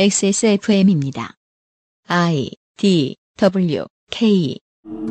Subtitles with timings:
[0.00, 1.34] XSFM입니다.
[2.06, 4.56] I D W K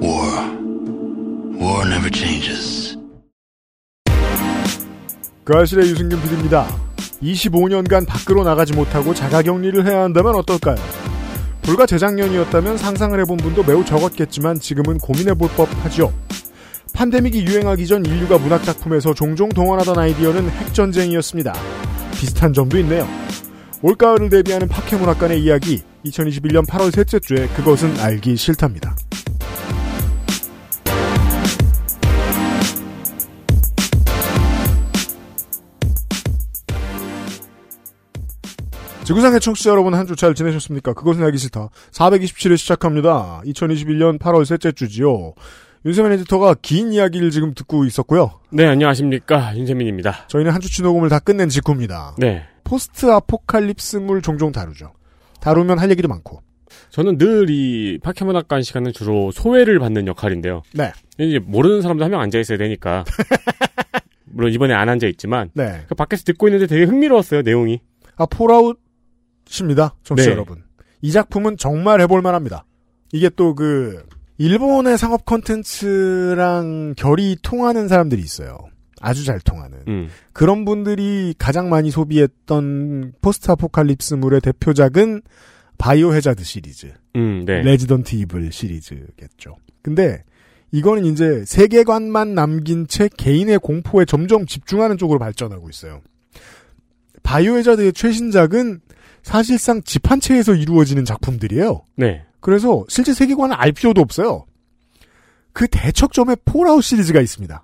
[0.02, 0.58] War.
[1.60, 2.98] War never changes.
[5.44, 6.68] 그 아실의 유승균 PD입니다.
[7.22, 10.78] 25년간 밖으로 나가지 못하고 자가격리를 해야 한다면 어떨까요?
[11.64, 16.14] 불과 재작년이었다면 상상을 해본 분도 매우 적었겠지만 지금은 고민해볼 법하죠.
[16.94, 21.54] 판데믹이 유행하기 전 인류가 문학작품에서 종종 동원하던 아이디어는 핵전쟁이었습니다.
[22.14, 23.06] 비슷한 점도 있네요.
[23.82, 28.96] 올가을을 대비하는 파케문학관의 이야기 2021년 8월 셋째 주에 그것은 알기 싫답니다.
[39.04, 40.94] 지구상의 청취자 여러분 한 주 잘 지내셨습니까?
[40.94, 41.70] 그것은 알기 싫다.
[41.92, 43.42] 427회 시작합니다.
[43.46, 45.34] 2021년 8월 셋째 주지요.
[45.86, 48.32] 윤세민 에디터가 긴 이야기를 지금 듣고 있었고요.
[48.50, 49.56] 네, 안녕하십니까.
[49.56, 50.26] 윤세민입니다.
[50.28, 52.16] 저희는 한 주치 녹음을 다 끝낸 직후입니다.
[52.18, 52.44] 네.
[52.68, 54.92] 포스트 아포칼립스물 종종 다루죠.
[55.40, 56.42] 다루면 할 얘기도 많고.
[56.90, 60.62] 저는 늘 이 파케문학관 시간은 주로 소외를 받는 역할인데요.
[60.74, 60.92] 네.
[61.18, 63.06] 이제 모르는 사람도 한 명 앉아 있어야 되니까.
[64.26, 65.86] 물론 이번에 안 앉아 있지만 네.
[65.88, 67.80] 그 밖에서 듣고 있는데 되게 흥미로웠어요, 내용이.
[68.18, 69.96] 아, 폴아웃입니다.
[70.04, 70.34] 청취자 네.
[70.34, 70.64] 여러분.
[71.02, 72.66] 이 작품은 정말 해볼 만합니다.
[73.14, 74.04] 이게 또 그,
[74.38, 78.58] 일본의 상업 콘텐츠랑 결이 통하는 사람들이 있어요.
[79.02, 79.80] 아주 잘 통하는.
[79.88, 80.10] 음.
[80.34, 85.22] 그런 분들이 가장 많이 소비했던 포스트 아포칼립스물의 대표작은
[85.78, 86.94] Biohazard 시리즈.
[87.16, 87.62] 음, 네.
[87.62, 89.58] Resident Evil 시리즈겠죠.
[89.82, 90.24] 근데
[90.72, 96.02] 이거는 이제 세계관만 남긴 채 개인의 공포에 점점 집중하는 쪽으로 발전하고 있어요.
[97.24, 98.82] Biohazard의 최신작은
[99.24, 101.84] 사실상 집 한 채에서 이루어지는 작품들이에요.
[101.96, 102.24] 네.
[102.40, 104.46] 그래서 실제 세계관을 알 필요도 없어요.
[105.54, 107.64] 그 대척점에 Fallout 시리즈가 있습니다.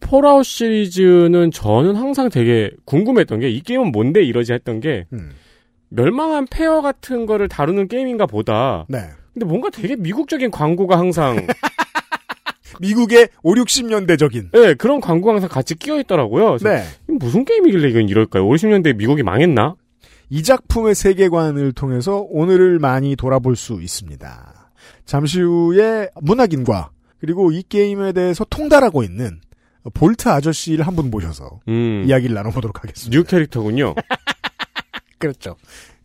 [0.00, 5.30] Fallout 시리즈는 저는 항상 되게 궁금했던 게 이 게임은 뭔데 이러지 했던 게 음,
[5.90, 8.86] 멸망한 폐허 같은 거를 다루는 게임인가 보다.
[8.88, 8.98] 네.
[9.32, 11.46] 근데 뭔가 되게 미국적인 광고가 항상
[12.80, 14.50] 미국의 5, 60년대적인.
[14.52, 16.56] 네, 그런 광고가 항상 같이 끼어 있더라고요.
[16.58, 16.82] 네.
[17.06, 18.44] 무슨 게임이길래 이건 이럴까요?
[18.48, 19.74] 50년대 미국이 망했나?
[20.30, 24.70] 이 작품의 세계관을 통해서 오늘을 많이 돌아볼 수 있습니다.
[25.04, 29.40] 잠시 후에 문학인과 그리고 이 게임에 대해서 통달하고 있는
[29.94, 32.04] Vault 아저씨를 한 분 모셔서 음.
[32.06, 33.16] 이야기를 나눠보도록 하겠습니다.
[33.16, 33.94] new 캐릭터군요.
[35.18, 35.56] 그렇죠.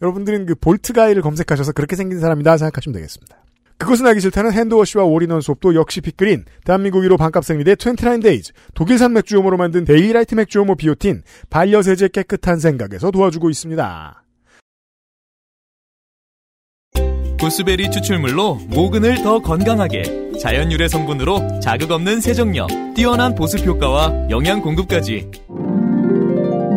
[0.02, 3.38] 여러분들은 그 Vault Guy를 검색하셔서 그렇게 생긴 사람이다 생각하시면 되겠습니다.
[3.78, 9.12] 그것은 알기 싫다는 hand wash와 all-in-one soap도 역시 빅그린, 대한민국 1호 반값 생리대 29Days, 독일산
[9.14, 14.24] 맥주효모로 만든 데일리라이트 맥주효모 비오틴, 반려세제 깨끗한 생각에서 도와주고 있습니다.
[17.40, 24.62] 구스베리 추출물로 모근을 더 건강하게 자연 유래 성분으로 자극 없는 세정력 뛰어난 보습 효과와 영양
[24.62, 25.30] 공급까지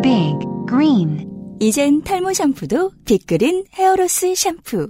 [0.03, 0.37] Big
[0.67, 4.89] Green 이젠 탈모 샴푸도 빅그린 헤어로스 샴푸.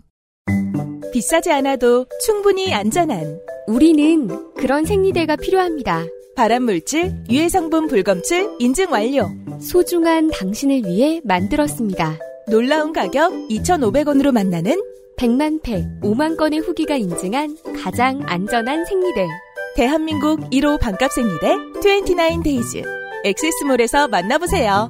[1.12, 6.06] 비싸지 않아도 충분히 안전한 우리는 그런 생리대가 필요합니다.
[6.36, 9.30] 발암물질, 유해성분 불검출 인증 완료.
[9.60, 12.18] 소중한 당신을 위해 만들었습니다.
[12.50, 14.80] 놀라운 가격 2,500원으로 만나는
[15.20, 19.28] 100만 팩, 5만 건의 후기가 인증한 가장 안전한 생리대.
[19.76, 22.84] 대한민국 1호 반값 생리대 29Days.
[23.26, 24.90] XS몰에서 만나보세요.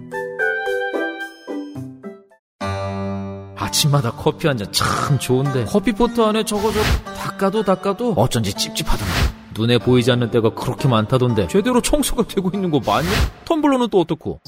[3.58, 6.80] 아침마다 커피 한 잔 참 좋은데 커피포트 안에 저거 저
[7.14, 9.14] 닦아도 닦아도 어쩐지 찝찝하던데
[9.56, 13.10] 눈에 보이지 않는 때가 그렇게 많다던데 제대로 청소가 되고 있는 거 맞냐?
[13.46, 14.40] 텀블러는 또 어떻고?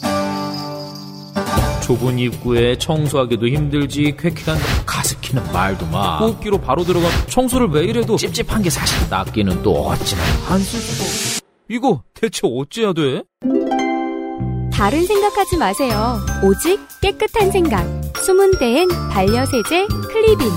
[1.82, 8.62] 좁은 입구에 청소하기도 힘들지 쾌쾌한 가습기는 말도 마 호흡기로 바로 들어가 청소를 매일 해도 찝찝한
[8.62, 13.24] 게 사실 낫기는 또 어찌나 안쓸 수가 이거 대체 어째야 돼?
[14.74, 16.18] 다른 생각하지 마세요.
[16.44, 17.86] 오직 깨끗한 생각.
[18.18, 20.48] 숨은 데엔 반려세제 클리빈.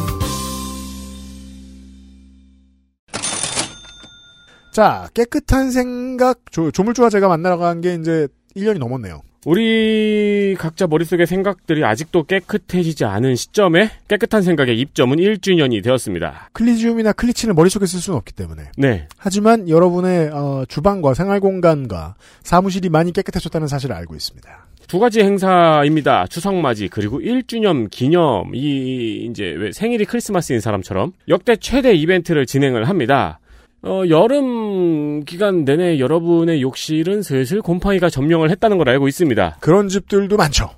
[4.72, 8.26] 자, 깨끗한 생각, 조, 조물주와 제가 만나러 간 게 이제
[8.56, 9.20] 1년이 넘었네요.
[9.44, 16.50] 우리 각자 머릿속의 생각들이 아직도 깨끗해지지 않은 시점에 깨끗한 생각의 입점은 1주년이 되었습니다.
[16.52, 18.70] 클리지움이나 클리친을 머릿속에 쓸 수는 없기 때문에.
[18.76, 19.06] 네.
[19.18, 24.66] 하지만 여러분의 어, 주방과 생활 공간과 사무실이 많이 깨끗해졌다는 사실을 알고 있습니다.
[24.86, 26.26] 두 가지 행사입니다.
[26.26, 33.40] 추석맞이 그리고 1주년 기념 이 이제 왜 생일이 크리스마스인 사람처럼 역대 최대 이벤트를 진행을 합니다.
[33.86, 39.58] 어, 여름 기간 내내 여러분의 욕실은 슬슬 곰팡이가 점령을 했다는 걸 알고 있습니다.
[39.60, 40.70] 그런 집들도 많죠.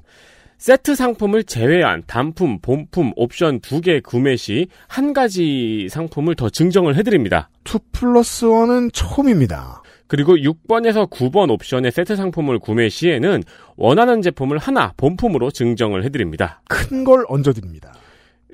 [0.59, 6.97] 세트 상품을 제외한 단품, 본품, 옵션 두 개 구매 시 한 가지 상품을 더 증정을
[6.97, 7.51] 해드립니다.
[7.65, 9.83] 2 플러스 1은 처음입니다.
[10.09, 13.43] 그리고 6번에서 9번 옵션의 세트 상품을 구매 시에는
[13.77, 16.63] 원하는 제품을 하나 본품으로 증정을 해드립니다.
[16.69, 17.93] 큰 걸 얹어드립니다.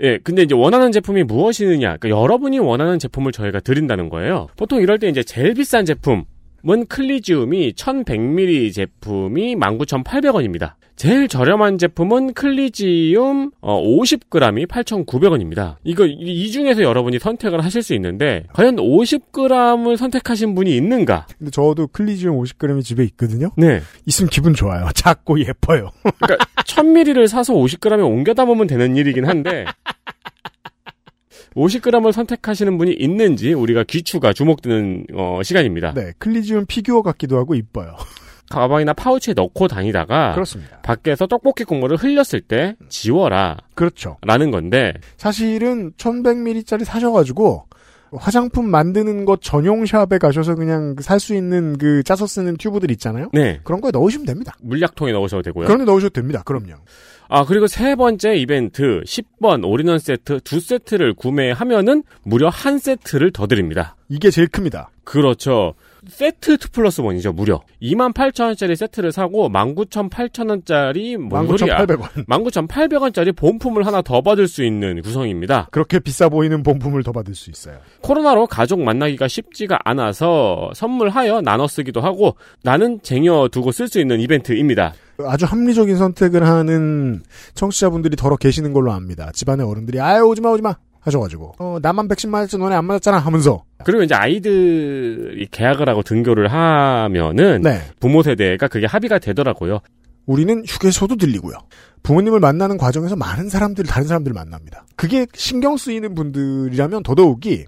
[0.00, 1.96] 예, 근데 이제 원하는 제품이 무엇이느냐.
[1.98, 4.48] 그러니까 여러분이 원하는 제품을 저희가 드린다는 거예요.
[4.56, 6.24] 보통 이럴 때 이제 제일 비싼 제품
[6.68, 10.74] 은 클리지움이 1100ml 제품이 19,800원입니다.
[10.94, 15.76] 제일 저렴한 제품은 클리지움 어, 50g이 8,900원입니다.
[15.82, 21.26] 이거 이- 이 중에서 여러분이 선택을 하실 수 있는데 과연 50g을 선택하신 분이 있는가?
[21.38, 23.50] 근데 저도 클리지움 50g이 집에 있거든요.
[23.56, 23.80] 네.
[24.06, 24.86] 있으면 기분 좋아요.
[24.94, 25.90] 작고 예뻐요.
[26.20, 29.64] 그러니까 1000ml를 사서 50g에 옮겨 담으면 되는 일이긴 한데
[31.54, 35.92] 50g을 선택하시는 분이 있는지 우리가 귀추가 주목되는 어, 시간입니다.
[35.94, 37.96] 네, 클리지움 피규어 같기도 하고 이뻐요.
[38.50, 40.80] 가방이나 파우치에 넣고 다니다가 그렇습니다.
[40.82, 44.18] 밖에서 떡볶이 국물을 흘렸을 때 지워라 그렇죠.
[44.22, 47.64] 라는 건데 사실은 1100ml짜리 사셔 가지고
[48.12, 53.30] 화장품 만드는 것 전용 샵에 가셔서 그냥 살 수 있는 그 짜서 쓰는 튜브들 있잖아요.
[53.32, 54.54] 네 그런 거에 넣으시면 됩니다.
[54.60, 55.66] 물약통에 넣으셔도 되고요.
[55.66, 56.42] 그런 데 넣으셔도 됩니다.
[56.44, 56.74] 그럼요.
[57.28, 63.46] 아 그리고 세 번째 이벤트 10번 올인원 세트 두 세트를 구매하면은 무려 한 세트를 더
[63.46, 63.96] 드립니다.
[64.08, 64.90] 이게 제일 큽니다.
[65.04, 65.74] 그렇죠.
[66.08, 67.60] 세트 2 플러스 1이죠, 무려.
[67.80, 71.78] 28,000원짜리 세트를 사고 19,800원짜리 뭔 소리야.
[71.78, 72.26] 19,800원.
[72.26, 75.68] 19,800원짜리 본품을 하나 더 받을 수 있는 구성입니다.
[75.70, 77.78] 그렇게 비싸 보이는 본품을 더 받을 수 있어요.
[78.00, 84.20] 코로나로 가족 만나기가 쉽지가 않아서 선물하여 나눠 쓰기도 하고 나는 쟁여 두고 쓸 수 있는
[84.20, 84.94] 이벤트입니다.
[85.24, 87.22] 아주 합리적인 선택을 하는
[87.54, 89.30] 청취자분들이 더러 계시는 걸로 압니다.
[89.32, 94.02] 집안의 어른들이 아유 오지마 오지마 하셔가지고 어 나만 백신 맞았지 너네 안 맞았잖아 하면서 그리고
[94.02, 99.80] 이제 아이들이 계약을 하고 등교를 하면은 네 부모 세대가 그게 합의가 되더라고요.
[100.26, 101.56] 우리는 휴게소도 들리고요.
[102.02, 104.84] 부모님을 만나는 과정에서 많은 사람들, 다른 사람들을 만납니다.
[104.96, 107.64] 그게 신경 쓰이는 분들이라면 더더욱이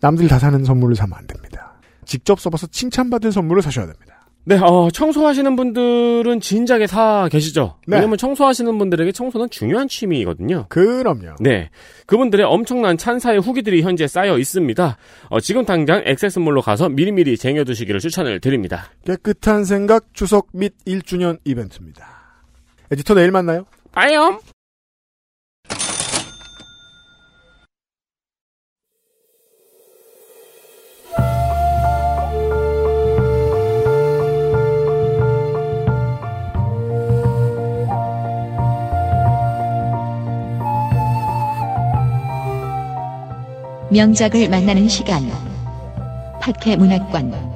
[0.00, 1.78] 남들 다 사는 선물을 사면 안 됩니다.
[2.04, 4.05] 직접 써봐서 칭찬받을 선물을 사셔야 됩니다.
[4.48, 7.78] 네, 어, 청소하시는 분들은 진작에 사 계시죠?
[7.88, 7.96] 네.
[7.96, 10.66] 왜냐면 청소하시는 분들에게 청소는 중요한 취미이거든요.
[10.68, 11.34] 그럼요.
[11.40, 11.70] 네.
[12.06, 14.98] 그분들의 엄청난 찬사의 후기들이 현재 쌓여 있습니다.
[15.30, 18.88] 어, 지금 당장 액세스몰로 가서 미리미리 쟁여두시기를 추천을 드립니다.
[19.04, 22.06] 깨끗한 생각 추석 및 1주년 이벤트입니다.
[22.92, 23.66] 에디터 내일 만나요.
[23.90, 24.38] 빠염!
[43.96, 45.22] 명작을 만나는 시간.
[46.42, 47.55] 팟캐 문학관.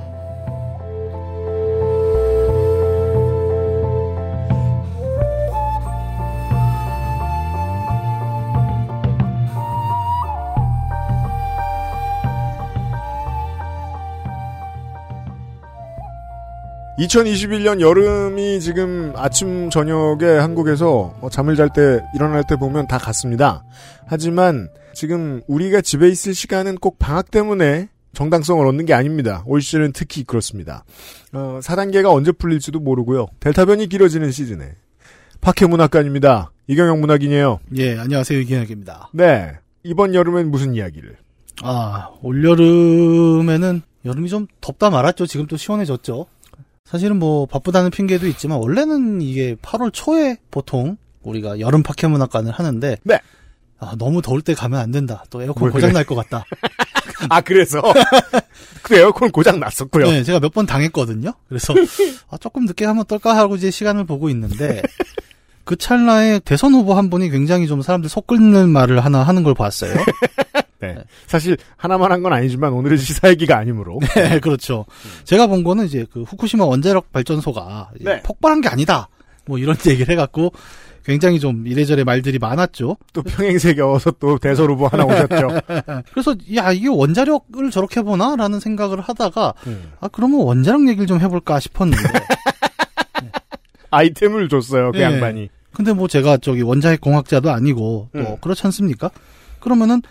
[17.00, 23.64] (2021년) 여름이 지금 아침 저녁에 한국에서 어, 잠을 잘 때 일어날 때 보면 다 같습니다
[24.06, 29.44] 하지만 지금 우리가 집에 있을 시간은 꼭 방학 때문에 정당성을 얻는 게 아닙니다.
[29.47, 30.85] 올 시즌은 특히 그렇습니다.
[31.32, 33.29] 어, 4단계가 언제 풀릴지도 모르고요.
[33.38, 34.73] 델타 변이 길어지는 시즌에
[35.41, 36.50] 파케 문학관입니다.
[36.67, 37.61] 이경영 문학인이에요.
[37.76, 38.41] 예, 안녕하세요.
[38.41, 39.11] 이기혁입니다.
[39.14, 39.53] 네.
[39.85, 41.17] 이번 여름엔 무슨 이야기를?
[41.62, 45.26] 아, 올 여름에는 여름이 좀 덥다 말았죠.
[45.26, 46.26] 지금 또 시원해졌죠.
[46.90, 52.96] 사실은 뭐 바쁘다는 핑계도 있지만 원래는 이게 8월 초에 보통 우리가 여름 파케 문학관을 하는데
[53.04, 53.19] 네.
[53.79, 55.24] 아, 너무 더울 때 가면 안 된다.
[55.31, 55.93] 또 에어컨 왜 고장?
[55.93, 56.44] 날 것 같다.
[57.31, 57.81] 아, 그래서?
[58.82, 60.06] 그 에어컨 고장 났었고요.
[60.10, 61.32] 네, 제가 몇 번 당했거든요.
[61.48, 61.74] 그래서
[62.29, 64.82] 아, 조금 늦게 한번 떨까 하고 이제 시간을 보고 있는데
[65.65, 69.55] 그 찰나에 대선 후보 한 분이 굉장히 좀 사람들 속 끓는 말을 하나 하는 걸
[69.55, 69.94] 봤어요.
[70.81, 70.96] 네.
[71.27, 73.99] 사실 하나만 한 건 아니지만 오늘은 시사 얘기가 아니므로.
[74.17, 74.84] 네, 그렇죠.
[75.25, 78.20] 제가 본 거는 이제 그 후쿠시마 원자력 발전소가 네.
[78.22, 79.08] 폭발한 게 아니다.
[79.46, 80.53] 뭐 이런 얘기를 해갖고
[81.05, 82.96] 굉장히 좀 이래저래 말들이 많았죠.
[83.15, 85.49] 또 평행세 겨워서 또 대선 후보 하나 오셨죠.
[86.13, 89.93] 그래서 야 이게 원자력을 저렇게 보나라는 생각을 하다가 음.
[90.01, 92.03] 아 그러면 원자력 얘기를 좀 해볼까 싶었는데
[93.91, 95.05] 아이템을 줬어요, 그 네.
[95.05, 95.49] 양반이.
[95.72, 98.37] 근데 뭐 제가 저기 원자핵 공학자도 아니고 또 음.
[98.41, 99.10] 그렇지 않습니까?
[99.60, 100.03] 그러면은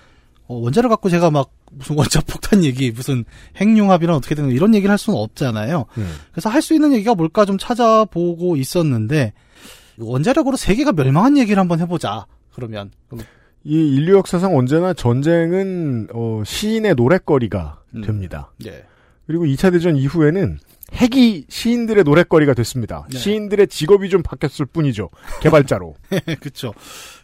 [0.50, 3.24] 어, 원자력 갖고 제가 막 무슨 원자 폭탄 얘기 무슨
[3.56, 5.86] 핵융합이랑 어떻게 되는 이런 얘기를 할 수는 없잖아요.
[5.98, 6.16] 음.
[6.32, 9.34] 그래서 할 수 있는 얘기가 뭘까 좀 찾아보고 있었는데
[10.00, 12.26] 원자력으로 세계가 멸망한 얘기를 한번 해보자.
[12.54, 12.92] 그러면
[13.64, 18.02] 이 인류 역사상 언제나 전쟁은 어, 시인의 노랫거리가 음.
[18.02, 18.52] 됩니다.
[18.66, 18.84] 예.
[19.28, 20.58] 그리고 2차 대전 이후에는
[20.94, 23.06] 핵이 시인들의 노랫거리가 됐습니다.
[23.12, 23.20] 네.
[23.20, 25.10] 시인들의 직업이 좀 바뀌었을 뿐이죠.
[25.42, 25.94] 개발자로.
[26.40, 26.74] 그렇죠.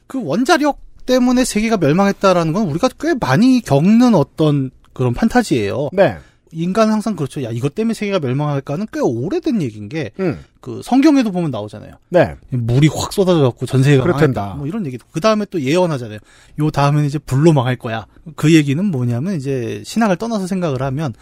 [0.05, 5.89] 그 원자력 때문에 세계가 멸망했다라는 건 우리가 꽤 많이 겪는 어떤 그런 판타지예요.
[5.93, 6.17] 네.
[6.51, 7.43] 인간은 항상 그렇죠.
[7.43, 10.39] 야, 이것 때문에 세계가 멸망할까는 꽤 오래된 얘기인 게, 음.
[10.61, 11.95] 그 성경에도 보면 나오잖아요.
[12.09, 12.35] 네.
[12.49, 14.05] 물이 확 쏟아져갖고 전 세계가.
[14.05, 14.55] 망했다.
[14.55, 15.05] 뭐 이런 얘기도.
[15.11, 16.19] 그 다음에 또 예언하잖아요.
[16.59, 18.05] 요 다음에는 이제 불로 망할 거야.
[18.35, 21.13] 그 얘기는 뭐냐면 이제 신학을 떠나서 생각을 하면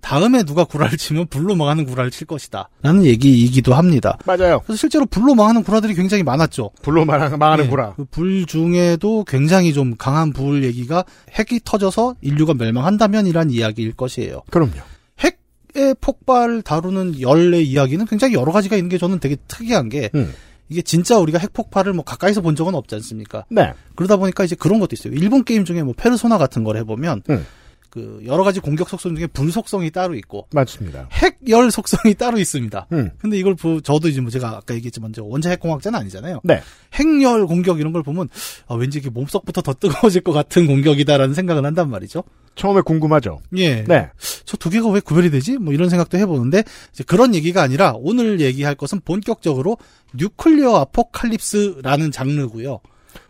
[0.00, 2.68] 다음에 누가 구라를 치면 불로 망하는 구라를 칠 것이다.
[2.82, 4.16] 라는 얘기이기도 합니다.
[4.24, 4.60] 맞아요.
[4.60, 6.70] 그래서 실제로 불로 망하는 구라들이 굉장히 많았죠.
[6.82, 7.94] 불로 망하는, 망하는 예, 구라.
[7.94, 14.42] 그불 중에도 굉장히 좀 강한 불 얘기가 핵이 터져서 인류가 멸망한다면이란 이야기일 것이에요.
[14.50, 14.72] 그럼요.
[15.18, 20.32] 핵의 폭발을 다루는 열의 이야기는 굉장히 여러 가지가 있는 게 저는 되게 특이한 게 음.
[20.70, 23.44] 이게 진짜 우리가 핵 폭발을 뭐 가까이서 본 적은 없지 않습니까?
[23.50, 23.72] 네.
[23.94, 25.14] 그러다 보니까 이제 그런 것도 있어요.
[25.14, 27.46] 일본 게임 중에 뭐 페르소나 같은 걸 해보면 음.
[27.90, 31.08] 그 여러 가지 공격 속성 중에 불 속성이 따로 있고 맞습니다.
[31.12, 32.86] 핵열 속성이 따로 있습니다.
[32.92, 33.10] 음.
[33.18, 36.40] 근데 이걸 보, 저도 이제 뭐 제가 아까 얘기했지만 저 원자 핵공학자는 아니잖아요.
[36.44, 36.60] 네.
[36.92, 38.28] 핵열 공격 이런 걸 보면
[38.66, 42.22] 아, 왠지 이게 몸속부터 더 뜨거워질 것 같은 공격이다라는 생각을 한단 말이죠.
[42.54, 43.40] 처음에 궁금하죠.
[43.56, 43.84] 예.
[43.84, 44.10] 네.
[44.44, 45.56] 저 두 개가 왜 구별이 되지?
[45.56, 46.62] 뭐 이런 생각도 해보는데
[47.06, 49.78] 그런 얘기가 아니라 오늘 얘기할 것은 본격적으로
[50.14, 52.80] 뉴클리어 아포칼립스라는 장르고요.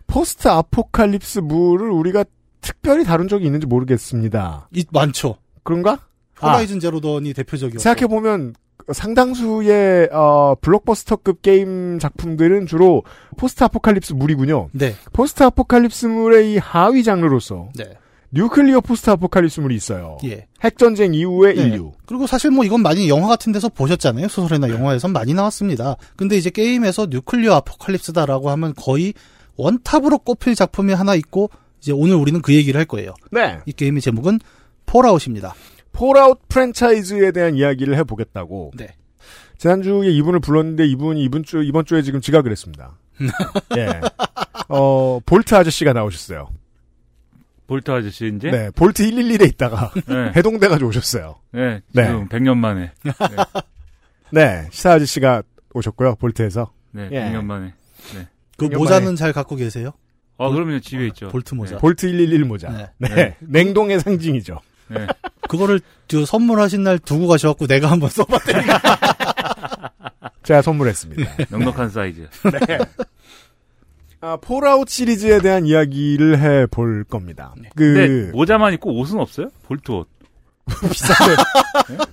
[0.06, 2.24] post-apocalypse 물을 우리가
[2.60, 4.68] 특별히 다룬 적이 있는지 모르겠습니다.
[4.72, 5.36] 이 많죠.
[5.62, 5.98] 그런가?
[6.40, 7.80] 아, Horizon Zero Dawn이 대표적이었고.
[7.80, 8.54] 생각해보면
[8.92, 13.02] 상당수의 어, 블록버스터급 게임 작품들은 주로
[13.36, 14.68] post-apocalypse 물이군요.
[14.72, 14.94] 네.
[15.12, 17.84] 포스트 아포칼립스물의 이 하위 장르로서 네.
[18.30, 20.18] 뉴클리어 포스트 아포칼립스물이 있어요.
[20.24, 20.46] 예.
[20.62, 21.62] 핵전쟁 이후의 네.
[21.62, 21.92] 인류.
[22.06, 24.28] 그리고 사실 뭐 이건 많이 영화 같은 데서 보셨잖아요.
[24.28, 25.96] 소설이나 영화에선 많이 나왔습니다.
[26.16, 29.14] 근데 이제 게임에서 뉴클리어 아포칼립스다라고 하면 거의
[29.56, 31.50] 원top으로 꼽힐 작품이 하나 있고
[31.80, 33.14] 이제 오늘 우리는 그 얘기를 할 거예요.
[33.30, 33.58] 네.
[33.66, 34.40] 이 게임의 제목은
[34.86, 35.54] 폴아웃입니다.
[35.92, 38.72] 폴아웃 프랜차이즈에 대한 이야기를 해보겠다고.
[38.76, 38.88] 네.
[39.58, 42.96] 지난주에 이분을 불렀는데 이분이 이번 주, 이번 주에 지금 지각을 했습니다.
[43.76, 44.00] 예.
[44.68, 46.48] 어, 볼트 아저씨가 나오셨어요.
[47.66, 48.70] 볼트 아저씨 이제 네.
[48.70, 50.32] 볼트 111에 있다가 네.
[50.36, 51.36] 해동돼가지고 오셨어요.
[51.52, 52.06] 네, 네.
[52.06, 52.92] 지금 100년 만에.
[54.30, 54.68] 네.
[54.70, 55.42] 시사 아저씨가
[55.74, 56.14] 오셨고요.
[56.16, 56.72] 볼트에서.
[56.92, 57.20] 네, 예.
[57.24, 57.74] 100년 만에.
[58.56, 59.16] 그 이년 모자는 만에.
[59.16, 59.92] 잘 갖고 계세요?
[60.38, 61.28] 아, 그러면 집에 있죠.
[61.28, 61.74] 볼트 모자.
[61.74, 61.78] 네.
[61.80, 62.68] 볼트 111 모자.
[62.70, 62.90] 네.
[62.98, 63.08] 네.
[63.14, 63.36] 네.
[63.40, 64.60] 냉동의 상징이죠.
[64.88, 65.06] 네.
[65.48, 68.64] 그거를 저 선물하신 날 두고 가셔갖고 내가 한번 써봤더니
[70.44, 71.30] 제가 선물했습니다.
[71.50, 72.28] 넉넉한 사이즈.
[72.44, 72.78] 네.
[74.20, 77.54] 아, 폴아웃 시리즈에 대한 이야기를 해 볼 겁니다.
[77.76, 79.50] 그, 근데 모자만 입고 옷은 없어요?
[79.64, 80.08] 볼트 옷.
[80.92, 81.36] 비싼 걸,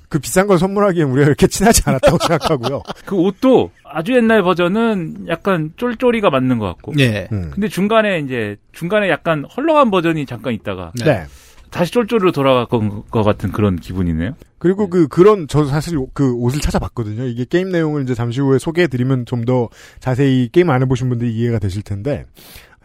[0.10, 2.82] 그 비싼 걸 선물하기엔 우리가 이렇게 친하지 않았다고 생각하고요.
[3.06, 6.94] 그 옷도 아주 옛날 버전은 약간 쫄쫄이가 맞는 것 같고.
[7.00, 7.28] 예.
[7.32, 7.52] 음.
[7.54, 11.26] 근데 중간에 이제 중간에 약간 헐렁한 버전이 잠깐 있다가 네.
[11.72, 12.80] 다시 쫄쫄이로 돌아갈 것,
[13.12, 14.36] 것 같은 그런 기분이네요.
[14.60, 17.26] 그리고 그, 그런, 저도 사실 그 옷을 찾아봤거든요.
[17.26, 19.70] 이게 게임 내용을 이제 잠시 후에 소개해드리면 좀 더
[20.00, 22.26] 자세히 게임 안 해보신 분들이 이해가 되실 텐데,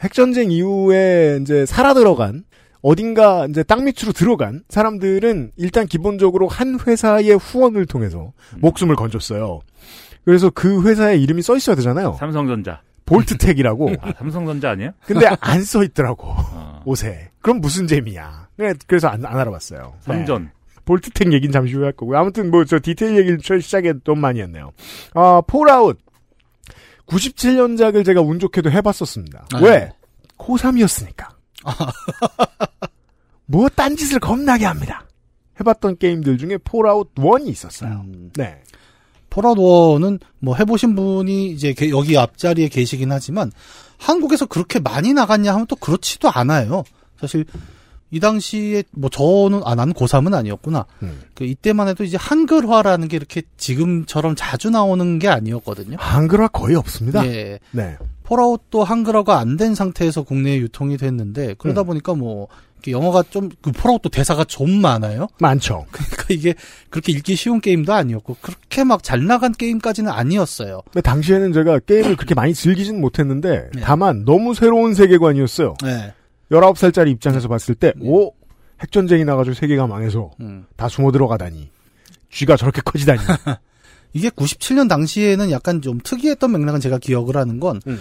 [0.00, 2.44] 핵전쟁 이후에 이제 살아 들어간,
[2.82, 9.60] 어딘가 이제 땅 밑으로 들어간 사람들은 일단 기본적으로 한 회사의 후원을 통해서 목숨을 건졌어요.
[10.24, 12.16] 그래서 그 회사의 이름이 써 있어야 되잖아요.
[12.18, 12.80] 삼성전자.
[13.06, 13.90] 볼트텍이라고.
[14.00, 14.92] 아, 삼성전자 아니에요?
[15.04, 16.28] 근데 안 써 있더라고.
[16.54, 16.82] 어.
[16.84, 17.30] 옷에.
[17.42, 18.48] 그럼 무슨 재미야.
[18.56, 19.80] 네, 그래서 안, 안 알아봤어요.
[19.96, 20.00] 네.
[20.00, 20.50] 삼전.
[20.84, 22.18] 볼트텍 얘기는 잠시 후에 할 거고요.
[22.18, 24.72] 아무튼 뭐 저 디테일 얘기를 저 시작에 너무 많이 했네요.
[25.14, 25.98] 아, 폴아웃.
[27.06, 29.46] 97년작을 제가 운 좋게도 해봤었습니다.
[29.54, 29.70] 아, 왜?
[29.78, 29.92] 네.
[30.38, 31.26] 고3이었으니까.
[33.46, 35.06] 뭐 딴짓을 겁나게 합니다.
[35.58, 38.04] 해봤던 게임들 중에 폴아웃 1이 있었어요.
[38.06, 38.30] 음.
[38.36, 38.62] 네.
[39.28, 43.52] 폴아웃 1은 뭐 해보신 분이 이제 게- 여기 앞자리에 계시긴 하지만
[43.98, 46.82] 한국에서 그렇게 많이 나갔냐 하면 또 그렇지도 않아요.
[47.20, 47.44] 사실
[48.10, 50.86] 이 당시에 뭐 저는 아 나는 고3은 아니었구나.
[51.02, 51.20] 음.
[51.34, 55.96] 그 이때만 해도 이제 한글화라는 게 이렇게 지금처럼 자주 나오는 게 아니었거든요.
[56.00, 57.24] 한글화 거의 없습니다.
[57.26, 57.58] 예.
[57.72, 57.96] 네.
[58.24, 61.86] 폴아웃도 한글화가 안 된 상태에서 국내에 유통이 됐는데 그러다 음.
[61.86, 62.46] 보니까 뭐
[62.86, 65.26] 영어가 좀 그 폴아웃도 대사가 좀 많아요.
[65.38, 65.84] 많죠.
[65.92, 66.54] 그러니까 이게
[66.88, 70.80] 그렇게 읽기 쉬운 게임도 아니었고 그렇게 막 잘 나간 게임까지는 아니었어요.
[70.86, 73.80] 근데 당시에는 제가 게임을 그렇게 많이 즐기진 못했는데, 네.
[73.82, 75.74] 다만 너무 새로운 세계관이었어요.
[75.82, 76.14] 네.
[76.50, 78.32] 19살짜리 입장에서 봤을 때, 오!
[78.80, 80.66] 핵전쟁이 나가지고 세계가 망해서 음.
[80.76, 81.70] 다 숨어 들어가다니.
[82.30, 83.20] 쥐가 저렇게 커지다니.
[84.12, 88.00] 이게 97년 당시에는 약간 좀 특이했던 맥락은 제가 기억을 하는 건 음.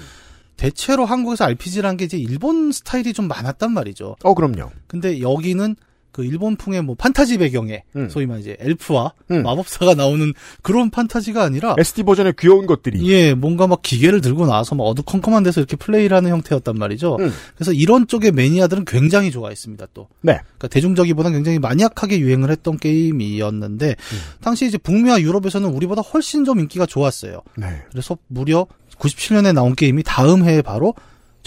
[0.58, 4.16] 대체로 한국에서 RPG라는 게 이제 일본 스타일이 좀 많았단 말이죠.
[4.24, 4.72] 어, 그럼요.
[4.88, 5.76] 근데 여기는
[6.12, 8.10] 그 일본풍의 뭐 판타지 배경에 음.
[8.10, 9.44] 소위 말 이제 엘프와 음.
[9.44, 13.08] 마법사가 나오는 그런 판타지가 아니라 SD 버전의 귀여운 것들이.
[13.10, 17.18] 예, 뭔가 막 기계를 들고 나와서 막 어두컴컴한 데서 이렇게 플레이를 하는 형태였단 말이죠.
[17.20, 17.32] 음.
[17.56, 20.08] 그래서 이런 쪽의 매니아들은 굉장히 좋아했습니다, 또.
[20.22, 20.34] 네.
[20.34, 24.18] 그러니까 대중적이보다는 굉장히 마니악하게 유행을 했던 게임이었는데, 음.
[24.42, 27.42] 당시 이제 북미와 유럽에서는 우리보다 훨씬 좀 인기가 좋았어요.
[27.58, 27.68] 네.
[27.92, 28.66] 그래서 무려
[28.98, 30.94] 97년에 나온 게임이 다음 해에 바로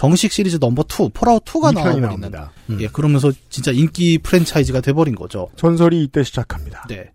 [0.02, 2.08] 정식 시리즈 number 2, 폴아웃 2가 이 편이 나와버리는.
[2.08, 2.52] 나옵니다.
[2.70, 2.78] 음.
[2.80, 5.48] 예, 그러면서 진짜 인기 프랜차이즈가 돼버린 거죠.
[5.54, 6.86] 전설이 이때 시작합니다.
[6.88, 7.12] 네.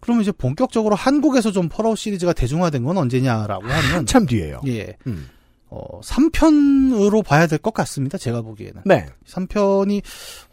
[0.00, 4.60] 그러면 이제 본격적으로 한국에서 좀 폴아웃 시리즈가 대중화된 건 언제냐라고 하면 한참 뒤에요.
[4.66, 4.96] 예.
[5.06, 5.30] 음.
[5.70, 8.18] 어, 3편으로 봐야 될 것 같습니다.
[8.18, 8.82] 제가 보기에는.
[8.84, 9.06] 네.
[9.26, 10.02] 3편이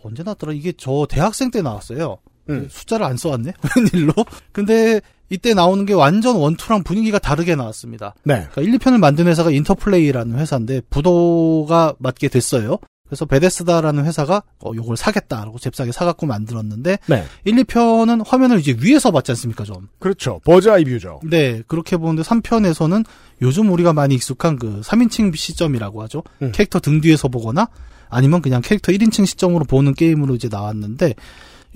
[0.04, 0.54] 언제 나왔더라?
[0.54, 2.18] 이게 저 대학생 때 나왔어요.
[2.50, 2.68] 음.
[2.70, 3.54] 숫자를 안 써왔네?
[3.94, 4.14] 웬일로?
[4.52, 8.16] 근데 이때 나오는 게 완전 원투랑 분위기가 다르게 나왔습니다.
[8.24, 8.48] 네.
[8.52, 12.78] 그러니까 1, 2편을 만든 회사가 인터플레이라는 회사인데 부도가 맞게 됐어요.
[13.08, 17.24] 그래서 베데스다라는 회사가 어, 요걸 사겠다라고 잽싸게 사갖고 만들었는데 네.
[17.46, 19.88] 1, 2편은 화면을 이제 위에서 봤지 않습니까 좀.
[20.00, 20.42] 그렇죠.
[20.44, 21.22] 버즈 아이 뷰죠.
[21.24, 23.06] 네, 그렇게 보는데 3편에서는
[23.42, 26.24] 요즘 우리가 많이 익숙한 그 3인칭 시점이라고 하죠.
[26.42, 26.52] 음.
[26.54, 27.70] 캐릭터 등 뒤에서 보거나
[28.10, 31.16] 아니면 그냥 캐릭터 1인칭 시점으로 보는 게임으로 이제 나왔는데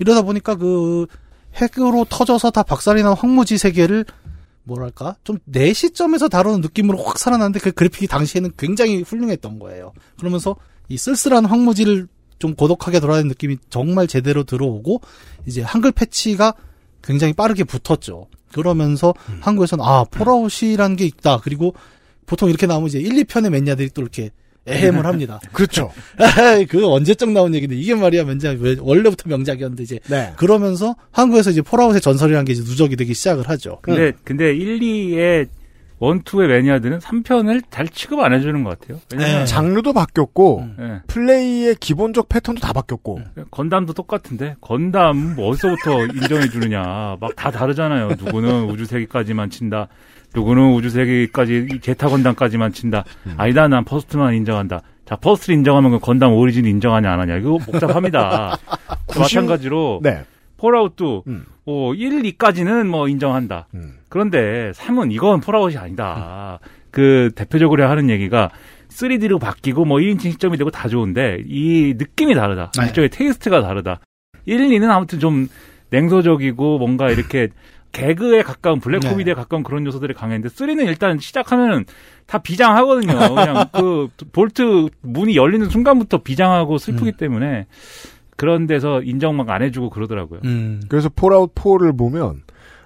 [0.02, 1.06] 이러다 보니까 그
[1.54, 4.04] 핵으로 터져서 다 박살이 난 황무지 세계를
[4.64, 9.92] 뭐랄까 좀 내 시점에서 다루는 느낌으로 확 살아났는데 그 그래픽이 당시에는 굉장히 훌륭했던 거예요.
[10.18, 10.56] 그러면서
[10.88, 12.06] 이 쓸쓸한 황무지를
[12.38, 15.00] 좀 고독하게 돌아다니는 느낌이 정말 제대로 들어오고
[15.46, 16.54] 이제 한글 패치가
[17.02, 18.26] 굉장히 빠르게 붙었죠.
[18.52, 21.38] 그러면서 한국에서는 아 폴아웃이라는 게 있다.
[21.42, 21.74] 그리고
[22.26, 24.30] 보통 이렇게 나오면 이제 1, 2편의 매니아들이 또 이렇게
[24.68, 25.40] 애헴을 합니다.
[25.52, 25.90] 그렇죠.
[26.20, 30.32] 에이, 그거 언제적 나온 얘기인데 이게 말이야 명작 왜 원래부터 명작이었는데 이제 네.
[30.36, 33.78] 그러면서 한국에서 이제 폴아웃의 전설이라는 게 이제 누적이 되기 시작을 하죠.
[33.82, 35.48] 근데 근데 1, 2의
[35.98, 38.98] 원투의 매니아들은 3편을 잘 취급 안 해주는 것 같아요.
[39.14, 39.44] 왜냐면 네.
[39.46, 41.00] 장르도 바뀌었고 예.
[41.06, 43.20] 플레이의 기본적 패턴도 다 바뀌었고
[43.52, 48.08] 건담도 똑같은데 건담 뭐 어디서부터 인정해 주느냐 막 다 다르잖아요.
[48.18, 49.86] 누구는 우주 세계까지만 친다.
[50.34, 53.04] 누구는 우주 세계까지 제타 건담까지만 친다.
[53.36, 54.82] 아니다 난 first만 인정한다.
[55.04, 58.56] 자 first를 인정하면 그 건담 오리진 인정하냐 안 하냐 이거 복잡합니다.
[59.18, 60.24] 마찬가지로 네.
[60.56, 61.44] 폴아웃도 음.
[61.64, 63.66] 뭐 1, 2까지는 뭐 인정한다.
[63.74, 63.98] 음.
[64.08, 66.58] 그런데 3은 이건 폴아웃이 아니다.
[66.90, 68.50] 그 대표적으로 하는 얘기가
[68.88, 72.70] 3D로 바뀌고 뭐 1인칭 시점이 되고 다 좋은데 이 느낌이 다르다.
[72.78, 72.86] 네.
[72.88, 74.00] 이쪽의 taste가 다르다.
[74.44, 75.48] 1, 2는 아무튼 좀
[75.90, 77.48] 냉소적이고 뭔가 이렇게
[77.92, 79.10] 개그에 가까운 블랙 네.
[79.10, 81.84] 코미디에 가까운 그런 요소들이 강했는데 3는 일단 시작하면은
[82.26, 83.12] 다 비장하거든요.
[83.34, 87.66] 그냥 그 볼트 문이 열리는 순간부터 비장하고 슬프기 때문에
[88.36, 90.40] 그런 데서 인정 막 안 해주고 그러더라고요.
[90.44, 90.80] 음.
[90.88, 92.42] 그래서 폴아웃 4를 보면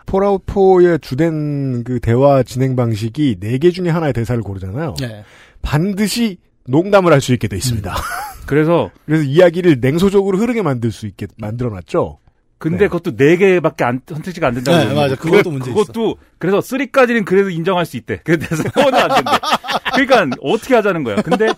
[0.06, 4.94] 폴아웃 4의 주된 그 대화 진행 방식이 네 개 중에 하나의 대사를 고르잖아요.
[5.00, 5.24] 네.
[5.62, 6.38] 반드시
[6.68, 7.94] 농담을 할 수 있게 돼 있습니다.
[8.46, 12.18] 그래서 그래서 이야기를 냉소적으로 흐르게 만들 수 있게 만들어 놨죠.
[12.58, 12.86] 근데 네.
[12.88, 14.78] 그것도 네 개밖에 안 선택지가 안 된다고.
[14.78, 15.14] 네, 맞아.
[15.14, 15.22] 거.
[15.22, 18.20] 그것도 문제 그것도 그래서 3까지는 그래도 인정할 수 있대.
[18.24, 19.30] 그래서 4는 안 된대.
[19.94, 21.16] 그러니까 어떻게 하자는 거야.
[21.16, 21.48] 근데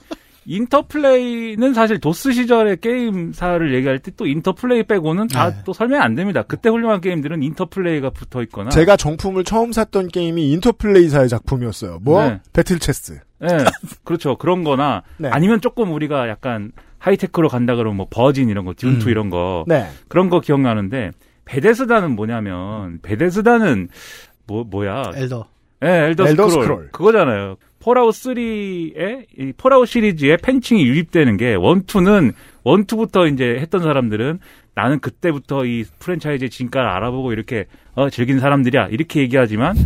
[0.46, 5.56] 인터플레이는 사실 도스 시절의 게임사를 얘기할 때 또 인터플레이 빼고는 다 네.
[5.64, 6.42] 또 설명 안 됩니다.
[6.42, 8.70] 그때 훌륭한 게임들은 인터플레이가 붙어 있거나.
[8.70, 12.00] 제가 정품을 처음 샀던 게임이 인터플레이사의 작품이었어요.
[12.02, 12.40] 뭐 네.
[12.52, 13.20] 배틀 체스.
[13.40, 13.48] 네,
[14.02, 14.36] 그렇죠.
[14.36, 15.28] 그런 거나 네.
[15.30, 19.10] 아니면 조금 우리가 약간 high-tech로 간다 그러면 뭐 버진 이런 거, 듀투 음.
[19.10, 19.64] 이런 거.
[19.66, 19.88] 네.
[20.08, 21.12] 그런 거 기억나는데
[21.44, 23.88] 베데스다는 뭐냐면 베데스다는
[24.46, 25.12] 뭐 뭐야?
[25.14, 25.46] 엘더.
[25.84, 26.50] 예, 엘더, 엘더 스크롤.
[26.50, 26.88] 스크롤.
[26.90, 27.56] 그거잖아요.
[27.80, 32.32] 폴아웃 3의 이 폴아웃 시리즈의 팬층이 유입되는 게 원투는
[32.64, 34.40] 원투부터 이제 했던 사람들은
[34.74, 39.76] 나는 그때부터 이 프랜차이즈의 진가를 알아보고 이렇게 어, 즐긴 사람들이야 이렇게 얘기하지만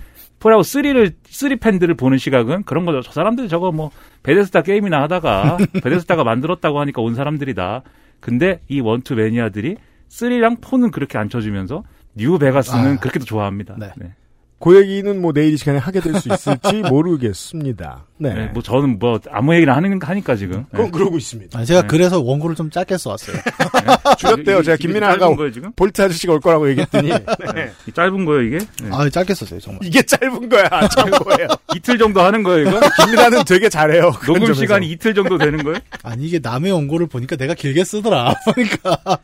[0.43, 3.01] 폴아웃 3를 3 팬들을 보는 시각은 그런 거죠.
[3.01, 3.93] 저 사람들 저거 뭐
[4.25, 7.83] 베데스다 게임이나 하다가 베데스다가 만들었다고 하니까 온 사람들이다.
[8.19, 9.77] 근데 이 one two 매니아들이
[10.09, 11.85] 3랑 4는 그렇게 안 쳐주면서
[12.17, 12.99] 뉴 베가스는 아.
[12.99, 13.77] 그렇게도 좋아합니다.
[13.79, 13.93] 네.
[13.97, 14.15] 네.
[14.63, 18.05] 그 얘기는 뭐 내일 이 시간에 하게 될 수 있을지 모르겠습니다.
[18.19, 18.33] 네.
[18.35, 20.65] 네, 뭐 저는 뭐 아무 얘기나 하는 하니까 지금.
[20.71, 20.91] 그건 네.
[20.93, 21.59] 그러고 있습니다.
[21.59, 21.87] 아, 제가 네.
[21.89, 23.37] 그래서 원고를 좀 짧게 써왔어요.
[24.19, 24.57] 줄였대요.
[24.59, 25.73] 이게- 제가 이게 김민아 아가 짧은 거예요 지금?
[25.73, 27.73] 볼트 아저씨가 올 거라고 얘기했더니 네.
[27.89, 28.59] 이 짧은 거예요 이게?
[28.59, 28.89] 네.
[28.93, 29.81] 아, 짧게 썼어요, 정말.
[29.85, 30.69] 이게 짧은 거야.
[30.95, 31.49] 참 거예요.
[31.75, 32.81] 이틀 정도 하는 거예요 이거?
[33.05, 34.13] 김민아는 되게 잘해요.
[34.27, 34.55] 녹음.
[34.55, 35.79] 시간이 이틀 정도 되는 거예요?
[36.05, 38.35] 아니, 이게 남의 원고를 보니까 내가 길게 쓰더라.
[38.55, 39.19] 그러니까.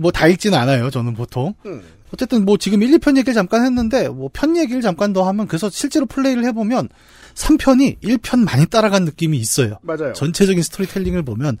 [0.00, 1.52] 뭐 다 읽지는 않아요, 저는 보통.
[1.66, 1.82] 음.
[2.12, 5.70] 어쨌든 뭐 지금 1, 2편 얘기를 잠깐 했는데, 뭐 편 얘기를 잠깐 더 하면, 그래서
[5.70, 6.88] 실제로 플레이를 해보면,
[7.34, 9.78] 3편이 1편 많이 따라간 느낌이 있어요.
[9.82, 10.12] 맞아요.
[10.12, 11.58] 전체적인 스토리텔링을 보면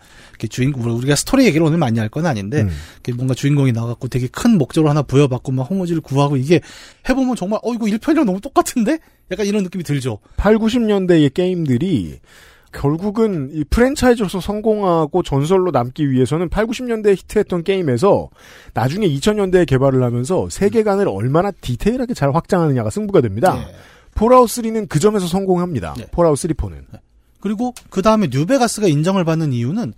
[0.50, 2.70] 주인공 우리가 스토리 얘기를 오늘 많이 할 건 아닌데 음.
[3.14, 6.60] 뭔가 주인공이 나가고 되게 큰 목적을 하나 부여받고 막 황무지를 구하고 이게
[7.08, 8.98] 해보면 정말 어 이거 1편이랑 너무 똑같은데
[9.30, 10.18] 약간 이런 느낌이 들죠.
[10.36, 12.18] 8, 90년대의 게임들이
[12.72, 18.30] 결국은 이 프랜차이즈로서 성공하고 전설로 남기 위해서는 8, 90년대에 히트했던 게임에서
[18.74, 23.54] 나중에 2000년대에 개발을 하면서 세계관을 얼마나 디테일하게 잘 확장하느냐가 승부가 됩니다.
[23.54, 23.74] 네.
[24.14, 25.94] 폴아웃 3는 그 점에서 성공합니다.
[25.96, 26.06] 네.
[26.12, 26.84] 폴아웃 3 four는.
[27.40, 29.94] 그리고 그 다음에 뉴베가스가 인정을 받는 이유는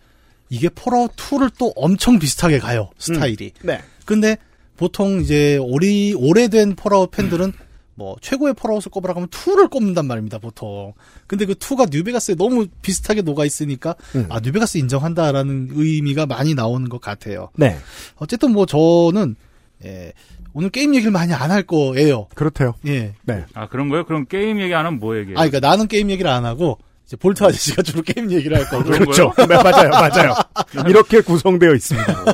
[0.49, 3.53] 이게 폴아웃 2를 또 엄청 비슷하게 가요 스타일이.
[3.63, 3.81] 네.
[4.05, 4.37] 근데
[4.77, 7.53] 보통 이제 오리 오래된 폴아웃 팬들은
[7.95, 10.95] 뭐 최고의 폴아웃을 꼽으라고 하면 2를 꼽는단 말입니다, 보통.
[11.27, 14.27] 근데 그 2가 뉴베가스에 너무 비슷하게 녹아 있으니까 음.
[14.31, 17.51] 아, 뉴베가스 인정한다라는 의미가 많이 나오는 것 같아요.
[17.57, 17.77] 네.
[18.17, 19.37] 어쨌든 뭐 저는
[19.85, 20.13] 예,
[20.55, 22.29] 오늘 게임 얘기를 많이 안 할 거예요.
[22.35, 22.75] 그렇대요.
[22.87, 23.15] 예.
[23.25, 23.45] 네.
[23.55, 24.05] 아 그런 거요?
[24.07, 25.37] 그럼 게임 얘기 안 하면 뭐 얘기해요?
[25.39, 28.85] 아, 그러니까 나는 게임 얘기를 안 하고 이제 볼트 아저씨가 주로 게임 얘기를 할 거고.
[28.85, 29.33] 그렇죠.
[29.37, 30.35] 네, 맞아요, 맞아요.
[30.89, 32.25] 이렇게 구성되어 있습니다.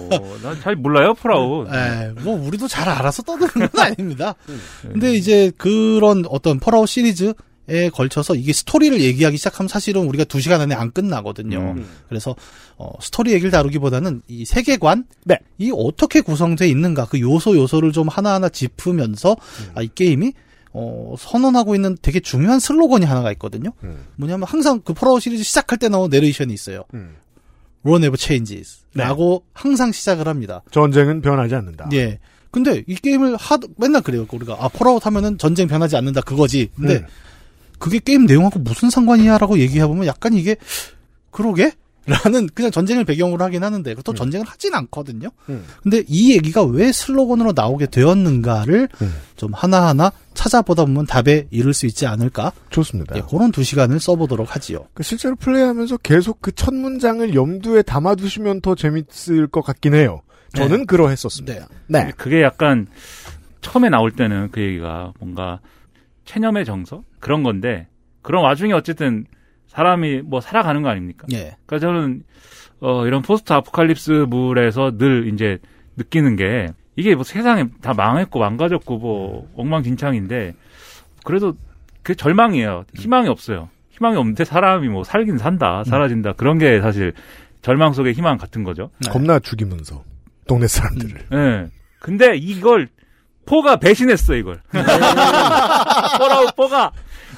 [0.42, 1.68] 난 잘 몰라요, 폴아웃.
[1.72, 4.34] 예, 뭐 우리도 잘 알아서 떠드는 건 아닙니다.
[4.82, 7.32] 근데 이제 그런 어떤 폴아웃 시리즈
[7.70, 11.74] 에 걸쳐서 이게 스토리를 얘기하기 시작하면 사실은 우리가 두 시간 안에 안 끝나거든요.
[11.76, 11.86] 음.
[12.08, 12.34] 그래서
[12.78, 15.36] 어, 스토리 얘기를 다루기보다는 이 세계관, 네.
[15.58, 19.70] 이 어떻게 구성돼 있는가 그 요소 요소를 좀 하나하나 짚으면서 음.
[19.74, 20.32] 아, 이 게임이
[20.72, 23.70] 어, 선언하고 있는 되게 중요한 슬로건이 하나가 있거든요.
[23.84, 24.04] 음.
[24.16, 26.84] 뭐냐면 항상 그 폴아웃 시리즈 시작할 때 나오는 내레이션이 있어요.
[26.94, 27.16] 음.
[27.86, 28.80] War never changes.
[28.94, 29.04] 네.
[29.04, 30.62] 라고 항상 시작을 합니다.
[30.70, 31.88] 전쟁은 변하지 않는다.
[31.92, 32.18] 예.
[32.50, 34.26] 근데 이 게임을 하도 맨날 그래요.
[34.30, 36.70] 우리가 아 폴아웃 하면은 전쟁 변하지 않는다 그거지.
[36.76, 37.06] 근데 음.
[37.78, 40.56] 그게 게임 내용하고 무슨 상관이야라고 얘기해 보면 약간 이게
[41.30, 41.72] 그러게?
[42.08, 45.28] 라는 그냥 전쟁을 배경으로 하긴 하는데 또 전쟁을 하진 않거든요.
[45.50, 45.64] 음.
[45.82, 49.14] 근데 이 얘기가 왜 슬로건으로 나오게 되었는가를 음.
[49.36, 52.52] 좀 하나하나 찾아보다 보면 답에 이를 수 있지 않을까?
[52.70, 53.16] 좋습니다.
[53.16, 54.86] 예, 그런 두 시간을 써보도록 하지요.
[54.94, 60.22] 그 실제로 플레이하면서 계속 그 첫 문장을 염두에 담아두시면 더 재밌을 것 같긴 해요.
[60.54, 60.84] 저는 네.
[60.86, 61.66] 그러했었습니다.
[61.88, 62.10] 네.
[62.16, 62.86] 그게 약간
[63.60, 65.60] 처음에 나올 때는 그 얘기가 뭔가
[66.24, 67.86] 체념의 정서 그런 건데
[68.22, 69.24] 그런 와중에 어쨌든
[69.66, 71.26] 사람이 뭐 살아가는 거 아닙니까?
[71.32, 71.56] 예.
[71.66, 72.22] 그러니까 저는
[72.80, 75.58] 어 이런 포스트 아포칼립스 물에서 늘 이제
[75.96, 80.54] 느끼는 게 이게 뭐 세상에 다 망했고 망가졌고 뭐 엉망진창인데
[81.24, 81.54] 그래도
[82.02, 82.86] 그 절망이에요.
[82.96, 83.68] 희망이 없어요.
[83.90, 87.12] 희망이 없는데 사람이 뭐 살긴 산다, 사라진다 그런 게 사실
[87.62, 88.90] 절망 속의 희망 같은 거죠.
[89.10, 90.02] 겁나 죽이면서
[90.48, 91.20] 동네 사람들을.
[91.34, 91.68] 예.
[92.00, 92.88] 근데 이걸
[93.46, 94.60] 포가 배신했어 이걸.
[94.72, 96.90] 포라우 포가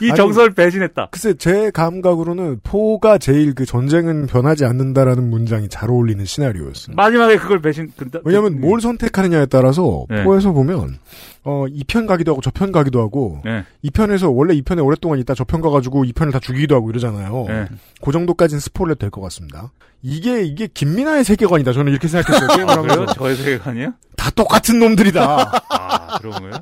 [0.02, 1.08] 이 정서를 배신했다.
[1.10, 6.96] 글쎄 제 감각으로는 포가 제일 그 전쟁은 변하지 않는다라는 문장이 잘 어울리는 시나리오였어요.
[6.96, 7.92] 마지막에 그걸 배신.
[8.24, 10.24] 왜냐하면 뭘 선택하느냐에 따라서 네.
[10.24, 10.98] 포에서 보면
[11.42, 13.64] 어 2편 가기도 하고 저 편 가기도 하고 네.
[13.84, 17.44] 2편에서 원래 2편에 오랫동안 있다 저 편 가가지고 2편을 다 죽이기도 하고 이러잖아요.
[17.48, 17.66] 네.
[18.02, 19.72] 그 정도까지는 스포일러 될것 같습니다.
[20.02, 21.72] 이게 이게 김민아의 세계관이다.
[21.72, 22.48] 저는 이렇게 생각했어요.
[22.56, 22.92] 게임을 아, 그래요?
[22.94, 23.92] 하면서 저의 세계관이에요?
[24.16, 25.62] 다 똑같은 놈들이다.
[25.68, 26.52] 아 그런 거예요?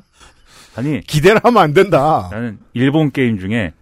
[0.79, 2.29] 아니 기대를 하면 안 된다.
[2.31, 3.73] 나는 일본 게임 중에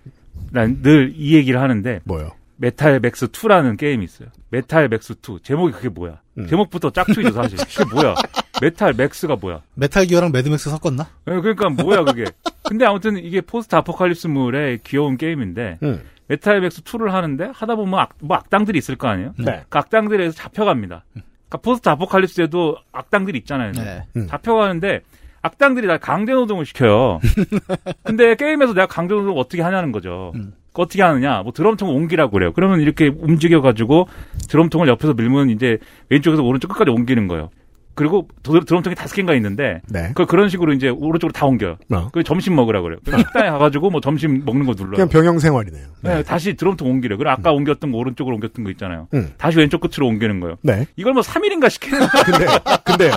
[0.51, 2.31] 난 늘 이 얘기를 하는데 뭐요?
[2.57, 4.29] 메탈 맥스 2라는 게임이 있어요.
[4.49, 6.21] 메탈 맥스 2 제목이 그게 뭐야?
[6.39, 6.47] 음.
[6.47, 7.57] 제목부터 짝퉁이죠 사실.
[7.59, 8.15] 그게 뭐야?
[8.61, 9.61] 메탈 맥스가 뭐야?
[9.75, 11.03] 메탈 기어랑 매드맥스 섞었나?
[11.27, 12.25] 예, 그러니까 뭐야 그게?
[12.63, 16.01] 근데 아무튼 이게 포스트 아포칼립스물의 귀여운 게임인데 음.
[16.27, 19.33] 메탈 맥스 2를 하는데 하다 보면 악, 뭐 악당들이 있을 거 아니에요?
[19.37, 19.63] 네.
[19.69, 21.03] 그 악당들에게 잡혀갑니다.
[21.13, 23.71] 그러니까 포스트 아포칼립스에도 악당들이 있잖아요.
[23.73, 24.03] 네.
[24.15, 24.27] 음.
[24.27, 25.01] 잡혀가는데
[25.41, 27.19] 악당들이 다 강제 노동을 시켜요.
[28.03, 30.31] 근데 게임에서 내가 강제 노동을 어떻게 하냐는 거죠.
[30.35, 30.53] 음.
[30.73, 31.41] 그 어떻게 하느냐?
[31.43, 32.51] 뭐 드럼통 옮기라고 그래요.
[32.53, 34.07] 그러면 이렇게 움직여 가지고
[34.49, 35.77] 드럼통을 옆에서 밀면 이제
[36.09, 37.49] 왼쪽에서 오른쪽 끝까지 옮기는 거예요.
[37.95, 40.11] 그리고 도- 드럼통이 다섯 개인가 있는데 네.
[40.13, 41.77] 그 그런 식으로 이제 오른쪽으로 다 옮겨요.
[41.91, 42.09] 어.
[42.13, 42.99] 그 점심 먹으라 그래요.
[43.03, 44.91] 그래서 식당에 가가지고 뭐 점심 먹는 거 눌러요.
[44.97, 45.83] 그냥 병영 생활이네요.
[46.03, 47.17] 네, 다시 드럼통 옮기래요.
[47.17, 49.07] 그리고 아까 옮겼던 거 오른쪽으로 옮겼던 거 있잖아요.
[49.15, 49.31] 음.
[49.39, 50.57] 다시 왼쪽 끝으로 옮기는 거예요.
[50.61, 50.85] 네.
[50.95, 51.97] 이걸 뭐 3일인가 시키는.
[52.23, 52.45] 근데
[52.85, 53.13] 근데요.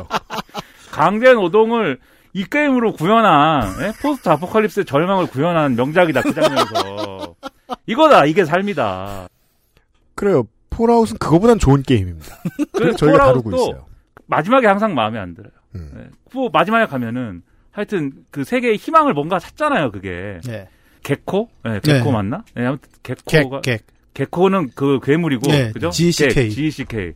[0.90, 1.98] 강제 노동을
[2.32, 3.92] 이 게임으로 구현한 예?
[4.00, 7.34] 포스트 아포칼립스의 절망을 구현한 명작이다 그 장면에서
[7.86, 9.28] 이거다 이게 삶이다.
[10.14, 10.44] 그래요.
[10.70, 12.36] 폴아웃은 그거보단 좋은 게임입니다.
[12.72, 13.86] 그래서 저희가 다루고 있어요.
[14.26, 15.52] 마지막에 항상 마음에 안 들어요.
[15.74, 15.92] 음.
[15.96, 16.10] 예.
[16.32, 20.68] 뭐 마지막에 가면은 하여튼 그 세계의 희망을 뭔가 찾잖아요 그게 네.
[21.02, 21.50] 개코?
[21.66, 22.12] 예, 개코 네.
[22.12, 22.44] 맞나?
[22.58, 23.84] 예, 아무튼 객, 개코가 객.
[24.14, 25.90] 개코는 그 괴물이고 네, 그죠?
[25.90, 26.34] GCK.
[26.34, 27.12] 객, GCK.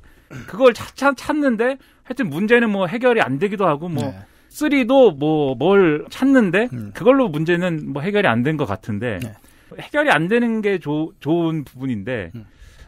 [0.46, 4.18] 그걸 찾, 찾, 찾는데 하여튼 문제는 뭐 해결이 안 되기도 하고 뭐 네.
[4.50, 6.90] 쓰리도 뭐 뭘 찾는데 음.
[6.94, 9.32] 그걸로 문제는 뭐 해결이 안 된 것 같은데 네.
[9.80, 12.44] 해결이 안 되는 게 조- 좋은 부분인데 음.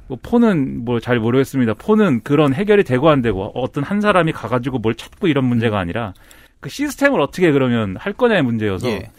[0.06, 1.74] 뭐 four는 뭐 잘 모르겠습니다.
[1.74, 6.14] four는 그런 해결이 되고 안 되고 어떤 한 사람이 가가지고 뭘 찾고 이런 문제가 아니라
[6.60, 9.10] 그 시스템을 어떻게 그러면 할 거냐의 문제여서 예.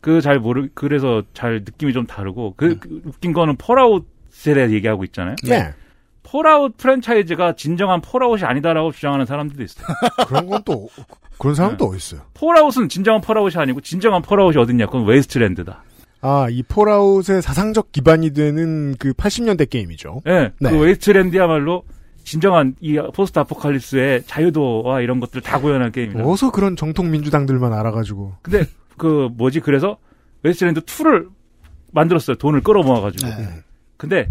[0.00, 2.76] 그잘 모르 그래서 잘 느낌이 좀 다르고 그, 음.
[2.80, 5.34] 그 웃긴 거는 폴아웃에 대해 얘기하고 있잖아요.
[5.44, 5.72] 네.
[6.30, 9.86] 폴아웃 프랜차이즈가 진정한 폴아웃이 아니다라고 주장하는 사람들도 있어요.
[10.26, 10.88] 그런 건 또
[11.38, 12.20] 그런 사람도 어디 있어요.
[12.34, 14.86] 폴아웃은 진정한 폴아웃이 아니고 진정한 폴아웃이 어딨냐?
[14.86, 15.84] 그건 웨이스트랜드다.
[16.20, 20.22] 아, 이 폴아웃의 사상적 기반이 되는 그 80년대 게임이죠.
[20.26, 20.70] 예, 네.
[20.70, 21.84] 그 웨이스트랜드야말로
[22.24, 26.26] 진정한 이 포스트 아포칼립스의 자유도와 이런 것들을 다 구현한 게임이다.
[26.26, 28.34] 어서 그런 정통 민주당들만 알아가지고.
[28.42, 29.60] 근데 그 뭐지?
[29.60, 29.96] 그래서
[30.42, 31.28] 웨이스트랜드 2를
[31.92, 32.36] 만들었어요.
[32.36, 33.28] 돈을 끌어모아가지고.
[33.30, 33.48] 네.
[33.96, 34.28] 근데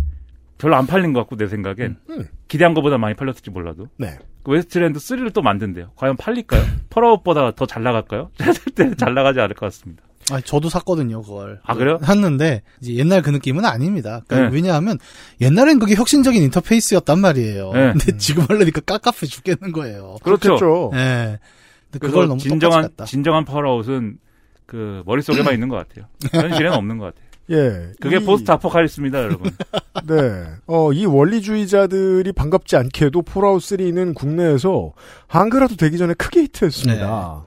[0.57, 2.27] 별로 안 팔린 것 같고 내 생각엔 음.
[2.47, 4.17] 기대한 것보다 많이 팔렸을지 몰라도 네.
[4.43, 5.91] 그 웨이스트랜드 3를 또 만든대요.
[5.95, 6.63] 과연 팔릴까요?
[6.89, 8.31] 폴아웃보다 더 잘 나갈까요?
[8.97, 10.03] 잘 나가지 않을 것 같습니다.
[10.29, 11.61] 아, 저도 샀거든요, 그걸.
[11.63, 11.99] 아, 그래요?
[12.01, 14.23] 샀는데, 이제 옛날 그 느낌은 아닙니다.
[14.27, 14.55] 그러니까 네.
[14.55, 14.97] 왜냐하면,
[15.39, 17.71] 옛날엔 그게 혁신적인 인터페이스였단 말이에요.
[17.71, 17.91] 네.
[17.93, 20.17] 근데 지금 하려니까 깝깝해 죽겠는 거예요.
[20.23, 20.91] 그렇죠.
[20.95, 21.39] 예.
[21.85, 22.89] 근데 그래서 그걸 너무 진정한.
[23.05, 24.17] 진정한 폴아웃은
[24.65, 26.07] 그 머릿속에만 있는 것 같아요.
[26.33, 27.26] 현실에는 없는 것 같아요.
[27.49, 27.91] 예.
[27.99, 29.51] 그게 이- 포스트 아포칼립스입니다, 여러분.
[30.07, 30.45] 네.
[30.67, 34.93] 어, 이 원리주의자들이 반갑지 않게도 폴아웃 3는 국내에서
[35.27, 37.45] 한글화도 되기 전에 크게 히트했습니다.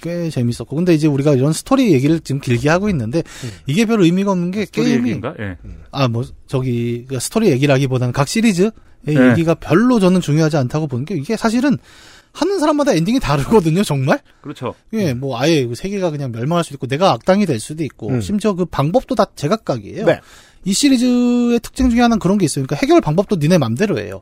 [0.00, 0.76] 꽤 재밌었고.
[0.76, 3.22] 근데 이제 우리가 이런 스토리 얘기를 지금 길게 하고 있는데,
[3.66, 4.98] 이게 별 의미가 없는 게 스토리 게임이.
[5.08, 5.34] 얘기인가?
[5.40, 5.56] 예.
[5.90, 8.70] 아, 뭐, 저기, 그 스토리 얘기라기보다는 각 시리즈의
[9.02, 9.30] 네.
[9.30, 11.78] 얘기가 별로 저는 중요하지 않다고 보는 게, 이게 사실은
[12.38, 14.20] 하는 사람마다 엔딩이 다르거든요, 정말?
[14.40, 14.74] 그렇죠.
[14.92, 18.20] 예, 뭐, 아예 그 세계가 그냥 멸망할 수도 있고, 내가 악당이 될 수도 있고, 음.
[18.20, 20.06] 심지어 그 방법도 다 제각각이에요.
[20.06, 20.20] 네.
[20.64, 22.64] 이 시리즈의 특징 중에 하나는 그런 게 있어요.
[22.64, 24.20] 그러니까 해결 방법도 니네 맘대로예요.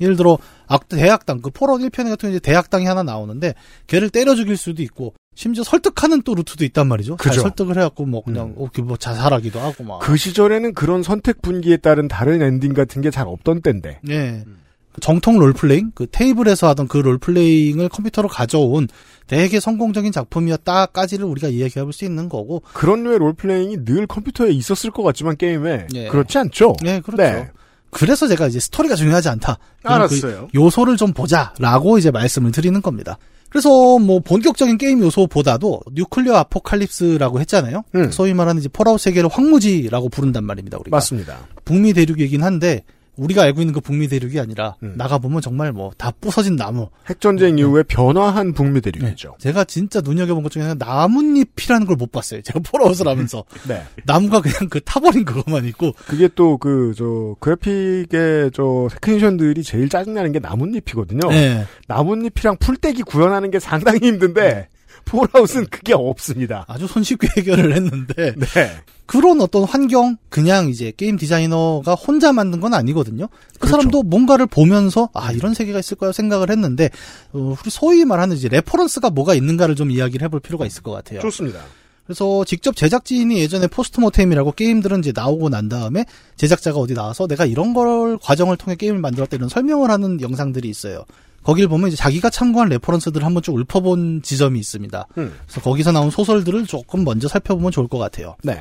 [0.00, 3.54] 예를 들어, 악, 대악당, 그 폴아웃 1편에 같은 이제 대악당이 하나 나오는데,
[3.86, 7.16] 걔를 때려 죽일 수도 있고, 심지어 설득하는 또 루트도 있단 말이죠.
[7.20, 7.42] 잘 그죠.
[7.42, 8.64] 설득을 해갖고, 뭐, 그냥, 음.
[8.64, 9.98] 어, 그뭐 자살하기도 하고, 막.
[9.98, 14.00] 그 시절에는 그런 선택 분기에 따른 다른 엔딩 같은 게 잘 없던 때인데.
[14.08, 14.44] 예.
[14.44, 14.67] 그
[14.98, 18.88] 정통 롤플레잉, 그 테이블에서 하던 그 롤플레잉을 컴퓨터로 가져온
[19.26, 24.90] 되게 성공적인 작품이었다까지를 우리가 이야기해 볼 수 있는 거고, 그런 류의 롤플레잉이 늘 컴퓨터에 있었을
[24.90, 26.08] 것 같지만 게임에 예.
[26.08, 26.74] 그렇지 않죠.
[26.82, 27.22] 네, 그렇죠.
[27.22, 27.48] 네.
[27.90, 29.58] 그래서 제가 이제 스토리가 중요하지 않다.
[29.82, 30.48] 그런 알았어요.
[30.52, 33.18] 그 요소를 좀 보자라고 이제 말씀을 드리는 겁니다.
[33.48, 37.82] 그래서 뭐 본격적인 게임 요소보다도 뉴클리어 아포칼립스라고 했잖아요.
[37.94, 38.10] 음.
[38.10, 40.76] 소위 말하는 이제 폴아웃 세계를 황무지라고 부른단 말입니다.
[40.78, 41.38] 우리가 맞습니다.
[41.64, 42.84] 북미 대륙이긴 한데
[43.18, 44.94] 우리가 알고 있는 그 북미 대륙이 아니라 음.
[44.96, 46.88] 나가 보면 정말 뭐 다 부서진 나무.
[47.08, 49.34] 핵전쟁 이후에 변화한 북미 대륙이죠.
[49.38, 52.40] 제가 진짜 눈여겨본 것 중에 하나 나뭇잎이라는 걸 못 봤어요.
[52.42, 53.82] 제가 폴아웃을 하면서 네.
[54.04, 60.32] 나무가 그냥 그 타버린 그것만 있고 그게 또 그 저 그래픽의 저 technician들이 제일 짜증나는
[60.32, 61.28] 게 나뭇잎이거든요.
[61.30, 61.64] 네.
[61.88, 64.68] 나뭇잎이랑 풀떼기 구현하는 게 상당히 힘든데
[65.08, 66.64] 폴아웃은 그게 없습니다.
[66.68, 68.70] 아주 손쉽게 해결을 했는데 네.
[69.06, 73.28] 그런 어떤 환경 그냥 이제 게임 디자이너가 혼자 만든 건 아니거든요.
[73.28, 73.70] 그 그렇죠.
[73.70, 76.90] 사람도 뭔가를 보면서 아 이런 세계가 있을 거야 생각을 했는데
[77.32, 81.20] 어, 우리 소위 말하는 이제 reference가 뭐가 있는가를 좀 이야기를 해볼 필요가 있을 것 같아요.
[81.20, 81.60] 좋습니다.
[82.08, 87.74] 그래서 직접 제작진이 예전에 postmortem이라고 게임들은 이제 나오고 난 다음에 제작자가 어디 나와서 내가 이런
[87.74, 91.04] 걸 과정을 통해 게임을 만들었다 이런 설명을 하는 영상들이 있어요.
[91.48, 95.06] 거길 보면 이제 자기가 참고한 reference들을 한번 쭉 읊어본 지점이 있습니다.
[95.16, 95.32] 음.
[95.46, 98.36] 그래서 거기서 나온 소설들을 조금 먼저 살펴보면 좋을 것 같아요.
[98.42, 98.60] 네.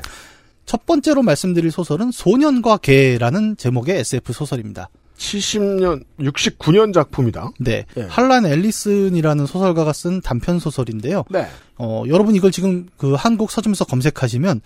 [0.65, 4.88] 첫 번째로 말씀드릴 소설은 소년과 개라는 제목의 SF 소설입니다.
[5.17, 7.52] 70년, 69년 작품이다.
[7.60, 7.84] 네.
[7.97, 8.04] 예.
[8.04, 11.26] 할란 앨리슨이라는 소설가가 쓴 단편 소설인데요.
[11.30, 11.45] 네.
[11.76, 14.62] 어, 여러분 이걸 지금 그 한국 서점에서 검색하시면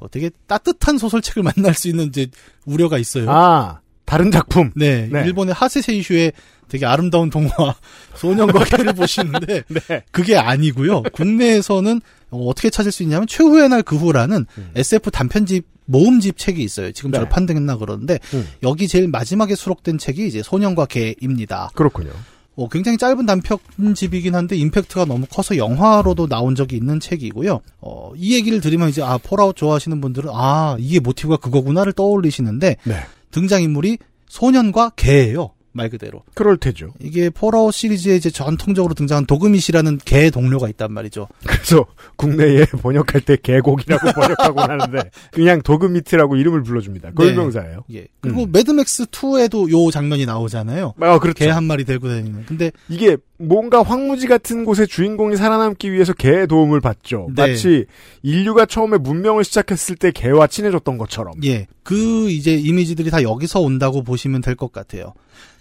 [0.00, 2.26] 어, 되게 따뜻한 소설책을 만날 수 있는 이제
[2.66, 3.30] 우려가 있어요.
[3.30, 4.72] 아, 다른 작품.
[4.76, 5.24] 네, 네.
[5.24, 6.32] 일본의 하세세이슈의
[6.72, 7.50] 되게 아름다운 동화
[8.16, 10.02] 소년과 개를 보시는데 네.
[10.10, 11.02] 그게 아니고요.
[11.12, 16.92] 국내에서는 어, 어떻게 찾을 수 있냐면 최후의 날 그 후라는 SF 단편집 모음집 책이 있어요.
[16.92, 17.12] 지금 음.
[17.12, 17.18] 네.
[17.18, 18.48] 절판됐나 그러는데 음.
[18.62, 21.70] 여기 제일 마지막에 수록된 책이 이제 소년과 개입니다.
[21.74, 22.10] 그렇군요.
[22.54, 27.60] 어, 굉장히 짧은 단편집이긴 한데 임팩트가 너무 커서 영화로도 나온 적이 있는 책이고요.
[27.82, 32.94] 어, 이 얘기를 들으면 이제 아 폴아웃 좋아하시는 분들은 아 이게 모티브가 그거구나를 떠올리시는데 네.
[33.30, 35.50] 등장 인물이 소년과 개예요.
[35.72, 36.22] 말 그대로.
[36.34, 36.92] 그럴 테죠.
[37.00, 41.28] 이게 폴아웃 시리즈에 이제 전통적으로 등장한 도그미트라는 개 동료가 있단 말이죠.
[41.46, 47.12] 그래서 국내에 번역할 때 개고기라고 번역하고 하는데 그냥 도그미트라고 이름을 불러줍니다.
[47.12, 47.84] 고유명사예요.
[47.94, 48.06] 예.
[48.20, 50.94] 그리고 매드맥스 2에도 요 장면이 나오잖아요.
[51.00, 51.44] 아, 그렇죠.
[51.44, 52.44] 개 한 마리 데리고 다니는.
[52.46, 57.28] 근데 이게 뭔가 황무지 같은 곳에 주인공이 살아남기 위해서 개의 도움을 받죠.
[57.34, 57.48] 네.
[57.48, 57.86] 마치
[58.22, 61.34] 인류가 처음에 문명을 시작했을 때 개와 친해졌던 것처럼.
[61.44, 61.66] 예.
[61.82, 65.14] 그 이제 이미지들이 다 여기서 온다고 보시면 될 것 같아요.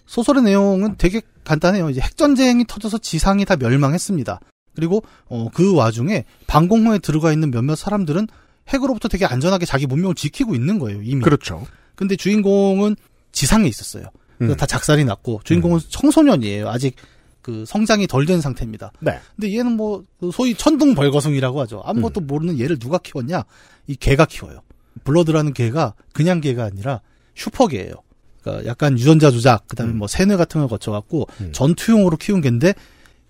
[0.05, 1.89] 소설의 내용은 되게 간단해요.
[1.89, 4.39] 이제 핵전쟁이 터져서 지상이 다 멸망했습니다.
[4.75, 8.27] 그리고 어, 그 와중에 방공호에 들어가 있는 몇몇 사람들은
[8.69, 11.01] 핵으로부터 되게 안전하게 자기 문명을 지키고 있는 거예요.
[11.01, 11.21] 이미.
[11.21, 11.65] 그렇죠.
[11.95, 12.95] 근데 주인공은
[13.31, 14.05] 지상에 있었어요.
[14.41, 14.55] 음.
[14.55, 16.69] 다 작살이 났고 주인공은 청소년이에요.
[16.69, 16.95] 아직
[17.41, 18.91] 그 성장이 덜 된 상태입니다.
[18.99, 19.19] 네.
[19.35, 21.81] 근데 얘는 뭐그 소위 천둥 벌거숭이라고 하죠.
[21.85, 23.43] 아무것도 모르는 얘를 누가 키웠냐?
[23.87, 24.61] 이 개가 키워요.
[25.03, 27.01] 블러드라는 개가 그냥 개가 아니라
[27.35, 27.93] 슈퍼개예요.
[28.41, 32.73] 그러니까 약간 유전자 조작, 그다음에 뭐 세뇌 같은 걸 거쳐갖고 전투용으로 키운 개인데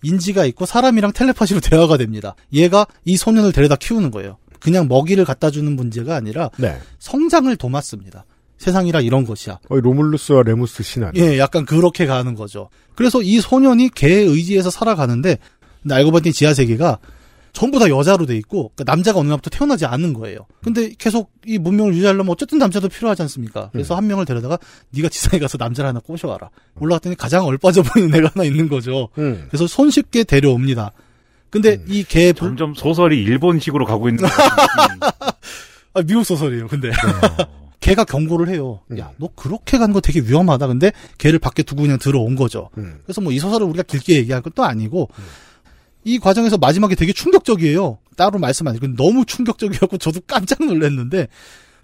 [0.03, 2.35] 인지가 있고 사람이랑 텔레파시로 대화가 됩니다.
[2.53, 4.37] 얘가 이 소년을 데려다 키우는 거예요.
[4.59, 6.77] 그냥 먹이를 갖다 주는 문제가 아니라 네.
[6.99, 8.25] 성장을 도맡습니다.
[8.57, 9.57] 세상이라 이런 것이야.
[9.67, 11.23] 거의 로물루스와 레무스 시나리오.
[11.23, 12.69] 예, 약간 그렇게 가는 거죠.
[12.93, 15.39] 그래서 이 소년이 개에 의지해서 살아가는데,
[15.81, 16.99] 근데 알고 봤더니 지하 세계가
[17.53, 20.45] 전부 다 여자로 돼 있고, 그러니까 남자가 어느 날부터 태어나지 않는 거예요.
[20.63, 23.69] 근데 계속 이 문명을 유지하려면 어쨌든 남자도 필요하지 않습니까?
[23.71, 24.57] 그래서 한 명을 데려다가
[24.91, 26.49] 네가 지상에 가서 남자를 하나 꼬셔와라.
[26.79, 29.09] 올라갔더니 가장 얼빠져 보이는 애가 하나 있는 거죠.
[29.17, 29.45] 음.
[29.49, 30.91] 그래서 손쉽게 데려옵니다.
[31.49, 31.85] 근데 음.
[31.89, 34.37] 이개 점점 소설이 일본식으로 가고 있는 느낌이.
[35.93, 36.67] 아, 미국 소설이에요.
[36.67, 36.95] 근데 네.
[37.81, 38.79] 걔가 경고를 해요.
[38.91, 38.99] 음.
[38.99, 40.67] 야, 너 그렇게 간 거 되게 위험하다.
[40.67, 42.69] 근데 걔를 밖에 두고 그냥 들어온 거죠.
[42.77, 42.99] 음.
[43.03, 45.09] 그래서 뭐 이 소설을 우리가 길게 얘기할 것도 아니고
[46.03, 47.99] 이 과정에서 마지막에 되게 충격적이에요.
[48.17, 51.27] 따로 말씀 안 드리고 너무 충격적이었고 저도 깜짝 놀랐는데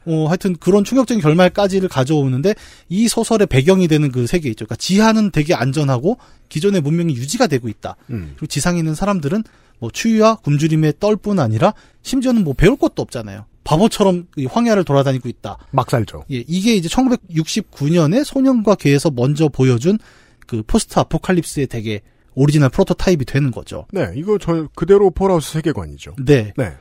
[0.05, 2.55] 어 하여튼 그런 충격적인 결말까지를 가져오는데
[2.89, 4.65] 이 소설의 배경이 되는 그 세계 있죠.
[4.65, 6.17] 그러니까 지하는 되게 안전하고
[6.49, 7.97] 기존의 문명이 유지가 되고 있다.
[8.09, 8.31] 음.
[8.35, 9.43] 그리고 지상에 있는 사람들은
[9.79, 13.45] 뭐 추위와 굶주림의 떨뿐 아니라 심지어는 뭐 배울 것도 없잖아요.
[13.63, 15.57] 바보처럼 이 황야를 돌아다니고 있다.
[15.71, 16.23] 막 살죠.
[16.31, 19.99] 예, 이게 이제 1969년에 소년과 개에서 먼저 보여준
[20.45, 22.01] 그 포스트 아포칼립스의 되게
[22.37, 23.85] 오리지널 prototype이 되는 거죠.
[23.91, 26.15] 네, 이거 저 그대로 폴아웃 세계관이죠.
[26.23, 26.53] 네.
[26.55, 26.73] 네.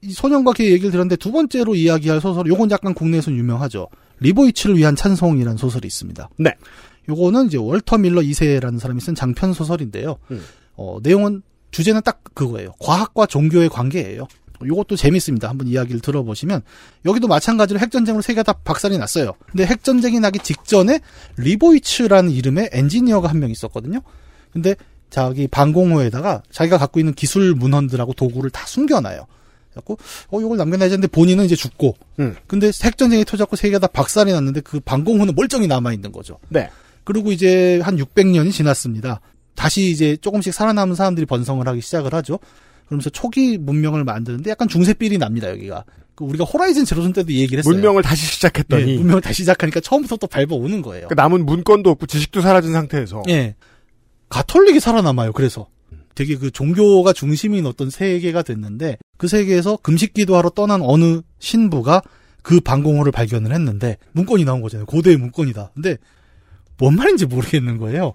[0.00, 3.88] 이 소년과 개 얘기를 들었는데 두 번째로 이야기할 소설, 요건 약간 국내에서 유명하죠.
[4.20, 6.30] 리보위츠를 위한 찬송이라는 소설이 있습니다.
[6.38, 6.54] 네.
[7.08, 10.16] 요거는 이제 월터 밀러 2세라는 사람이 쓴 장편 소설인데요.
[10.30, 10.42] 음.
[10.76, 12.72] 어, 내용은 주제는 딱 그거예요.
[12.80, 14.26] 과학과 종교의 관계예요.
[14.64, 15.48] 요것도 재밌습니다.
[15.48, 16.62] 한번 이야기를 들어보시면
[17.04, 19.32] 여기도 마찬가지로 핵전쟁으로 세계가 다 박살이 났어요.
[19.50, 21.00] 근데 핵전쟁이 나기 직전에
[21.36, 24.00] 리보이츠라는 이름의 엔지니어가 한 명 있었거든요.
[24.52, 24.76] 근데
[25.12, 29.26] 자기 방공호에다가 자기가 갖고 있는 기술 문헌들하고 도구를 다 숨겨놔요.
[29.70, 29.98] 그래갖고
[30.30, 32.34] 어 이걸 남겨놔야지 했는데 본인은 이제 죽고 음.
[32.46, 36.38] 근데 핵전쟁이 터졌고 세계가 다 박살이 났는데 그 방공호는 멀쩡히 남아 있는 거죠.
[36.48, 36.70] 네.
[37.04, 39.20] 그리고 이제 한 600년이 지났습니다.
[39.54, 42.38] 다시 이제 조금씩 살아남은 사람들이 번성을 하기 시작을 하죠.
[42.86, 45.84] 그러면서 초기 문명을 만드는데 약간 중세삘이 납니다, 여기가.
[46.14, 47.74] 그 우리가 호라이즌 제로선 때도 이 얘기를 했어요.
[47.74, 51.08] 문명을 다시 시작했더니 예, 문명을 다시 시작하니까 처음부터 또 밟아오는 거예요.
[51.08, 53.54] 그 남은 문건도 없고 지식도 사라진 상태에서 예.
[54.32, 55.68] 가톨릭이 살아남아요, 그래서.
[56.14, 62.02] 되게 그 종교가 중심인 어떤 세계가 됐는데 그 세계에서 금식 기도하러 떠난 어느 신부가
[62.42, 64.86] 그 방공호를 발견을 했는데 문건이 나온 거잖아요.
[64.86, 65.70] 고대의 문건이다.
[65.74, 65.96] 근데
[66.76, 68.14] 뭔 말인지 모르겠는 거예요.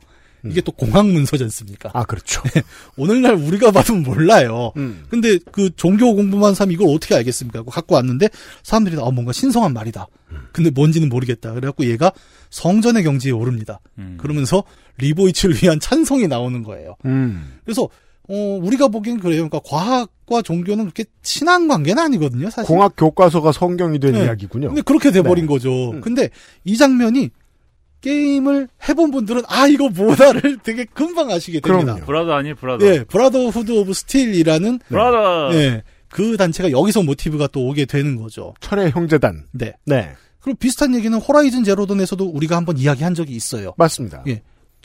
[0.52, 1.90] 이게 또 공학 문서지 않습니까?
[1.94, 2.42] 아 그렇죠.
[2.98, 4.72] 오늘날 우리가 봐도 몰라요.
[4.78, 5.06] 음.
[5.10, 7.60] 근데 그 종교 공부만 사람 이걸 어떻게 알겠습니까?
[7.60, 8.30] 하고 갖고 왔는데
[8.64, 10.08] 사람들이 아 뭔가 신성한 말이다.
[10.52, 11.54] 근데 뭔지는 모르겠다.
[11.54, 12.12] 그래갖고 얘가
[12.50, 13.80] 성전의 경지에 오릅니다.
[13.98, 14.18] 음.
[14.20, 14.64] 그러면서
[14.98, 16.96] 리보위츠를 위한 찬송이 나오는 거예요.
[17.06, 17.60] 음.
[17.64, 17.88] 그래서
[18.30, 19.48] 어 우리가 보기엔 그래요.
[19.48, 22.50] 그러니까 과학과 종교는 그렇게 친한 관계는 아니거든요.
[22.50, 22.68] 사실.
[22.68, 24.26] 공학 교과서가 성경이 된 네.
[24.26, 24.68] 이야기군요.
[24.68, 25.48] 근데 그렇게 돼버린 네.
[25.48, 25.92] 거죠.
[25.92, 26.02] 음.
[26.02, 26.30] 근데
[26.66, 27.30] 이 장면이
[28.02, 31.94] 게임을 해본 분들은 아 이거 뭐다를 되게 금방 아시게 됩니다.
[31.94, 32.06] 그럼요.
[32.06, 32.86] Brother 아니 brother.
[32.86, 35.50] 예, Brotherhood of Steel이라는 brother.
[35.56, 38.54] 예, 그 단체가 여기서 모티브가 또 오게 되는 거죠.
[38.60, 39.46] 철의 형제단.
[39.52, 39.74] 네.
[39.86, 40.12] 네.
[40.40, 43.74] 그리고 비슷한 얘기는 호라이즌 제로던에서도 우리가 한번 이야기한 적이 있어요.
[43.78, 44.24] 맞습니다.
[44.28, 44.42] 예.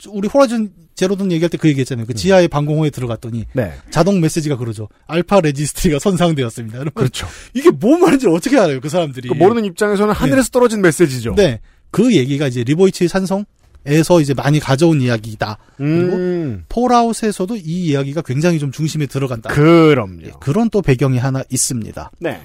[0.09, 2.05] 우리 호라이즌 제로던 얘기할 때 그 얘기했잖아요.
[2.05, 3.71] 그 지하의 방공호에 들어갔더니 네.
[3.89, 4.89] 자동 메시지가 그러죠.
[5.07, 6.83] Alpha registry가 손상되었습니다.
[6.93, 7.27] 그렇죠.
[7.53, 9.29] 이게 뭔 말인지 어떻게 알아요, 그 사람들이.
[9.29, 11.35] 그 모르는 입장에서는 하늘에서 떨어진 메시지죠.
[11.35, 11.61] 네.
[11.93, 15.57] 그 얘기가 이제 리보위츠 찬송에서 이제 많이 가져온 이야기다.
[15.77, 16.65] 그리고 음.
[16.67, 19.49] 폴아웃에서도 이 이야기가 굉장히 좀 중심에 들어간다.
[19.53, 20.23] 그럼요.
[20.23, 22.11] 예, 그런 또 배경이 하나 있습니다.
[22.19, 22.41] 네.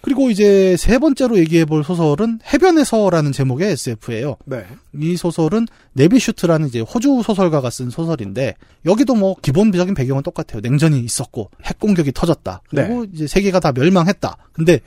[0.00, 4.36] 그리고 이제 세 번째로 얘기해 볼 소설은 해변에서라는 제목의 SF예요.
[4.44, 4.66] 네.
[5.00, 10.60] 이 소설은 네빌 슈트라는 이제 호주 소설가가 쓴 소설인데 여기도 뭐 기본적인 배경은 똑같아요.
[10.60, 12.60] 냉전이 있었고 핵 공격이 터졌다.
[12.68, 14.36] 그리고 이제 세계가 다 멸망했다.
[14.52, 14.80] 근데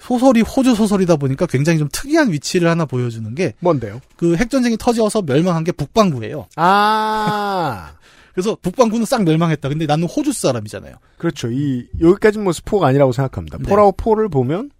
[0.00, 4.00] 소설이 호주 소설이다 보니까 굉장히 좀 특이한 위치를 하나 보여주는 게 뭔데요?
[4.16, 6.46] 그 핵전쟁이 터져서 멸망한 게 북반구예요.
[6.56, 7.92] 아.
[8.34, 9.68] 그래서 북반구는 싹 멸망했다.
[9.68, 10.94] 근데 나는 호주 사람이잖아요.
[11.18, 11.50] 그렇죠.
[11.50, 13.58] 이 여기까지는 뭐 스포가 아니라고 생각합니다.
[13.58, 13.68] 네.
[13.68, 14.70] 폴아웃 4를 보면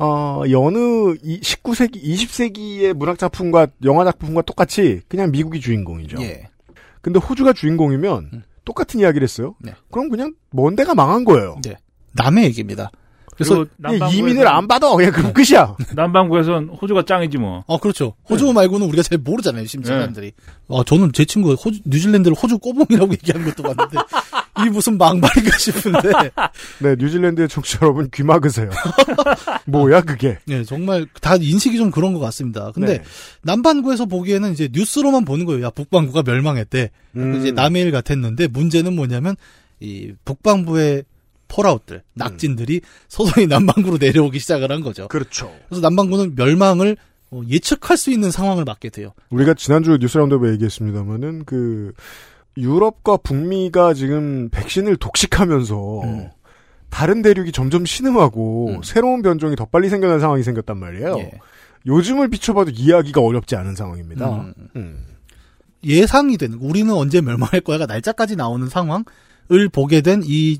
[0.00, 6.20] 어 여느 이 19세기 20세기의 문학 작품과 영화 작품과 똑같이 그냥 미국이 주인공이죠.
[6.22, 6.48] 예.
[7.00, 9.54] 근데 호주가 주인공이면 똑같은 이야기를 했어요.
[9.60, 9.72] 네.
[9.90, 11.56] 그럼 그냥 먼 데가 망한 거예요.
[11.64, 11.76] 네.
[12.12, 12.90] 남의 얘기입니다.
[13.38, 13.64] 그래서
[14.12, 14.90] 이민을 안 받아.
[14.96, 15.76] 그냥 그럼 끝이야.
[15.94, 17.62] 남반구에선 호주가 짱이지 뭐.
[17.68, 18.14] 어, 그렇죠.
[18.28, 20.00] 호주 말고는 우리가 잘 모르잖아요, 심지어 네.
[20.00, 20.32] 사람들이.
[20.66, 23.96] 어, 저는 제 친구가 호주, 뉴질랜드를 호주 꼬봉이라고 얘기하는 것도 봤는데,
[24.66, 26.10] 이 무슨 막말인가 싶은데,
[26.82, 28.70] 네, 뉴질랜드의 청취자 여러분 귀 막으세요.
[29.66, 30.38] 뭐야 그게?
[30.48, 32.72] 예, 정말 다 인식이 좀 그런 것 같습니다.
[32.74, 33.04] 근데 네.
[33.42, 35.64] 남반구에서 보기에는 이제 뉴스로만 보는 거예요.
[35.64, 36.90] 야, 북반구가 멸망했대.
[37.16, 37.36] 음.
[37.36, 39.36] 이제 남의 일 같았는데, 문제는 뭐냐면,
[39.78, 41.04] 이 북반부의
[41.48, 45.08] 폴아웃들, 낙진들이 서서히 남반구로 내려오기 시작을 한 거죠.
[45.08, 45.52] 그렇죠.
[45.68, 46.96] 그래서 남반구는 멸망을
[47.30, 49.12] 어, 예측할 수 있는 상황을 맞게 돼요.
[49.30, 51.92] 우리가 지난주 뉴스 라운드에 얘기했습니다만은 그
[52.56, 56.28] 유럽과 북미가 지금 백신을 독식하면서 음.
[56.90, 58.82] 다른 대륙이 점점 신음하고 음.
[58.82, 61.18] 새로운 변종이 더 빨리 생겨난 상황이 생겼단 말이에요.
[61.18, 61.32] 예.
[61.86, 64.30] 요즘을 비춰봐도 이해하기가 어렵지 않은 상황입니다.
[64.30, 64.54] 음.
[64.76, 65.04] 음.
[65.84, 69.04] 예상이 되는 우리는 언제 멸망할 거야가 날짜까지 나오는 상황
[69.50, 70.58] 을 보게 된 이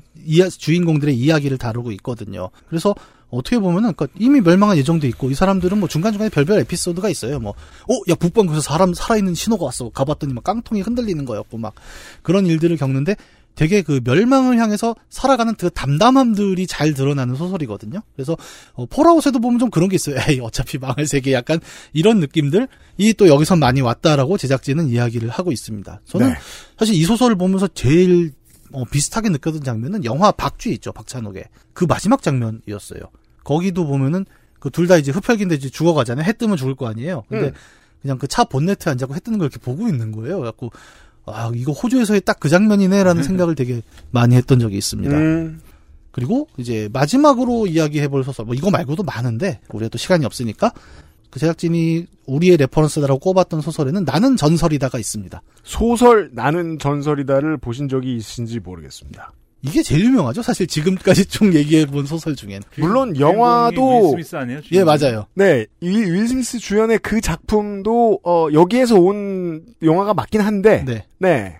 [0.57, 2.49] 주인공들의 이야기를 다루고 있거든요.
[2.67, 2.93] 그래서
[3.29, 7.39] 어떻게 보면은 그러니까 이미 멸망한 예정도 있고 이 사람들은 뭐 중간중간에 별별 에피소드가 있어요.
[7.39, 9.89] 뭐 어, 야 북방구에서 사람 살아있는 신호가 왔어.
[9.89, 11.75] 가봤더니 막 깡통이 흔들리는 거였고 막
[12.23, 13.15] 그런 일들을 겪는데
[13.55, 18.01] 되게 그 멸망을 향해서 살아가는 그 담담함들이 잘 드러나는 소설이거든요.
[18.15, 18.37] 그래서
[18.73, 20.15] 어, 폴아웃에도 보면 좀 그런 게 있어요.
[20.29, 21.59] 에이 어차피 망할 세계 약간
[21.93, 22.67] 이런 느낌들이
[23.17, 26.01] 또 여기서 많이 왔다라고 제작진은 이야기를 하고 있습니다.
[26.05, 26.35] 저는 네.
[26.77, 28.31] 사실 이 소설을 보면서 제일
[28.71, 33.01] 어, 비슷하게 느꼈던 장면은 영화 박쥐 있죠 박찬욱의 그 마지막 장면이었어요.
[33.43, 34.25] 거기도 보면은
[34.59, 36.25] 그 둘 다 이제 흡혈귀인데 이제 죽어가잖아요.
[36.25, 37.23] 해 뜨면 죽을 거 아니에요.
[37.29, 37.53] 근데 음.
[38.01, 40.37] 그냥 그 차 본네트에 앉아갖고 해 뜨는 걸 이렇게 보고 있는 거예요.
[40.39, 40.71] 그래갖고
[41.25, 45.15] 아 이거 호주에서의 딱 그 장면이네라는 생각을 되게 많이 했던 적이 있습니다.
[45.17, 45.61] 음,
[46.11, 50.73] 그리고 이제 마지막으로 이야기해볼 소설 뭐 이거 말고도 많은데 우리가 또 시간이 없으니까
[51.29, 55.41] 그 제작진이 우리의 reference다라고 꼽았던 소설에는 나는 전설이다가 있습니다.
[55.63, 59.33] 소설 나는 전설이다를 보신 적이 있으신지 모르겠습니다.
[59.61, 60.41] 이게 제일 유명하죠.
[60.41, 62.61] 사실 지금까지 쭉 얘기해 본 소설 중엔.
[62.77, 64.61] 물론 영화도 윌 스미스 아니에요?
[64.71, 65.25] 예 맞아요.
[65.33, 71.05] 네, 이윌 스미스 주연의 그 작품도 어, 여기에서 온 영화가 맞긴 한데, 네.
[71.17, 71.57] 네.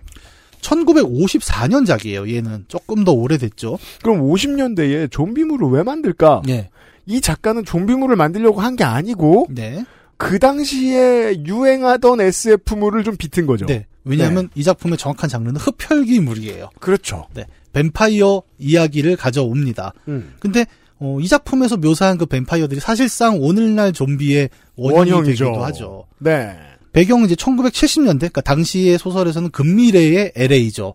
[0.62, 2.32] 1954년작이에요.
[2.34, 3.78] 얘는 조금 더 오래됐죠.
[4.02, 6.42] 그럼 50년대에 좀비물을 왜 만들까?
[6.46, 6.70] 네.
[7.10, 9.84] 이 작가는 좀비물을 만들려고 한 게 아니고 네.
[10.16, 13.66] 그 당시에 유행하던 SF물을 좀 비튼 거죠.
[13.66, 13.86] 네.
[14.04, 16.70] 왜냐하면 이 작품의 정확한 장르는 흡혈귀물이에요.
[16.80, 17.26] 그렇죠.
[17.34, 17.46] 네.
[17.72, 19.92] 뱀파이어 이야기를 가져옵니다.
[20.08, 20.34] 음.
[20.40, 20.66] 근데
[20.98, 25.44] 어, 이 작품에서 묘사한 그 뱀파이어들이 사실상 오늘날 좀비의 원형이 원형이죠.
[25.46, 26.06] 되기도 하죠.
[26.18, 26.56] 네.
[26.92, 30.94] 배경은 이제 1970년대, 그러니까 당시의 소설에서는 근미래의 LA죠.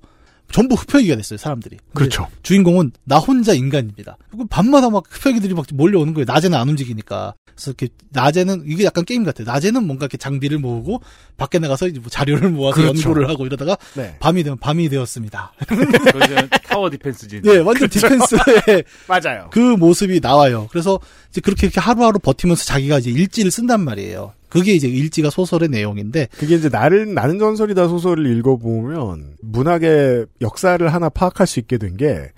[0.51, 1.77] 전부 흡혈귀가 됐어요, 사람들이.
[1.93, 2.27] 그렇죠.
[2.43, 4.17] 주인공은 나 혼자 인간입니다.
[4.29, 6.25] 그리고 밤마다 막 흡혈귀들이 막 몰려오는 거예요.
[6.27, 7.33] 낮에는 안 움직이니까.
[7.45, 9.45] 그래서 이렇게 낮에는 이게 약간 게임 같아요.
[9.47, 11.01] 낮에는 뭔가 이렇게 장비를 모으고
[11.37, 13.09] 밖에 나가서 이제 뭐 자료를 모아서 그렇죠.
[13.09, 14.17] 연구를 하고 이러다가 네.
[14.19, 15.53] 밤이 되면 밤이 되었습니다.
[16.67, 17.41] 타워 디펜스지.
[17.43, 19.49] 네, 완전 디펜스의 맞아요.
[19.51, 20.67] 그 모습이 나와요.
[20.69, 24.33] 그래서 이제 그렇게 이렇게 하루하루 버티면서 자기가 이제 일지를 쓴단 말이에요.
[24.59, 31.09] 그게 이제 일지가 소설의 내용인데 그게 이제 나를 나는 전설이다 소설을 읽어보면 문학의 역사를 하나
[31.09, 32.31] 파악할 수 있게 된 게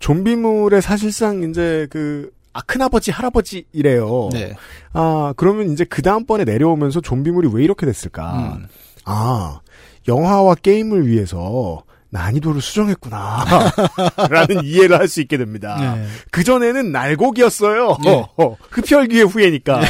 [0.00, 4.30] 좀비물의 사실상 이제 그 아, 큰아버지, 할아버지 이래요.
[4.32, 4.54] 네.
[4.92, 8.56] 아, 그러면 이제 그 다음번에 내려오면서 좀비물이 왜 이렇게 됐을까?
[8.58, 8.66] 음.
[9.04, 9.60] 아,
[10.08, 13.44] 영화와 게임을 위해서 난이도를 수정했구나.
[14.30, 15.76] 라는 이해를 할 수 있게 됩니다.
[15.96, 16.06] 네.
[16.30, 17.98] 그전에는 날곡이었어요.
[18.02, 18.26] 네.
[18.38, 19.80] 어, 흡혈귀의 후예니까.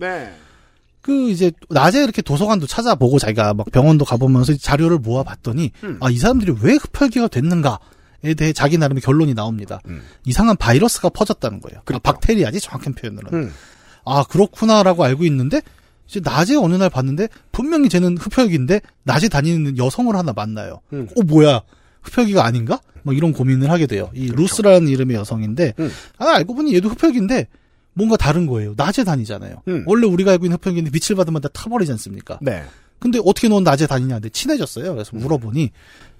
[0.00, 0.32] 네.
[1.02, 5.98] 그 이제 낮에 이렇게 도서관도 찾아보고 자기가 막 병원도 가보면서 자료를 모아봤더니 음.
[6.00, 9.80] 아이 사람들이 왜 흡혈귀가 됐는가에 대해 자기 나름의 결론이 나옵니다.
[9.86, 10.02] 음.
[10.24, 11.80] 이상한 바이러스가 퍼졌다는 거예요.
[11.84, 12.00] 그렇죠.
[12.04, 13.38] 아, 박테리아지 정확한 표현으로는.
[13.38, 13.52] 음.
[14.04, 15.62] 아 그렇구나라고 알고 있는데
[16.06, 20.80] 이제 낮에 어느 날 봤는데 분명히 쟤는 흡혈귀인데 낮에 다니는 여성을 하나 만나요.
[20.92, 21.08] 음.
[21.16, 21.62] 어 뭐야
[22.02, 22.80] 흡혈귀가 아닌가?
[23.02, 24.10] 막 이런 고민을 하게 돼요.
[24.14, 25.90] 이 루스라는 이름의 여성인데 음.
[26.18, 27.46] 아 알고 보니 얘도 흡혈귀인데
[27.92, 28.74] 뭔가 다른 거예요.
[28.76, 29.62] 낮에 다니잖아요.
[29.68, 29.84] 음.
[29.86, 32.38] 원래 우리가 알고 있는 흡혈귀인데 빛을 받으면 다 타버리지 않습니까?
[32.42, 32.62] 네.
[32.98, 34.92] 근데 어떻게 넌 낮에 다니냐는데 친해졌어요.
[34.94, 35.70] 그래서 물어보니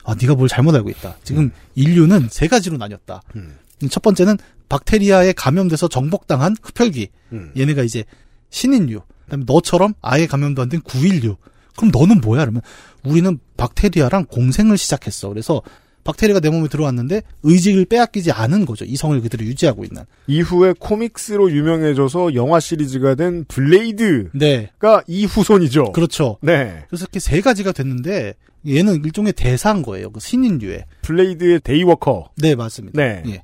[0.04, 1.16] 아 네가 뭘 잘못 알고 있다.
[1.24, 3.22] 지금 인류는 세 가지로 나뉘었다.
[3.36, 3.56] 음.
[3.90, 4.36] 첫 번째는
[4.68, 7.08] 박테리아에 감염돼서 정복당한 흡혈귀.
[7.32, 7.52] 음.
[7.56, 8.04] 얘네가 이제
[8.50, 9.00] 신인류.
[9.24, 11.36] 그다음에 너처럼 아예 감염도 안 된 구인류.
[11.76, 12.40] 그럼 너는 뭐야?
[12.42, 12.62] 그러면
[13.04, 15.28] 우리는 박테리아랑 공생을 시작했어.
[15.28, 15.62] 그래서
[16.04, 18.84] 박테리아가 내 몸에 들어왔는데 의식을 빼앗기지 않은 거죠.
[18.84, 20.02] 이성을 그대로 유지하고 있는.
[20.26, 24.70] 이후에 comics로 유명해져서 영화 시리즈가 된 블레이드가 네.
[25.06, 25.92] 이 후손이죠.
[25.92, 26.38] 그렇죠.
[26.40, 26.84] 네.
[26.88, 28.34] 그래서 이렇게 세 가지가 됐는데
[28.66, 30.10] 얘는 일종의 대사인 거예요.
[30.10, 30.84] 그 신인류의.
[31.02, 32.30] 블레이드의 daywalker.
[32.36, 33.00] 네, 맞습니다.
[33.00, 33.22] 네.
[33.26, 33.42] 예.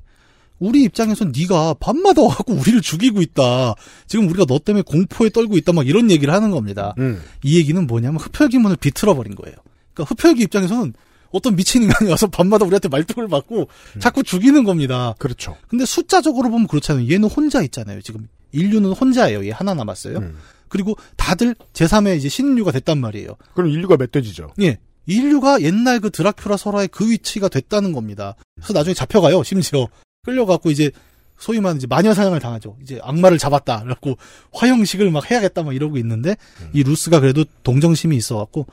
[0.59, 3.75] 우리 입장에선 네가 밤마다 와갖고 우리를 죽이고 있다.
[4.07, 5.71] 지금 우리가 너 때문에 공포에 떨고 있다.
[5.73, 6.95] 막 이런 얘기를 하는 겁니다.
[6.97, 7.21] 음.
[7.43, 9.55] 이 얘기는 뭐냐면 흡혈귀문을 비틀어 버린 거예요.
[9.93, 10.93] 그러니까 흡혈귀 입장에서는
[11.31, 13.67] 어떤 미친 인간이 와서 밤마다 우리한테 말뚝을 맞고
[13.99, 15.15] 자꾸 죽이는 겁니다.
[15.19, 15.57] 그렇죠.
[15.67, 17.09] 근데 숫자적으로 보면 그렇잖아요.
[17.09, 18.01] 얘는 혼자 있잖아요.
[18.01, 19.45] 지금 인류는 혼자예요.
[19.45, 20.17] 얘 하나 남았어요.
[20.19, 20.37] 음.
[20.67, 23.35] 그리고 다들 제3의 이제 신인류가 됐단 말이에요.
[23.53, 24.53] 그럼 인류가 멧돼지죠.
[24.61, 24.77] 예.
[25.05, 28.35] 인류가 옛날 그 드라큘라 설화의 그 위치가 됐다는 겁니다.
[28.55, 29.87] 그래서 나중에 잡혀가요, 심지어.
[30.23, 30.91] 끌려갖고 이제,
[31.39, 32.75] 소위 말하는 이제 마녀 사냥을 당하죠.
[32.81, 33.83] 이제 악마를 잡았다.
[33.83, 34.17] 그래갖고
[34.53, 36.35] 화형식을 막 해야겠다 막 이러고 있는데,
[36.73, 38.67] 이 루스가 그래도 동정심이 있어갖고,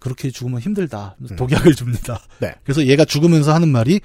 [0.00, 1.14] 그렇게 죽으면 힘들다.
[1.18, 2.20] 그래서 독약을 줍니다.
[2.40, 2.54] 네.
[2.64, 4.00] 그래서 얘가 죽으면서 하는 말이,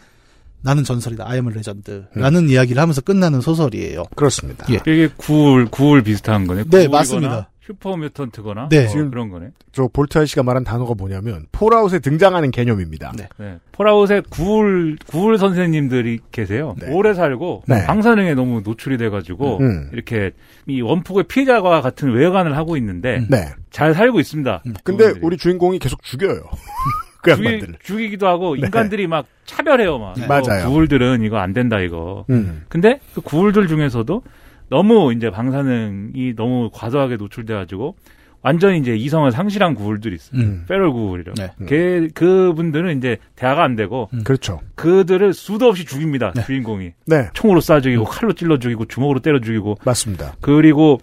[0.61, 1.27] 나는 전설이다.
[1.27, 2.03] I am a legend.
[2.13, 4.03] 라는 이야기를 하면서 끝나는 소설이에요.
[4.15, 4.65] 그렇습니다.
[4.71, 4.75] 예.
[4.75, 6.65] 이게 ghoul ghoul 비슷한 거네.
[6.69, 7.49] 네, 맞습니다.
[7.65, 8.81] super mutant거나 네.
[8.81, 9.49] 뭐 지금- 그런 거네.
[9.71, 13.11] 저 볼트아이 씨가 말한 단어가 뭐냐면 폴아웃에 등장하는 개념입니다.
[13.17, 13.27] 네.
[13.37, 13.57] 네.
[13.71, 16.75] 폴아웃에 ghoul ghoul 선생님들이 계세요.
[16.79, 16.87] 네.
[16.91, 17.85] 오래 살고 네.
[17.85, 19.89] 방사능에 너무 노출이 돼가지고 음.
[19.93, 20.31] 이렇게
[20.67, 23.27] 이 원폭의 피해자와 같은 외관을 하고 있는데 음.
[23.29, 23.47] 네.
[23.71, 24.61] 잘 살고 있습니다.
[24.63, 25.19] 근데 그분들이.
[25.25, 26.41] 우리 주인공이 계속 죽여요.
[27.21, 27.75] 그 죽이, 양반들을.
[27.81, 30.13] 죽이 기도 하고 인간들이 막 차별해요, 막.
[30.15, 30.27] 네.
[30.27, 30.69] 맞아요.
[30.69, 32.23] 구울들은 이거 안 된다 이거.
[32.29, 32.63] 음.
[32.69, 34.21] 근데 그 구울들 중에서도
[34.69, 37.95] 너무 이제 방사능이 너무 과도하게 노출돼가지고
[38.41, 40.39] 완전히 이제 이성을 상실한 구울들이 있어요.
[40.39, 40.65] 음.
[40.67, 41.33] 페럴 구울이라.
[41.35, 41.49] 네.
[41.67, 44.61] 걔 그분들은 이제 대화가 안 되고 그렇죠.
[44.75, 46.31] 그들을 수도 없이 죽입니다.
[46.45, 47.29] 주인공이 네.
[47.33, 50.35] 총으로 쏴 죽이고 칼로 찔러 죽이고 주먹으로 때려 죽이고 맞습니다.
[50.41, 50.99] 그리고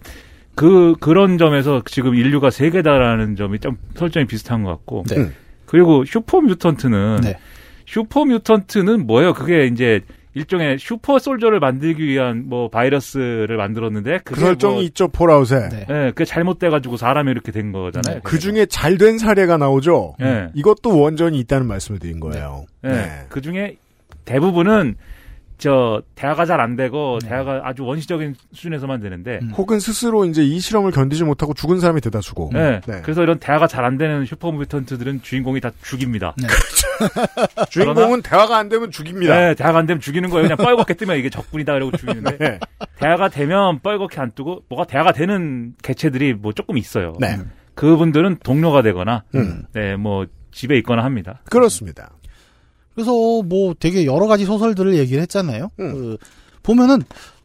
[0.55, 5.17] 그 그런 점에서 지금 인류가 세계다라는 점이 좀 설정이 비슷한 것 같고 네.
[5.17, 5.33] 음.
[5.65, 7.37] 그리고 super mutant는 네.
[7.85, 9.33] super mutant는 뭐예요?
[9.33, 9.99] 그게 이제
[10.35, 15.69] 일종의 super soldier를 만들기 위한 뭐 바이러스를 만들었는데 그 설정이 뭐, 있죠, Fallout에.
[15.69, 15.85] 네.
[15.89, 18.21] 예, 그게 잘못돼가지고 사람이 이렇게 된 거잖아요.
[18.23, 20.15] 그 중에 잘 된 사례가 나오죠.
[20.21, 20.49] 예.
[20.53, 22.65] 이것도 원전이 있다는 말씀을 드린 거예요.
[22.83, 23.25] 예, 네.
[23.29, 23.77] 그 중에
[24.25, 24.95] 대부분은
[25.57, 27.29] 저 대화가 잘 안 되고 네.
[27.29, 29.49] 대화가 아주 원시적인 수준에서만 되는데 음.
[29.51, 32.51] 혹은 스스로 이제 이 실험을 견디지 못하고 죽은 사람이 대다수고.
[32.55, 33.01] 예, 네.
[33.03, 36.33] 그래서 이런 대화가 잘 안 되는 슈퍼 뮤턴트들은 주인공이 다 죽입니다.
[36.37, 36.47] 네.
[37.69, 39.35] 주인공은 대화가 안 되면 죽입니다.
[39.35, 40.43] 네, 대화가 안 되면 죽이는 거예요.
[40.47, 42.59] 그냥 뻘겋게 뜨면 이게 적군이다 이러고 죽이는데 네.
[42.97, 47.13] 대화가 되면 뻘겋게 안 뜨고 뭐가 대화가 되는 개체들이 뭐 조금 있어요.
[47.19, 47.37] 네.
[47.75, 49.63] 그분들은 동료가 되거나 음.
[49.73, 51.41] 네, 뭐 집에 있거나 합니다.
[51.49, 52.11] 그렇습니다.
[52.95, 53.11] 그래서
[53.43, 55.69] 뭐 되게 여러 가지 소설들을 얘기를 했잖아요.
[55.79, 55.93] 음.
[55.93, 56.17] 그
[56.63, 57.01] 보면은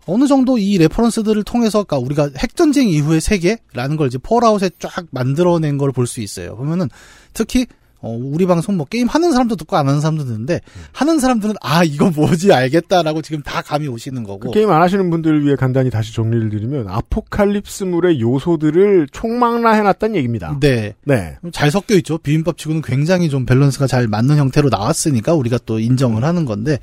[0.07, 5.77] 어느 정도 이 reference들을 통해서 그러니까 우리가 핵전쟁 이후의 세계라는 걸 이제 Fallout에 쫙 만들어낸
[5.77, 6.57] 걸 볼 수 있어요.
[6.57, 6.89] 보면은
[7.35, 7.67] 특히
[8.01, 10.61] 어, 우리 방송 뭐 게임 하는 사람도 듣고 안 하는 사람도 듣는데
[10.93, 15.11] 하는 사람들은 아 이거 뭐지 알겠다라고 지금 다 감이 오시는 그 거고 게임 안 하시는
[15.11, 20.57] 분들을 위해 간단히 다시 정리를 드리면 아포칼립스물의 요소들을 총망라 해놨다는 얘기입니다.
[20.61, 20.95] 네.
[21.05, 21.37] 네.
[21.53, 22.19] 잘 섞여 있죠.
[22.19, 26.79] 비빔밥치고는 굉장히 좀 밸런스가 잘 맞는 형태로 나왔으니까 우리가 또 인정을 하는 건데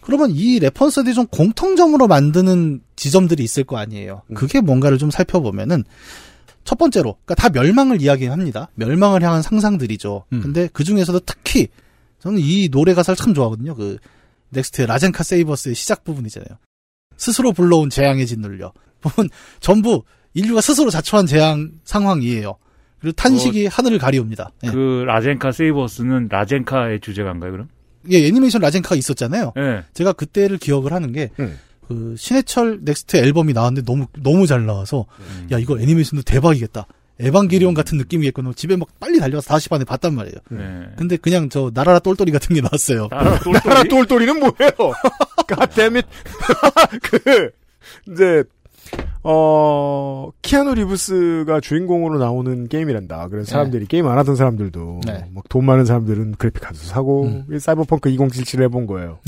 [0.00, 4.22] 그러면 이 reference들이 좀 공통점으로 만드는 지점들이 있을 거 아니에요.
[4.34, 5.84] 그게 뭔가를 좀 살펴보면은
[6.66, 8.68] 첫 번째로 그러니까 다 멸망을 이야기합니다.
[8.74, 10.24] 멸망을 향한 상상들이죠.
[10.28, 11.68] 근데 그 중에서도 특히
[12.18, 13.74] 저는 이 노래 가사를 참 좋아하거든요.
[13.76, 13.98] 그
[14.50, 16.58] N.EX.T의 Lazenca, Save Us의 시작 부분이잖아요.
[17.16, 18.72] 스스로 불러온 재앙에 짓눌려.
[19.00, 20.02] 보면 전부
[20.34, 22.56] 인류가 스스로 자초한 재앙 상황이에요.
[23.00, 24.50] 그리고 탄식이 하늘을 가리웁니다.
[24.64, 24.70] 예.
[24.70, 27.68] 그 Lazenca, Save Us는 Lazenca의 주제가인가요, 그럼?
[28.10, 29.52] 예, 애니메이션 Lazenca가 있었잖아요.
[29.56, 29.84] 예.
[29.92, 31.58] 제가 그때를 기억을 하는 게, 음.
[31.88, 35.06] 그, 신해철 N.EX.T 앨범이 나왔는데 너무, 너무 잘 나와서,
[35.52, 36.86] 야, 이거 애니메이션도 대박이겠다.
[37.18, 38.52] 에반게리온 같은 느낌이겠구나.
[38.54, 40.36] 집에 막 빨리 달려가서 5시 반에 봤단 말이에요.
[40.50, 40.86] 네.
[40.96, 43.08] 근데 그냥 저, 날아라 똘똘이 같은 게 나왔어요.
[43.10, 43.88] 날아라 똘똘이?
[43.88, 44.92] 똘똘이는 뭐예요?
[45.48, 46.04] Goddammit.
[47.02, 47.50] 그,
[48.12, 48.44] 이제,
[49.22, 53.28] 어, 키아누 리브스가 주인공으로 나오는 게임이란다.
[53.28, 55.24] 그래서 사람들이 게임 안 하던 사람들도, 네.
[55.34, 59.20] 막 돈 많은 사람들은 그래픽 카드 사고, 사이버펑크 2077 해본 거예요.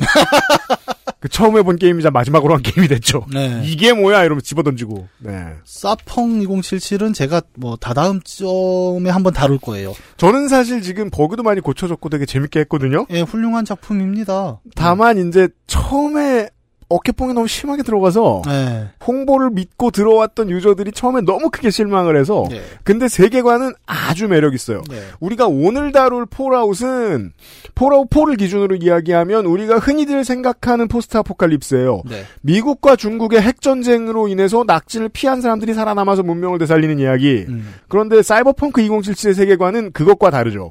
[1.20, 3.26] 그 처음 해본 게임이자 마지막으로 한 게임이 됐죠.
[3.32, 3.60] 네.
[3.64, 4.22] 이게 뭐야?
[4.24, 5.08] 이러면 집어던지고.
[5.18, 5.48] 네.
[5.64, 9.94] 사펑 2077은 제가 뭐, 다다음 주에 한번 다룰 거예요.
[10.16, 13.06] 저는 사실 지금 버그도 많이 고쳐졌고 되게 재밌게 했거든요.
[13.10, 14.60] 예, 훌륭한 작품입니다.
[14.76, 16.50] 다만 이제 처음에
[16.88, 18.88] 어깨뽕이 너무 심하게 들어가서 네.
[19.06, 22.62] 홍보를 믿고 들어왔던 유저들이 처음에 너무 크게 실망을 해서 네.
[22.82, 24.82] 근데 세계관은 아주 매력 있어요.
[24.88, 25.02] 네.
[25.20, 27.32] 우리가 오늘 다룰 Fallout은
[27.74, 32.02] Fallout 4를 기준으로 이야기하면 우리가 흔히들 생각하는 포스트 아포칼립스예요.
[32.08, 32.24] 네.
[32.40, 37.44] 미국과 중국의 핵 전쟁으로 인해서 낙진을 피한 사람들이 살아남아서 문명을 되살리는 이야기.
[37.48, 37.74] 음.
[37.88, 40.70] 그런데 사이버펑크 2077의 세계관은 그것과 다르죠.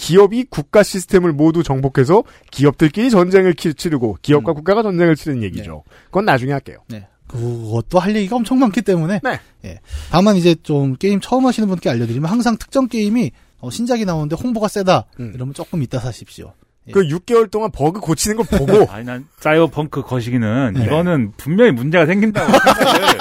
[0.00, 0.06] 네.
[0.06, 4.16] 기업이 국가 시스템을 모두 정복해서 기업들끼리 전쟁을 키- 치르고 음.
[4.22, 5.84] 기업과 국가가 전쟁을 치르는 얘기죠.
[6.06, 6.78] 그건 나중에 할게요.
[6.88, 7.06] 네.
[7.26, 9.20] 그것도 할 얘기가 엄청 많기 때문에.
[9.22, 9.40] 네.
[9.64, 9.78] 예.
[10.10, 13.30] 다만 이제 좀 게임 처음 하시는 분께 알려드리면 항상 특정 게임이
[13.60, 15.04] 어, 신작이 나오는데 홍보가 세다.
[15.18, 16.54] 이러면 조금 이따 사십시오.
[16.88, 16.92] 예.
[16.92, 20.84] 그 6개월 동안 버그 고치는 걸 보고 아니 난 사이버펑크 거시기는 네.
[20.84, 23.18] 이거는 분명히 문제가 생긴다고 생각을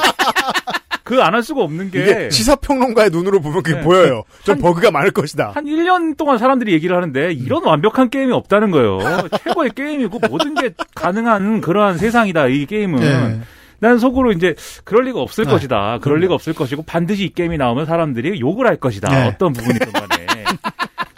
[1.10, 3.82] 그 안 할 수가 없는 게 이게 시사평론가의 눈으로 보면 그게 네.
[3.84, 4.24] 보여요.
[4.44, 5.52] 좀 한- 버그가 많을 것이다.
[5.56, 9.00] 한 1년 동안 사람들이 얘기를 하는데 이런 완벽한 게임이 없다는 거예요.
[9.44, 12.48] 최고의 게임이고 모든 게 가능한 그러한 세상이다.
[12.48, 13.02] 이 게임은.
[13.02, 13.40] 예.
[13.82, 15.52] 난 속으로 이제 그럴 리가 없을 네.
[15.52, 16.00] 것이다.
[16.02, 19.10] 그럴 리가 없을 것이고 반드시 이 게임이 나오면 사람들이 욕을 할 것이다.
[19.10, 19.28] 네.
[19.28, 20.26] 어떤 부분이든 간에.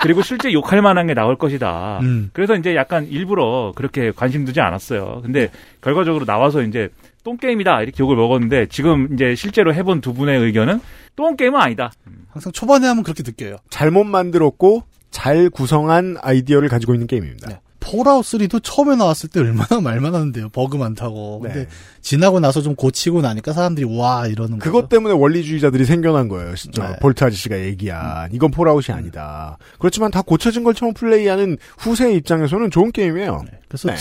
[0.02, 2.00] 그리고 실제 욕할 만한 게 나올 것이다.
[2.02, 2.30] 음.
[2.34, 5.22] 그래서 이제 약간 일부러 그렇게 관심 두지 않았어요.
[5.24, 6.90] 근데 결과적으로 나와서 이제
[7.24, 7.82] 똥게임이다.
[7.82, 10.82] 이렇게 욕을 먹었는데 지금 이제 실제로 해본 두 분의 의견은
[11.16, 11.92] 똥게임은 아니다.
[12.30, 13.58] 항상 초반에 하면 그렇게 느껴요.
[13.70, 17.50] 잘못 만들었고 잘 구성한 아이디어를 가지고 있는 게임입니다.
[17.50, 17.60] 네.
[17.82, 20.50] Fallout 3도 처음에 나왔을 때 얼마나 말 많았는데요.
[20.50, 21.42] 버그 많다고.
[21.44, 21.52] 네.
[21.52, 21.70] 근데
[22.00, 24.72] 지나고 나서 좀 고치고 나니까 사람들이 와 이러는 거죠.
[24.72, 26.56] 그것 때문에 원리주의자들이 생겨난 거예요.
[26.56, 27.00] 진짜 네.
[27.00, 29.58] Vault 아저씨가 얘기한 이건 Fallout이 아니다.
[29.80, 33.44] 그렇지만 다 고쳐진 걸 처음 플레이하는 후세의 입장에서는 좋은 게임이에요.
[33.68, 33.96] 그래서 네.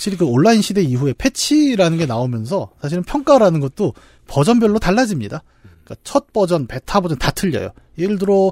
[0.00, 3.92] 확실히 그 온라인 시대 이후에 패치라는 게 나오면서 사실은 평가라는 것도
[4.28, 5.42] 버전별로 달라집니다.
[5.84, 7.72] 그러니까 첫 버전, 베타 버전 다 틀려요.
[7.98, 8.50] 예를 들어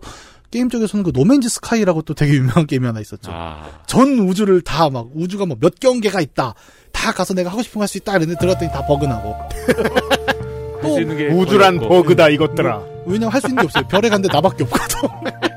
[0.51, 3.31] 게임 쪽에서는 그 No Man's Sky라고 또 되게 유명한 게임이 하나 있었죠.
[3.33, 3.81] 아.
[3.87, 6.55] 전 우주를 다 막 우주가 뭐 몇 경계가 있다.
[6.93, 8.13] 다 가서 내가 하고 싶은 거 할 수 있다.
[8.17, 9.35] 이랬는데 들어갔더니 다 버그나고.
[10.83, 10.95] 또
[11.41, 11.79] 우주란.
[11.79, 12.83] 버그다 이것들아.
[13.07, 13.89] 왜냐면 할 수 있는 게 없어요.
[13.89, 15.09] 별에 갔는데 나밖에 없거든.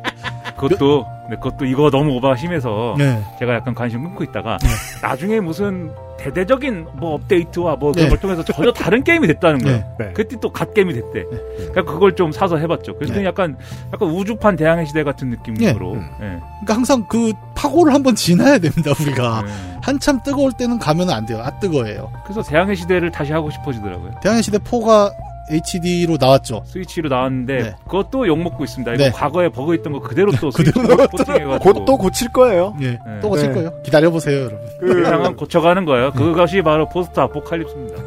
[0.62, 3.22] 그것도 네, 그것도 이거 너무 오바가 심해서 네.
[3.40, 4.58] 제가 약간 관심 끊고 있다가
[5.02, 8.10] 나중에 무슨 대대적인 뭐 업데이트와 뭐 그런 네.
[8.10, 9.78] 걸 통해서 전혀 다른 게임이 됐다는 거예요.
[9.98, 10.06] 네.
[10.06, 10.14] 네.
[10.14, 11.24] 그때 또 갓 게임이 됐대.
[11.70, 12.96] 그러니까 그걸 좀 사서 해봤죠.
[12.96, 13.26] 그랬더니 네.
[13.26, 13.58] 약간
[13.92, 15.98] 약간 우주판 대항해 시대 같은 느낌으로.
[16.18, 19.42] 그러니까 항상 그 파고를 한번 지나야 됩니다, 우리가.
[19.44, 19.52] 네.
[19.82, 21.42] 한참 뜨거울 때는 가면 안 돼요.
[21.44, 22.12] 아 뜨거워요.
[22.24, 24.12] 그래서 대항해 시대를 다시 하고 싶어지더라고요.
[24.22, 25.12] 대항해 시대 4가
[25.52, 26.64] HD로 나왔죠.
[26.66, 27.76] 스위치로 나왔는데 네.
[27.86, 28.94] 그것도 욕 먹고 있습니다.
[28.94, 29.12] 이거 네.
[29.12, 32.76] 과거에 버그 있던 거 그대로 또 그대로 곧 또 고칠 거예요.
[32.82, 32.92] 예.
[32.92, 33.00] 네.
[33.22, 33.56] 또 거칠 네.
[33.56, 33.82] 거예요.
[33.84, 34.60] 기다려 보세요, 여러분.
[34.80, 36.12] 그 세상은 고쳐가는 거예요.
[36.14, 38.02] 그것이 바로 포스트 아포칼립스입니다.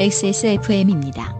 [0.00, 1.39] XSFM입니다.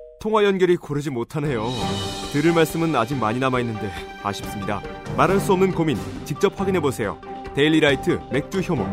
[0.21, 1.67] 통화 연결이 고르지 못하네요.
[2.31, 3.91] 들을 말씀은 아직 많이 남아 있는데
[4.21, 4.79] 아쉽습니다.
[5.17, 7.19] 말할 수 없는 고민 직접 확인해 보세요.
[7.55, 8.85] 데일리라이트 맥주 효모.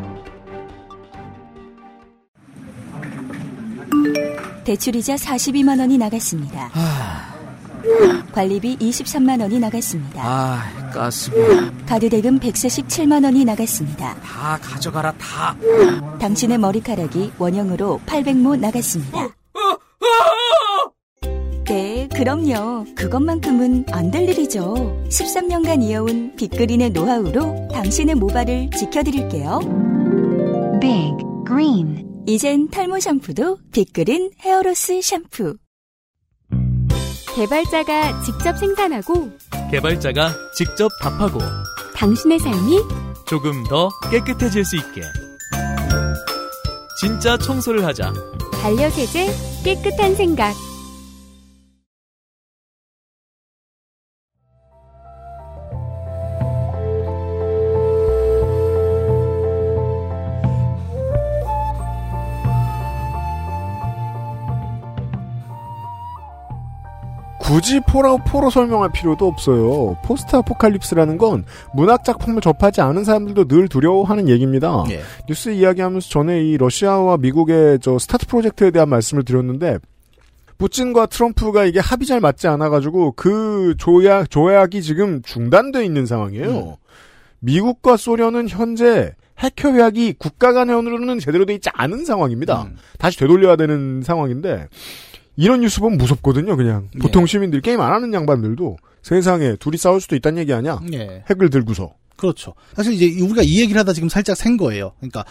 [4.64, 6.70] 대출이자 42만 원이 나갔습니다.
[8.33, 10.22] 관리비 23만 원이 나갔습니다.
[10.24, 11.37] 아, 가스비.
[11.87, 14.14] 카드 대금 147만 원이 나갔습니다.
[14.20, 15.55] 다 가져가라, 다.
[16.18, 19.38] 당신의 머리카락이 원형으로 800모 나갔습니다.
[22.18, 22.84] 네, 그럼요.
[22.96, 24.74] 그것만큼은 안 될 일이죠.
[25.08, 29.60] 13년간 이어온 빅그린의 노하우로 당신의 모발을 지켜드릴게요.
[30.80, 31.14] Big
[31.46, 35.56] Green 이젠 탈모 샴푸도 빅그린 헤어로스 샴푸.
[37.36, 39.30] 개발자가 직접 생산하고
[39.70, 41.38] 개발자가 직접 답하고
[41.94, 42.78] 당신의 삶이
[43.26, 45.02] 조금 더 깨끗해질 수 있게.
[47.00, 48.12] 진짜 청소를 하자.
[48.60, 50.52] 반려세제 깨끗한 생각
[67.59, 69.96] 굳이 포라, 포로 설명할 필요도 없어요.
[70.04, 71.44] 포스트 아포칼립스라는 건
[71.74, 74.84] 문학 작품을 접하지 않은 사람들도 늘 두려워하는 얘기입니다.
[74.90, 75.00] 예.
[75.26, 79.78] 뉴스 이야기하면서 전에 이 러시아와 미국의 저 START 프로젝트에 대한 말씀을 드렸는데
[80.59, 86.76] 푸틴과 트럼프가 이게 합이 잘 맞지 않아가지고 그 조약 조약이 지금 중단돼 있는 상황이에요.
[87.40, 92.68] 미국과 소련은 현재 핵 협약이 국가 간으로는 제대로 돼 있지 않은 상황입니다.
[92.98, 94.68] 다시 되돌려야 되는 상황인데
[95.39, 96.57] 이런 뉴스 보면 무섭거든요.
[96.57, 100.80] 그냥 보통 시민들 게임 안 하는 양반들도 세상에 둘이 싸울 수도 있다는 얘기 아니야?
[100.93, 101.22] 예.
[101.30, 101.95] 핵을 들고서.
[102.16, 102.55] 그렇죠.
[102.74, 104.93] 사실 이제 우리가 이 얘기를 하다 지금 살짝 생 거예요.
[104.99, 105.24] 그러니까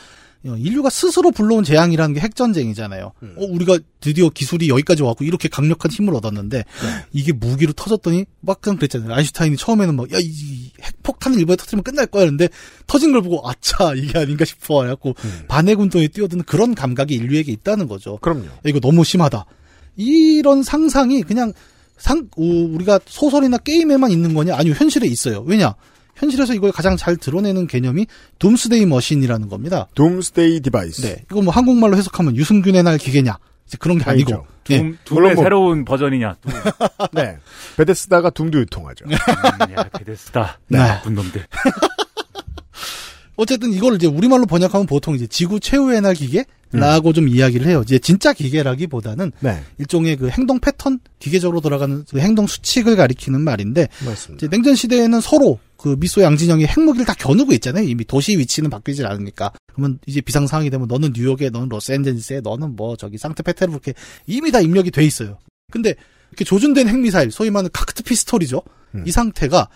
[0.45, 3.05] 어, 인류가 스스로 불러온 재앙이라는 게 핵전쟁이잖아요.
[3.05, 6.63] 어, 우리가 드디어 기술이 여기까지 왔고 이렇게 강력한 힘을 얻었는데
[7.11, 9.13] 이게 무기로 터졌더니 막상 그랬잖아요.
[9.13, 12.23] 아인슈타인이 처음에는 막, 야, 이 핵폭탄을 일본에 터뜨리면 끝날 거야.
[12.23, 12.47] 했는데
[12.85, 14.83] 터진 걸 보고 아차, 이게 아닌가 싶어.
[14.83, 15.15] 해갖고
[15.49, 18.17] 반해군도에 뛰어드는 그런 감각이 인류에게 있다는 거죠.
[18.21, 18.45] 그럼요.
[18.45, 19.45] 야, 이거 너무 심하다.
[19.97, 21.51] 이런 상상이 그냥
[21.97, 24.55] 상, 우- 우리가 소설이나 게임에만 있는 거냐?
[24.55, 25.41] 아니요, 현실에 있어요.
[25.47, 25.73] 왜냐?
[26.15, 28.05] 현실에서 이걸 가장 잘 드러내는 개념이
[28.39, 29.87] doomsday machine이라는 겁니다.
[29.95, 31.01] Doomsday device.
[31.01, 31.23] 네.
[31.29, 33.37] 이거 뭐 한국말로 해석하면 유승균의 날 기계냐?
[33.67, 34.31] 이제 그런 게 아니고.
[34.33, 34.47] 아니죠.
[34.69, 34.77] 예.
[34.79, 36.35] Doom, Doom의 새로운 버전이냐?
[36.41, 36.51] Doom.
[37.13, 37.37] 네.
[37.77, 39.05] 베데스다가 Doom도 유통하죠.
[39.05, 39.11] 음,
[39.75, 40.59] 야, 베데스다.
[40.69, 40.77] 네.
[40.79, 41.45] 나쁜 놈들.
[43.35, 47.81] 어쨌든 이걸 이제 우리말로 번역하면 보통 이제 지구 최후의 날 기계 라고 좀 이야기를 해요.
[47.83, 49.63] 이제 진짜 기계라기보다는 네.
[49.77, 54.47] 일종의 그 행동 패턴, 기계적으로 돌아가는 그 행동 수칙을 가리키는 말인데 맞습니다.
[54.47, 57.87] 냉전 시대에는 서로 그 미소 양진영이 핵무기를 다 겨누고 있잖아요.
[57.87, 59.51] 이미 도시 위치는 바뀌질 않으니까.
[59.73, 63.93] 그러면 이제 비상 상황이 되면 너는 뉴욕에, 너는 로스앤젤레스에, 너는 뭐 저기 상트페테르부르크에
[64.25, 65.37] 이미 다 입력이 돼 있어요.
[65.71, 65.95] 근데
[66.31, 68.61] 이렇게 조준된 핵미사일, 소위 말하는 cocked pistol이죠.
[69.05, 69.69] 이 상태가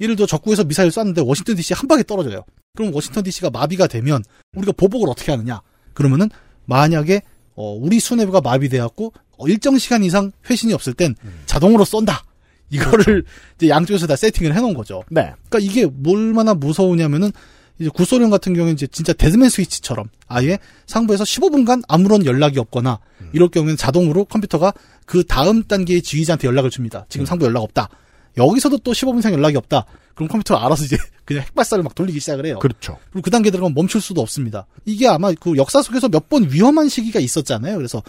[0.00, 2.44] 예를 들어 적국에서 미사일 쐈는데 워싱턴 DC 한 방에 떨어져요.
[2.76, 4.22] 그럼 워싱턴 DC가 마비가 되면
[4.54, 5.60] 우리가 보복을 어떻게 하느냐?
[5.94, 6.28] 그러면은
[6.66, 7.22] 만약에
[7.54, 11.14] 어, 우리 수뇌부가 마비돼갖고 어, 일정 시간 이상 회신이 없을 땐
[11.46, 12.24] 자동으로 쏜다.
[12.70, 13.24] 이거를
[13.56, 15.02] 이제 양쪽에서 다 세팅을 해놓은 거죠.
[15.10, 15.32] 네.
[15.48, 17.32] 그러니까 이게 얼마나 무서우냐면은
[17.80, 23.00] 이제 구소련 같은 경우는 이제 진짜 dead man switch처럼 아예 상부에서 15분간 아무런 연락이 없거나
[23.32, 24.72] 이럴 경우에는 자동으로 컴퓨터가
[25.06, 27.06] 그 다음 단계의 지휘자한테 연락을 줍니다.
[27.08, 27.88] 지금 상부 연락 없다.
[28.36, 29.86] 여기서도 또 15분 이상 연락이 없다.
[30.14, 32.58] 그럼 컴퓨터가 알아서 이제 그냥 핵발사를 막 돌리기 시작을 해요.
[32.58, 32.98] 그렇죠.
[33.10, 34.66] 그리고 그 단계 들어가면 멈출 수도 없습니다.
[34.84, 37.76] 이게 아마 그 역사 속에서 몇 번 위험한 시기가 있었잖아요.
[37.76, 38.02] 그래서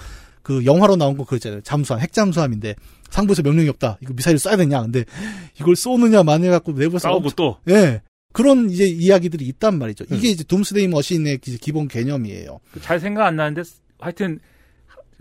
[0.43, 1.61] 그 영화로 나온 거 그랬잖아요.
[1.61, 2.75] 잠수함, 핵잠수함인데
[3.09, 3.97] 상부에서 명령이 없다.
[4.01, 4.81] 이거 미사일 쏴야 되냐.
[4.81, 5.05] 근데
[5.59, 7.57] 이걸 쏘느냐 마냐 갖고 내부에서 싸우고 엄청- 또.
[7.69, 8.01] 예.
[8.33, 10.05] 그런 이제 이야기들이 있단 말이죠.
[10.11, 12.59] 이게 이제 둠스데이 머신의 기- 기본 개념이에요.
[12.81, 13.63] 잘 생각 안 나는데
[13.99, 14.41] 하여튼 그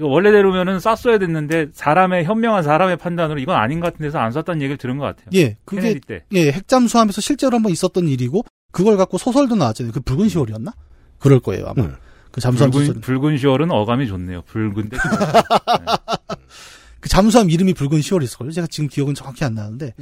[0.07, 4.77] 원래대로면은 쐈어야 됐는데 사람의 현명한 사람의 판단으로 이건 아닌 것 같은 데서 안 쐈다는 얘기를
[4.77, 5.27] 들은 것 같아요.
[5.35, 6.25] 예, 그게 때.
[6.33, 9.93] 예, 핵잠수함에서 실제로 한번 있었던 일이고 그걸 갖고 소설도 나왔잖아요.
[9.93, 10.73] 그 붉은 시월이었나?
[11.19, 11.89] 그럴 거예요, 아마.
[12.31, 13.01] 그 잠수함 소설.
[13.01, 14.43] 붉은, 붉은 시월은 어감이 좋네요.
[14.43, 14.97] 붉은데
[17.01, 18.53] 그 잠수함 이름이 붉은 시월이었을걸요.
[18.53, 19.95] 제가 지금 기억은 정확히 안 나는데.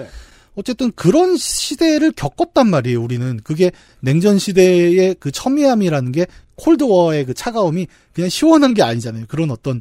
[0.55, 3.39] 어쨌든 그런 시대를 겪었단 말이에요, 우리는.
[3.45, 3.71] 그게
[4.01, 6.27] 냉전 시대의 그 첨예함이라는 게
[6.59, 9.25] 콜드워의 그 차가움이 그냥 시원한 게 아니잖아요.
[9.29, 9.81] 그런 어떤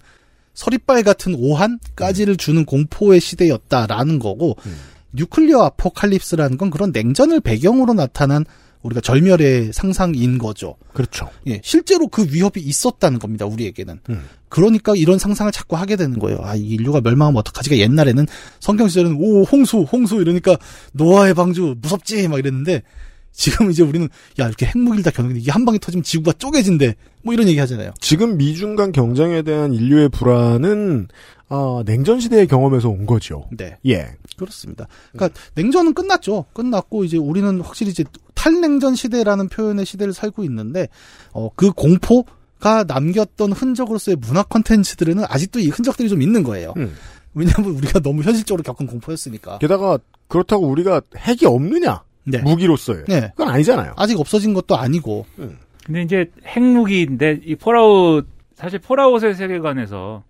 [0.54, 4.56] 서리빨 같은 오한까지를 주는 공포의 시대였다라는 거고,
[5.14, 8.46] 뉴클리어 아포칼립스라는 건 그런 냉전을 배경으로 나타난
[8.84, 10.76] 우리가 절멸의 상상인 거죠.
[10.94, 11.30] 그렇죠.
[11.48, 14.00] 예, 실제로 그 위협이 있었다는 겁니다, 우리에게는.
[14.50, 16.40] 그러니까 이런 상상을 자꾸 하게 되는 거예요.
[16.42, 18.26] 아, 이 인류가 멸망하면 어떡하지가 옛날에는
[18.60, 20.58] 성경 시절에는 오, 홍수, 홍수 이러니까
[20.94, 22.84] 노아의 방주 무섭지 막 이랬는데
[23.38, 24.10] 지금 이제 우리는
[24.40, 26.96] 야, 이렇게 핵무기를 다 겨누는데 이게 한 방에 터지면 지구가 쪼개진대.
[27.22, 27.92] 뭐 이런 얘기 하잖아요.
[28.02, 31.08] 지금 미중 간 경쟁에 대한 인류의 불안은
[31.48, 33.48] 아, 냉전 시대의 경험에서 온 거죠.
[33.56, 33.78] 네.
[33.86, 34.10] 예.
[34.38, 34.88] 그렇습니다.
[35.14, 36.46] 그러니까 냉전은 끝났죠.
[36.54, 40.90] 끝났고 이제 우리는 확실히 이제 탈냉전 시대라는 표현의 시대를 살고 있는데
[41.32, 42.26] 어, 그 공포
[42.60, 46.74] 가 남겼던 흔적으로서의 문화 컨텐츠들에는 아직도 이 흔적들이 좀 있는 거예요.
[47.36, 49.60] 왜냐하면 우리가 너무 현실적으로 겪은 공포였으니까.
[49.60, 52.02] 게다가 그렇다고 우리가 핵이 없느냐?
[52.28, 52.42] 네.
[52.42, 53.06] 무기로서의.
[53.08, 53.32] 네.
[53.36, 53.94] 그건 아니잖아요.
[53.96, 55.26] 아직 없어진 것도 아니고.
[55.86, 60.24] 근데 이제 핵무기인데 이 Fallout 사실 Fallout의 세계관에서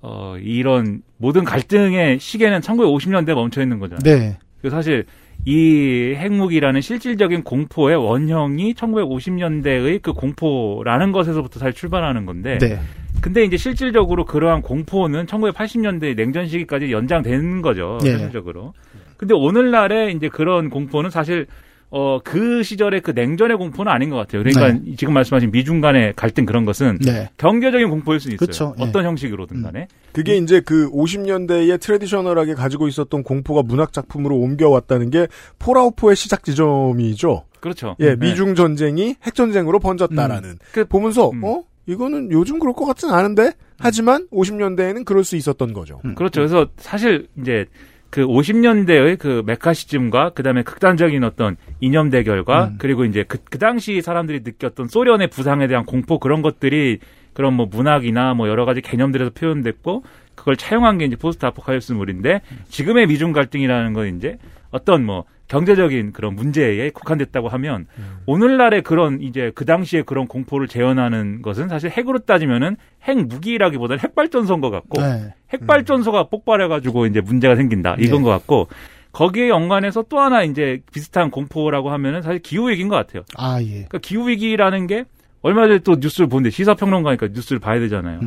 [0.00, 4.02] 어 이런 모든 갈등의 시계는 1950년대에 멈춰 있는 거잖아요.
[4.02, 4.38] 네.
[4.62, 5.04] 그 사실
[5.44, 12.58] 이 핵무기라는 실질적인 공포의 원형이 1950년대의 그 공포라는 것에서부터 사실 출발하는 건데.
[12.58, 12.80] 네.
[13.20, 17.98] 근데 이제 실질적으로 그러한 공포는 1980년대 냉전 시기까지 연장되는 거죠.
[18.04, 18.12] 예.
[18.12, 18.74] 현실적으로.
[19.16, 21.46] 근데 오늘날의 이제 그런 공포는 사실
[21.90, 24.42] 어, 그 시절의 그 냉전의 공포는 아닌 것 같아요.
[24.42, 27.30] 그러니까 지금 말씀하신 미중 간의 갈등 그런 것은 네.
[27.38, 28.46] 경제적인 공포일 수는 있어요.
[28.46, 28.82] 그쵸, 예.
[28.82, 29.86] 어떤 형식으로든 간에.
[30.12, 37.44] 그게 이제 그 50년대에 트레디셔널하게 가지고 있었던 공포가 문학 작품으로 옮겨왔다는 게 폴아웃포의 시작 지점이죠.
[37.60, 37.96] 그렇죠.
[38.00, 38.16] 예, 네.
[38.16, 40.58] 미중 전쟁이 핵 전쟁으로 번졌다라는.
[40.72, 46.00] 그 보면서 어 이거는 요즘 그럴 것 같진 않은데 하지만 50년대에는 그럴 수 있었던 거죠.
[46.16, 46.40] 그렇죠.
[46.40, 47.66] 그래서 사실 이제
[48.10, 54.40] 그 50년대의 그 메카시즘과 그다음에 극단적인 어떤 이념 대결과 그리고 이제 그, 그 당시 사람들이
[54.44, 57.00] 느꼈던 소련의 부상에 대한 공포 그런 것들이
[57.32, 60.04] 그런 뭐 문학이나 뭐 여러 가지 개념들에서 표현됐고
[60.34, 64.38] 그걸 차용한 게 이제 포스트 아포칼립스물인데 지금의 미중 갈등이라는 건 이제
[64.70, 67.86] 어떤 뭐 경제적인 그런 문제에 국한됐다고 하면
[68.26, 74.60] 오늘날의 그런 이제 그 당시에 그런 공포를 재현하는 것은 사실 핵으로 따지면은 핵 무기라기보다는 핵발전소인
[74.60, 75.34] 것 같고 네.
[75.52, 78.68] 핵발전소가 폭발해가지고 이제 문제가 생긴다 이건 것 같고
[79.12, 83.22] 거기에 연관해서 또 하나 이제 비슷한 공포라고 하면은 사실 기후 위기인 것 같아요.
[83.38, 83.68] 아, 예.
[83.68, 85.04] 그러니까 기후 위기라는 게
[85.40, 88.20] 얼마 전에 또 뉴스를 보는데 시사평론가니까 뉴스를 봐야 되잖아요.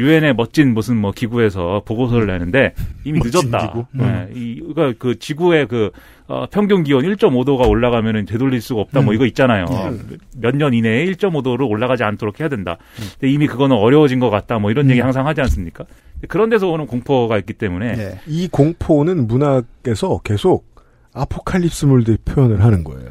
[0.00, 2.74] 유엔의 멋진 무슨 뭐 기구에서 보고서를 내는데
[3.04, 3.68] 이미 늦었다.
[3.68, 3.84] 기구?
[3.92, 4.28] 네.
[4.34, 5.90] 이, 그러니까 그 지구의 그
[6.26, 9.02] 어, 평균 기온 1.5도가 올라가면은 되돌릴 수가 없다.
[9.02, 9.14] 뭐 음.
[9.14, 9.66] 이거 있잖아요.
[9.68, 10.18] 음.
[10.36, 12.78] 몇년 이내에 1.5도로 올라가지 않도록 해야 된다.
[13.18, 14.58] 근데 이미 그거는 어려워진 것 같다.
[14.58, 15.84] 뭐 이런 얘기 항상 하지 않습니까?
[16.28, 18.20] 그런 데서 오는 공포가 있기 때문에 네.
[18.26, 20.70] 이 공포는 문학에서 계속
[21.12, 23.10] 아포칼립스물들 표현을 하는 거예요.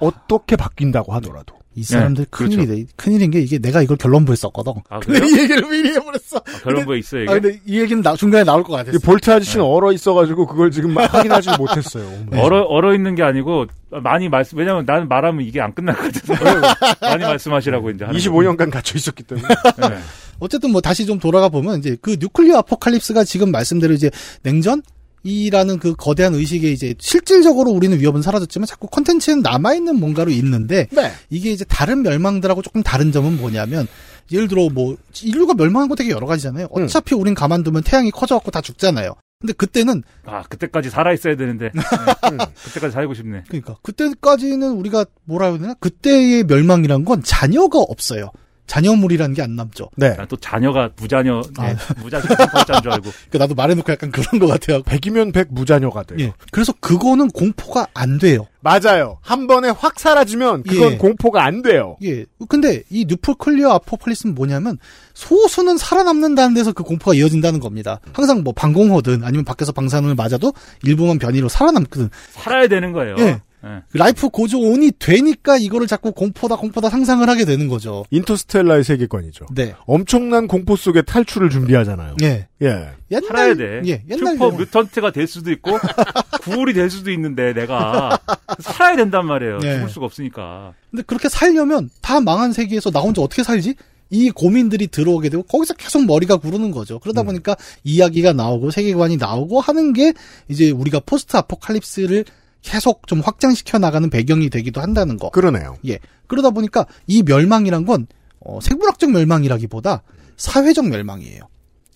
[0.00, 1.61] 어떻게 바뀐다고 하더라도.
[1.74, 2.56] 이 사람들 네, 그렇죠.
[2.56, 2.92] 큰일이다.
[2.96, 4.74] 큰일인 게 이게 내가 이걸 결론부에 썼거든.
[4.90, 5.34] 아, 근데 그래요?
[5.34, 6.40] 이 얘기를 미리 해버렸어.
[6.62, 7.30] 결론부에 있어요, 이게?
[7.30, 8.96] 아, 근데 이 얘기는 나, 중간에 나올 것 같았어.
[8.96, 12.06] 이 Vault 아저씨는 얼어 있어가지고 그걸 지금 막 확인하지 못했어요.
[12.32, 16.60] 얼어 얼어 있는 게 아니고 많이 말씀 왜냐면 나는 말하면 이게 안 끝날 것 같아서
[17.00, 19.48] 많이 말씀하시라고 이제 하는 25년간 갇혀 있었기 때문에.
[19.48, 19.98] 네.
[20.40, 24.10] 어쨌든 뭐 다시 좀 돌아가 보면 이제 그 뉴클리어 아포칼립스가 지금 말씀대로 이제
[24.42, 24.82] 냉전
[25.22, 30.88] 이라는 그 거대한 의식에 이제 실질적으로 우리는 위협은 사라졌지만 자꾸 컨텐츠는 남아있는 뭔가로 있는데
[31.30, 33.86] 이게 이제 다른 멸망들하고 조금 다른 점은 뭐냐면
[34.30, 36.68] 예를 들어 뭐 인류가 멸망한 거 되게 여러 가지잖아요.
[36.70, 39.14] 어차피 우린 가만두면 태양이 커져갖고 다 죽잖아요.
[39.40, 42.38] 근데 그때는 아 그때까지 살아 있어야 되는데 네.
[42.64, 43.42] 그때까지 살고 싶네.
[43.48, 48.30] 그러니까 그때까지는 우리가 뭐라 해야 되나 그때의 멸망이란 건 자녀가 없어요.
[48.66, 49.90] 자녀물이라는 게 안 남죠.
[49.96, 50.16] 네.
[50.28, 51.66] 또 자녀가 무자녀, 아.
[51.66, 53.10] 네, 무자녀 공포자인 줄 알고.
[53.30, 54.82] 그 나도 말해놓고 약간 그런 것 같아요.
[54.82, 56.18] 100이면 100 무자녀가 돼요.
[56.20, 56.32] 예.
[56.52, 58.46] 그래서 그거는 공포가 안 돼요.
[58.60, 59.18] 맞아요.
[59.20, 60.96] 한 번에 확 사라지면 그건 예.
[60.96, 61.96] 공포가 안 돼요.
[62.04, 62.24] 예.
[62.48, 64.78] 근데 이 뉴플 클리어 아포칼립스는 뭐냐면
[65.14, 67.98] 소수는 살아남는다는 데서 그 공포가 이어진다는 겁니다.
[68.12, 70.52] 항상 뭐 방공호든 아니면 밖에서 방사능을 맞아도
[70.84, 72.10] 일부만 변이로 살아남거든.
[72.30, 73.16] 살아야 되는 거예요.
[73.18, 73.40] 예.
[73.64, 73.82] 예.
[73.92, 78.04] life goes on이 되니까 이거를 자꾸 공포다 공포다 상상을 하게 되는 거죠.
[78.10, 79.46] 인터스텔라의 세계관이죠.
[79.54, 79.74] 네.
[79.86, 82.16] 엄청난 공포 속에 탈출을 준비하잖아요.
[82.22, 82.48] 예.
[82.62, 82.88] 예.
[83.10, 83.82] 옛날 살아야 돼.
[83.86, 85.70] 예, 옛날 슈퍼 그- mutant가 될 수도 있고
[86.42, 88.18] ghoul이 될 수도 있는데 내가
[88.60, 89.60] 살아야 된단 말이에요.
[89.64, 89.74] 예.
[89.76, 90.74] 죽을 수가 없으니까.
[90.90, 93.74] 근데 그렇게 살려면 다 망한 세계에서 나 혼자 어떻게 살지?
[94.10, 96.98] 이 고민들이 들어오게 되고 거기서 계속 머리가 구르는 거죠.
[96.98, 100.12] 그러다 보니까 이야기가 나오고 세계관이 나오고 하는 게
[100.48, 102.26] 이제 우리가 포스트 아포칼립스를
[102.62, 105.30] 계속 좀 확장시켜 나가는 배경이 되기도 한다는 거.
[105.30, 105.76] 그러네요.
[105.86, 105.98] 예.
[106.26, 108.06] 그러다 보니까 이 멸망이란 건
[108.40, 110.02] 어, 생물학적 멸망이라기보다
[110.36, 111.42] 사회적 멸망이에요.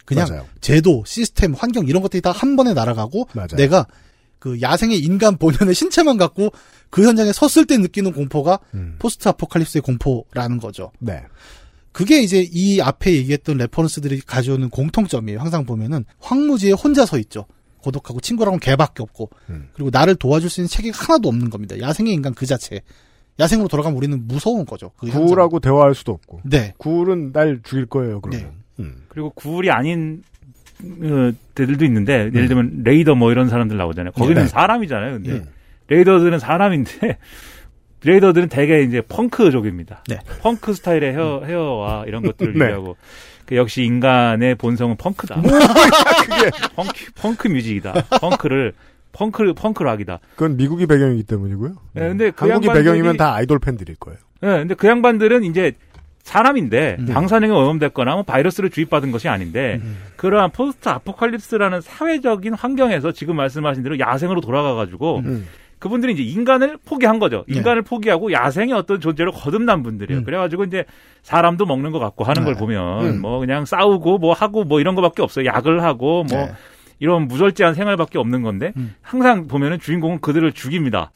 [0.04, 0.46] 그냥 맞아요.
[0.60, 3.48] 제도, 시스템, 환경 이런 것들이 다 한 번에 날아가고 맞아요.
[3.56, 3.86] 내가
[4.38, 6.50] 그 야생의 인간 본연의 신체만 갖고
[6.90, 8.96] 그 현장에 섰을 때 느끼는 공포가 음.
[8.98, 10.92] 포스트 아포칼립스의 공포라는 거죠.
[11.00, 11.22] 네.
[11.90, 15.40] 그게 이제 이 앞에 얘기했던 reference들이 가져오는 공통점이에요.
[15.40, 17.46] 항상 보면은 황무지에 혼자 서 있죠.
[17.86, 19.68] 고독하고 친구랑은 개밖에 없고 음.
[19.74, 21.78] 그리고 나를 도와줄 수 있는 체계가 하나도 없는 겁니다.
[21.78, 22.80] 야생의 인간 그 자체.
[23.38, 24.90] 야생으로 돌아가면 우리는 무서운 거죠.
[24.96, 25.06] 그.
[25.08, 26.40] ghoul하고 대화할 수도 없고.
[26.44, 26.74] 네.
[26.78, 28.40] ghoul은 날 죽일 거예요, 그러면.
[28.40, 28.84] 네.
[28.84, 29.04] 음.
[29.08, 30.22] 그리고 ghoul이 아닌
[30.82, 34.12] 어, 애들도 있는데 예를 들면 raider 뭐 이런 사람들 나오잖아요.
[34.12, 34.48] 거기는 네.
[34.48, 35.12] 사람이잖아요.
[35.14, 35.46] 근데 음.
[35.88, 37.18] raider들은 사람인데
[38.04, 40.04] raider들은 대개 이제 펑크족입니다.
[40.08, 40.18] 네.
[40.42, 42.64] 펑크 스타일의 헤어, 헤어와 이런 것들을 네.
[42.66, 42.96] 유지하고
[43.46, 45.40] 그 역시 인간의 본성은 펑크다.
[45.40, 47.92] 그게 펑크, 펑크 music이다.
[48.20, 48.72] 펑크를
[49.12, 50.18] 펑크 펑크 락이다.
[50.34, 51.74] 그건 미국이 배경이기 때문이고요.
[51.94, 54.18] 네, 근데 그 한국이 양반들이- 배경이면 다 아이돌 팬들일 거예요.
[54.42, 55.72] 예, 근데 그 양반들은 이제
[56.22, 57.06] 사람인데 음.
[57.06, 59.96] 방사능에 오염됐거나 뭐 바이러스를 주입받은 것이 아닌데 음.
[60.16, 65.46] 그러한 포스트 아포칼립스라는 사회적인 환경에서 지금 말씀하신 대로 야생으로 돌아가 가지고 음.
[65.86, 67.44] 그분들이 이제 인간을 포기한 거죠.
[67.48, 67.56] 네.
[67.58, 70.20] 인간을 포기하고 야생의 어떤 존재로 거듭난 분들이에요.
[70.20, 70.24] 음.
[70.24, 70.84] 그래가지고 이제
[71.22, 72.46] 사람도 먹는 것 같고 하는 네.
[72.46, 73.20] 걸 보면 음.
[73.20, 75.46] 뭐 그냥 싸우고 뭐 하고 뭐 이런 거밖에 없어요.
[75.46, 76.52] 약을 하고 뭐 네.
[76.98, 78.94] 이런 무절제한 생활밖에 없는 건데 음.
[79.02, 81.12] 항상 보면은 주인공은 그들을 죽입니다.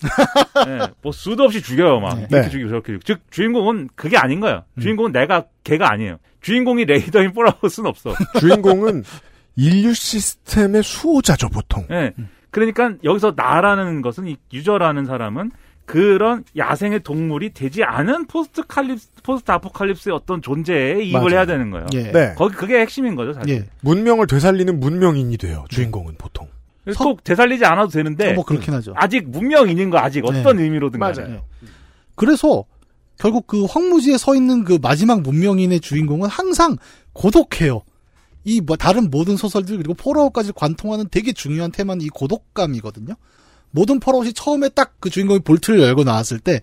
[0.66, 2.26] 예, 뭐 수도 없이 죽여요 막 네.
[2.30, 2.48] 이렇게 네.
[2.50, 3.02] 죽이고 저렇게 죽이고.
[3.04, 4.62] 즉 주인공은 그게 아닌 거예요.
[4.74, 4.80] 음.
[4.80, 6.18] 주인공은 내가 걔가 아니에요.
[6.42, 8.14] 주인공이 raider인 폴아웃은 없어.
[8.38, 9.04] 주인공은
[9.56, 11.86] 인류 시스템의 수호자죠, 보통.
[11.90, 12.12] 예.
[12.50, 15.50] 그러니까 여기서 나라는 것은 이 유저라는 사람은
[15.86, 21.34] 그런 야생의 동물이 되지 않은 post 칼립스 post apocalypse의 어떤 존재에 이입을 맞아요.
[21.34, 21.86] 해야 되는 거예요.
[21.94, 22.12] 예.
[22.12, 22.34] 네.
[22.36, 23.50] 거기 그게 핵심인 거죠, 사실.
[23.56, 23.64] 예.
[23.80, 26.46] 문명을 되살리는 문명인이 돼요, 주인공은 보통.
[26.84, 28.94] 그래서 꼭 되살리지 않아도 되는데 뭐 그렇긴 하죠.
[28.96, 30.40] 아직 문명인인 거 아직 네.
[30.40, 31.22] 어떤 의미로든 간에.
[31.22, 31.42] 맞아요.
[32.14, 32.64] 그래서
[33.18, 36.76] 결국 그 황무지에 서 있는 그 마지막 문명인의 주인공은 항상
[37.12, 37.82] 고독해요.
[38.44, 43.14] 이 뭐 다른 모든 소설들 그리고 폴아웃까지 관통하는 되게 중요한 테마는 이 고독감이거든요.
[43.70, 46.60] 모든 폴아웃이 처음에 딱 그 주인공이 Vault를 열고 나왔을 때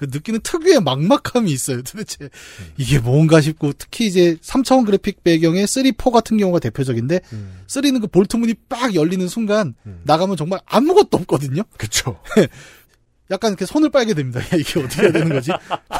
[0.00, 1.82] 그 느끼는 특유의 막막함이 있어요.
[1.82, 2.30] 도대체
[2.78, 7.60] 이게 뭔가 싶고 특히 이제 3차원 그래픽 배경의 3.4 같은 경우가 대표적인데 음.
[7.66, 10.00] 3는 그 Vault 문이 빡 열리는 순간 음.
[10.04, 11.64] 나가면 정말 아무것도 없거든요.
[11.76, 12.18] 그쵸.
[13.30, 14.40] 약간 이렇게 손을 빨게 됩니다.
[14.40, 15.50] 야, 이게 어떻게 해야 되는 거지?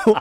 [0.06, 0.14] 뭐,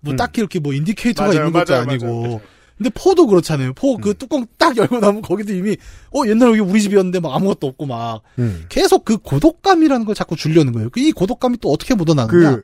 [0.00, 0.16] 뭐 음.
[0.16, 2.22] 딱히 이렇게 뭐 indicator가 맞아요, 있는 것도 맞아요, 아니고.
[2.22, 2.40] 맞아요.
[2.80, 2.84] 음.
[2.84, 3.74] 근데 four도 그렇잖아요.
[3.74, 5.76] four 그 뚜껑 딱 열고 나면 거기도 이미
[6.14, 8.64] 어 옛날 여기 우리 집이었는데 막 아무것도 없고 막 음.
[8.68, 10.88] 계속 그 고독감이라는 걸 자꾸 주려는 거예요.
[10.96, 12.30] 이 고독감이 또 어떻게 묻어나느냐?
[12.56, 12.62] 그,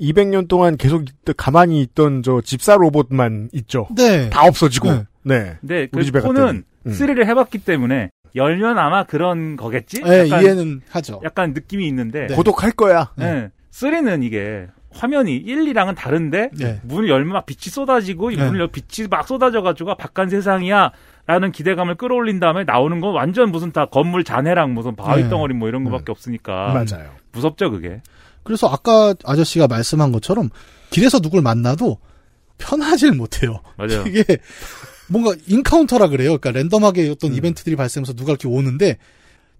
[0.00, 3.88] 200년 동안 계속 있- 가만히 있던 저 집사 로봇만 있죠.
[3.96, 4.30] 네.
[4.30, 4.90] 다 없어지고.
[4.92, 5.04] 네.
[5.22, 5.56] 네.
[5.60, 6.60] 근데 그 우리 집에 four는 갔더니.
[6.86, 6.92] 음.
[6.92, 10.02] 스릴을 해봤기 때문에 열면 아마 그런 거겠지?
[10.02, 11.20] 네, 약간, 이해는 하죠.
[11.24, 12.26] 약간 느낌이 있는데.
[12.28, 13.10] 고독할 거야.
[13.16, 13.48] 네.
[13.72, 14.66] 3는 이게
[14.96, 16.80] 화면이 1, 2랑은 다른데 네.
[16.82, 18.44] 문을 열면 막 빛이 쏟아지고 이 네.
[18.44, 20.92] 문을 열 빛이 막 쏟아져가지고 바깥 세상이야
[21.26, 25.28] 라는 기대감을 끌어올린 다음에 나오는 건 완전 무슨 다 건물 잔해랑 무슨 바위 네.
[25.28, 27.10] 덩어리 뭐 이런 거밖에 없으니까 맞아요.
[27.32, 28.00] 무섭죠 그게
[28.44, 30.50] 그래서 아까 아저씨가 말씀한 것처럼
[30.90, 31.98] 길에서 누굴 만나도
[32.58, 33.60] 편하질 못해요.
[33.76, 34.04] 맞아요.
[34.08, 34.24] 이게
[35.08, 36.38] 뭔가 인카운터라 그래요.
[36.38, 38.98] 그러니까 랜덤하게 어떤 이벤트들이 발생해서 누가 이렇게 오는데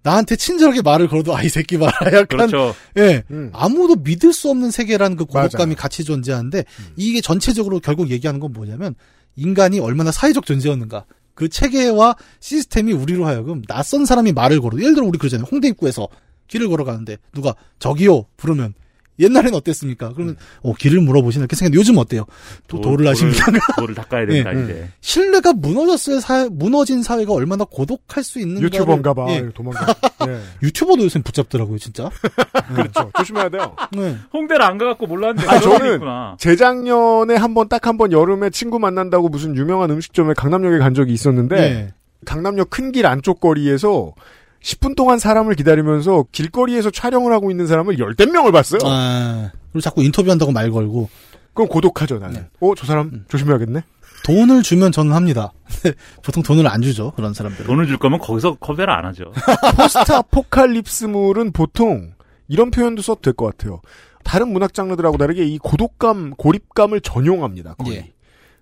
[0.07, 2.73] 나한테 친절하게 말을 걸어도 아이 새끼 봐라 약간 그렇죠.
[2.97, 3.49] 예 음.
[3.53, 5.75] 아무도 믿을 수 없는 세계라는 그 고독감이 맞아요.
[5.75, 6.63] 같이 존재하는데
[6.95, 8.95] 이게 전체적으로 결국 얘기하는 건 뭐냐면
[9.35, 11.03] 인간이 얼마나 사회적 존재였는가
[11.33, 16.07] 그 체계와 시스템이 우리로 하여금 낯선 사람이 말을 걸어 예를 들어 우리 그러잖아요 홍대 입구에서
[16.47, 18.75] 길을 걸어가는데 누가 저기요 부르면
[19.19, 20.13] 옛날엔 어땠습니까?
[20.13, 22.25] 그러면 어, 길을 물어보시나 이렇게 생각했는데 요즘 어때요?
[22.67, 23.45] 또 도- 도를 하십니까?
[23.51, 24.63] 도를- 도를 닦아야 된다, 예.
[24.63, 24.89] 이제.
[25.01, 26.19] 신뢰가 무너졌어요.
[26.19, 28.61] 사회, 무너진 사회가 얼마나 고독할 수 있는가.
[28.61, 29.25] 유튜버인가 봐.
[29.53, 29.85] 도망가.
[30.27, 30.39] 예.
[30.63, 32.09] 유튜버도 요새 붙잡더라고요, 진짜.
[32.75, 33.11] 그렇죠.
[33.17, 33.75] 조심해야 돼요.
[33.95, 34.17] 네.
[34.33, 35.49] 홍대를 안 가갖고 몰랐는데.
[35.49, 36.35] 아, 저는 있구나.
[36.39, 41.13] 재작년에 한 번 딱 한 번 여름에 친구 만난다고 무슨 유명한 음식점에 강남역에 간 적이
[41.13, 41.93] 있었는데 네.
[42.25, 44.13] 강남역 큰 길 안쪽 거리에서
[44.67, 48.81] 10분 동안 사람을 기다리면서 길거리에서 촬영을 하고 있는 사람을 열댓 명을 봤어요.
[48.83, 51.09] 아, 그리고 자꾸 인터뷰한다고 말 걸고.
[51.53, 52.41] 그럼 고독하죠, 나는.
[52.41, 52.47] 네.
[52.59, 53.81] 어, 저 사람 조심해야겠네.
[54.25, 55.53] 돈을 주면 저는 합니다.
[56.21, 57.65] 보통 돈을 안 주죠, 그런 사람들은.
[57.65, 59.31] 돈을 줄 거면 거기서 컵배를 안 하죠.
[59.77, 62.11] 포스트 아포칼립스물은 보통
[62.49, 63.81] 이런 표현도 써도 될 것 같아요.
[64.25, 67.75] 다른 문학 장르들하고 다르게 이 고독감, 고립감을 전용합니다.
[67.75, 68.11] 거의.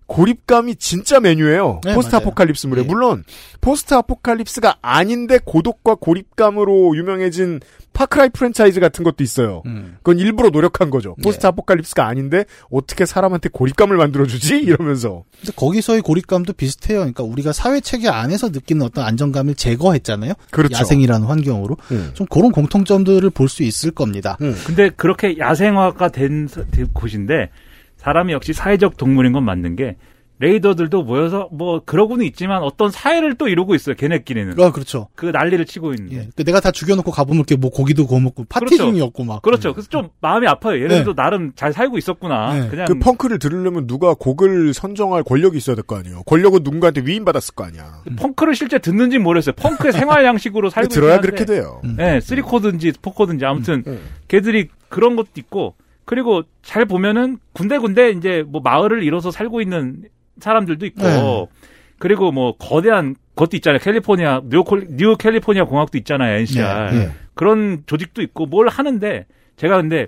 [0.07, 1.81] 고립감이 진짜 메뉴예요.
[1.83, 2.27] 네, 포스트 맞아요.
[2.27, 2.83] 아포칼립스물에.
[2.83, 3.23] 물론
[3.61, 7.59] 포스트 아포칼립스가 아닌데 고독과 고립감으로 유명해진
[7.93, 9.63] 파크라이 프랜차이즈 같은 것도 있어요.
[9.65, 9.95] 음.
[10.03, 11.15] 그건 일부러 노력한 거죠.
[11.23, 14.57] 포스트 아포칼립스가 아닌데 어떻게 사람한테 고립감을 만들어주지?
[14.63, 15.23] 이러면서.
[15.39, 16.99] 근데 거기서의 고립감도 비슷해요.
[16.99, 20.33] 그러니까 우리가 사회 체계 안에서 느끼는 어떤 안정감을 제거했잖아요.
[20.51, 20.75] 그렇죠.
[20.77, 21.77] 야생이라는 환경으로.
[21.91, 22.11] 음.
[22.13, 24.37] 좀 그런 공통점들을 볼 수 있을 겁니다.
[24.65, 26.49] 근데 그렇게 야생화가 된
[26.93, 27.49] 곳인데
[28.05, 29.95] 사람이 역시 사회적 동물인 건 맞는 게
[30.37, 33.95] 레이더들도 모여서 뭐 그러고는 있지만 어떤 사회를 또 이루고 있어요.
[33.95, 34.59] 걔네끼리는.
[34.61, 35.07] 아, 그렇죠.
[35.15, 36.11] 그 난리를 치고 있는.
[36.11, 36.27] 예.
[36.35, 38.83] 그 내가 다 죽여놓고 가보면 이렇게 뭐 고기도 구워 먹고 파티 그렇죠.
[38.91, 39.41] 중이었고 막.
[39.41, 39.73] 그렇죠.
[39.73, 40.75] 그래서 좀 마음이 아파요.
[40.83, 42.53] 얘네들도 나름 잘 살고 있었구나.
[42.53, 42.67] 네.
[42.67, 46.21] 그냥 그 펑크를 들으려면 누가 곡을 선정할 권력이 있어야 될 거 아니에요.
[46.23, 48.01] 권력은 누군가한테 위임받았을 거 아니야.
[48.17, 49.55] 펑크를 실제 듣는지 모르겠어요.
[49.55, 51.43] 펑크의 생활 양식으로 살고 들어야 있긴 한데.
[51.45, 51.81] 그렇게 돼요.
[51.97, 54.01] 네, 쓰리코드인지 포코드인지 아무튼 음.
[54.27, 55.75] 걔들이 그런 것도 있고
[56.05, 60.03] 그리고 잘 보면은 군데군데 이제 뭐 마을을 이뤄서 살고 있는
[60.39, 61.47] 사람들도 있고 네.
[61.97, 63.79] 그리고 뭐 거대한 것도 있잖아요.
[63.79, 66.37] 캘리포니아 뉴, 뉴 캘리포니아 공화국도 있잖아요.
[66.39, 67.11] NCR 네, 네.
[67.33, 69.25] 그런 조직도 있고 뭘 하는데
[69.57, 70.07] 제가 근데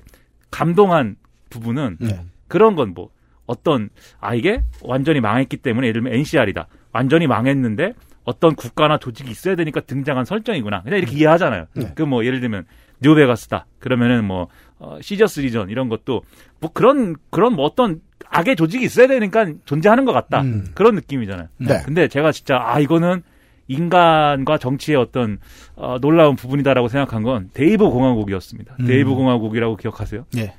[0.51, 1.15] 감동한
[1.49, 2.21] 부분은 네.
[2.47, 3.09] 그런 건 뭐
[3.47, 3.89] 어떤
[4.19, 6.67] 아 이게 완전히 망했기 때문에 예를 들면 NCR이다.
[6.91, 7.93] 완전히 망했는데
[8.23, 10.83] 어떤 국가나 조직이 있어야 되니까 등장한 설정이구나.
[10.83, 11.65] 그냥 이렇게 이해하잖아요.
[11.73, 11.93] 네.
[11.95, 12.65] 그뭐 예를 들면
[13.01, 13.65] 뉴베가스다.
[13.79, 14.47] 그러면은 뭐
[14.79, 16.21] 어, 시저스 리전 이런 것도
[16.59, 20.41] 뭐 그런 그런 뭐 어떤 악의 조직이 있어야 되니까 존재하는 것 같다.
[20.41, 20.65] 음.
[20.73, 21.47] 그런 느낌이잖아요.
[21.57, 21.81] 네.
[21.85, 23.23] 근데 제가 진짜 아 이거는
[23.67, 25.39] 인간과 정치의 어떤
[25.75, 28.75] 어, 놀라운 부분이다라고 생각한 건 데이브 공화국이었습니다.
[28.79, 28.85] 음.
[28.85, 30.25] 데이브 공화국이라고 기억하세요?
[30.37, 30.53] 예.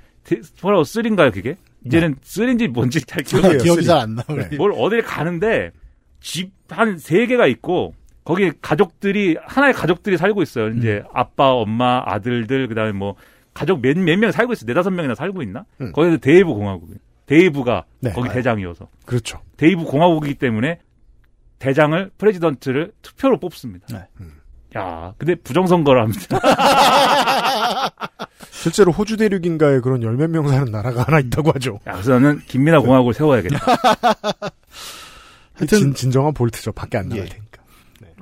[0.62, 1.56] 뭐라고 three인가요 그게?
[1.86, 3.56] 이제는 three인지 뭔지 잘 기억이 네.
[3.58, 4.26] 기억이 잘 안 나요.
[4.50, 4.56] 네.
[4.56, 5.70] 뭘 어딜 가는데
[6.20, 7.94] 집 한 세 개가 있고
[8.24, 10.68] 거기 가족들이 하나의 가족들이 살고 있어요.
[10.68, 13.14] 이제 아빠, 엄마, 아들들 그다음에 뭐
[13.58, 14.64] 가족 몇 몇 명 살고 있어.
[14.66, 15.64] 네다섯 명이나 살고 있나?
[15.80, 15.90] 음.
[15.92, 16.90] 거기서 데이브 공화국.
[17.26, 18.12] 데이브가 네.
[18.12, 18.88] 거기 아, 대장이어서.
[19.04, 19.40] 그렇죠.
[19.56, 20.78] 데이브 공화국이기 때문에
[21.58, 23.86] 대장을 president를 투표로 뽑습니다.
[23.90, 24.04] 네.
[24.76, 26.38] 야, 근데 부정선거를 합니다.
[28.50, 31.80] 실제로 호주 대륙인가에 그런 열 몇 명 사는 나라가 하나 있다고 하죠.
[31.86, 33.58] 야, 그래서 나는 김민아 공화국을 세워야겠다.
[35.54, 36.72] 하여튼- 진, 진정한 Vault죠.
[36.72, 37.28] 밖에 안 나갈 예.
[37.28, 37.47] 테니까.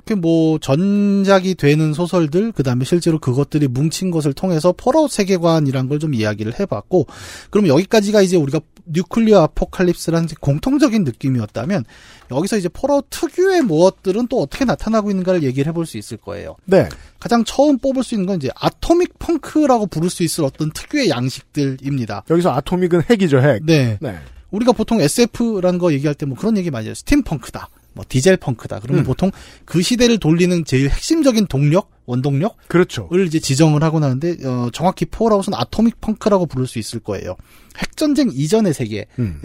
[0.07, 6.13] 이렇게 뭐 전작이 되는 소설들 그다음에 실제로 그것들이 뭉친 것을 통해서 폴아웃 세계관이란 걸 좀
[6.13, 7.07] 이야기를 해봤고
[7.49, 11.85] 그럼 여기까지가 이제 우리가 뉴클리어 아포칼립스라는 공통적인 느낌이었다면
[12.29, 16.55] 여기서 이제 Fallout 특유의 무엇들은 또 어떻게 나타나고 있는가를 얘기를 해볼 수 있을 거예요.
[16.65, 16.87] 네.
[17.19, 22.25] 가장 처음 뽑을 수 있는 건 이제 atomic punk라고 부를 수 있을 어떤 특유의 양식들입니다.
[22.29, 23.65] 여기서 atomic은 핵이죠, 핵.
[23.65, 23.97] 네.
[23.99, 24.15] 네.
[24.51, 26.93] 우리가 보통 SF라는 거 얘기할 때 뭐 그런 얘기 많이 해요.
[26.93, 27.69] steampunk다.
[27.97, 28.79] 뭐 diesel punk다.
[28.79, 29.05] 그러면 음.
[29.05, 29.31] 보통
[29.65, 33.09] 그 시대를 돌리는 제일 핵심적인動력, 원동력을 그렇죠.
[33.25, 37.35] 이제 지정을 하고 나는데 어, 정확히 Fallout은 atomic punk라고 부를 수 있을 거예요.
[37.77, 39.41] 핵전쟁 이전의 세계에 음.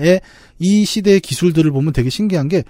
[0.59, 2.63] 이 시대의 기술들을 보면 되게 신기한 게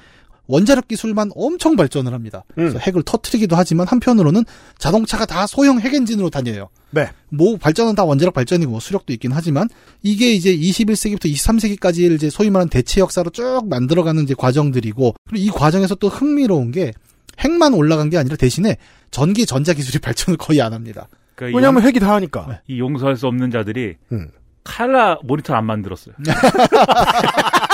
[0.47, 2.45] 원자력 기술만 엄청 발전을 합니다.
[2.51, 2.55] 음.
[2.55, 4.45] 그래서 핵을 터트리기도 하지만 한편으로는
[4.78, 6.68] 자동차가 다 소형 핵 엔진으로 다녀요.
[6.90, 7.09] 네.
[7.28, 9.68] 뭐 발전은 다 원자력 발전이고 뭐 수력도 있긴 하지만
[10.03, 15.49] 이게 이제 21세기부터 23세기까지 이제 소위 말하는 대체 역사로 쭉 만들어가는 이제 과정들이고 그리고 이
[15.51, 16.93] 과정에서 또 흥미로운 게
[17.38, 18.76] 핵만 올라간 게 아니라 대신에
[19.11, 21.09] 전기 전자 기술이 발전을 거의 안 합니다.
[21.34, 22.47] 그러니까 왜냐면 이, 핵이 다 하니까.
[22.49, 24.28] 용, 이 용서할 수 없는 자들이 음.
[24.64, 26.14] 칼라 모니터 안 만들었어요.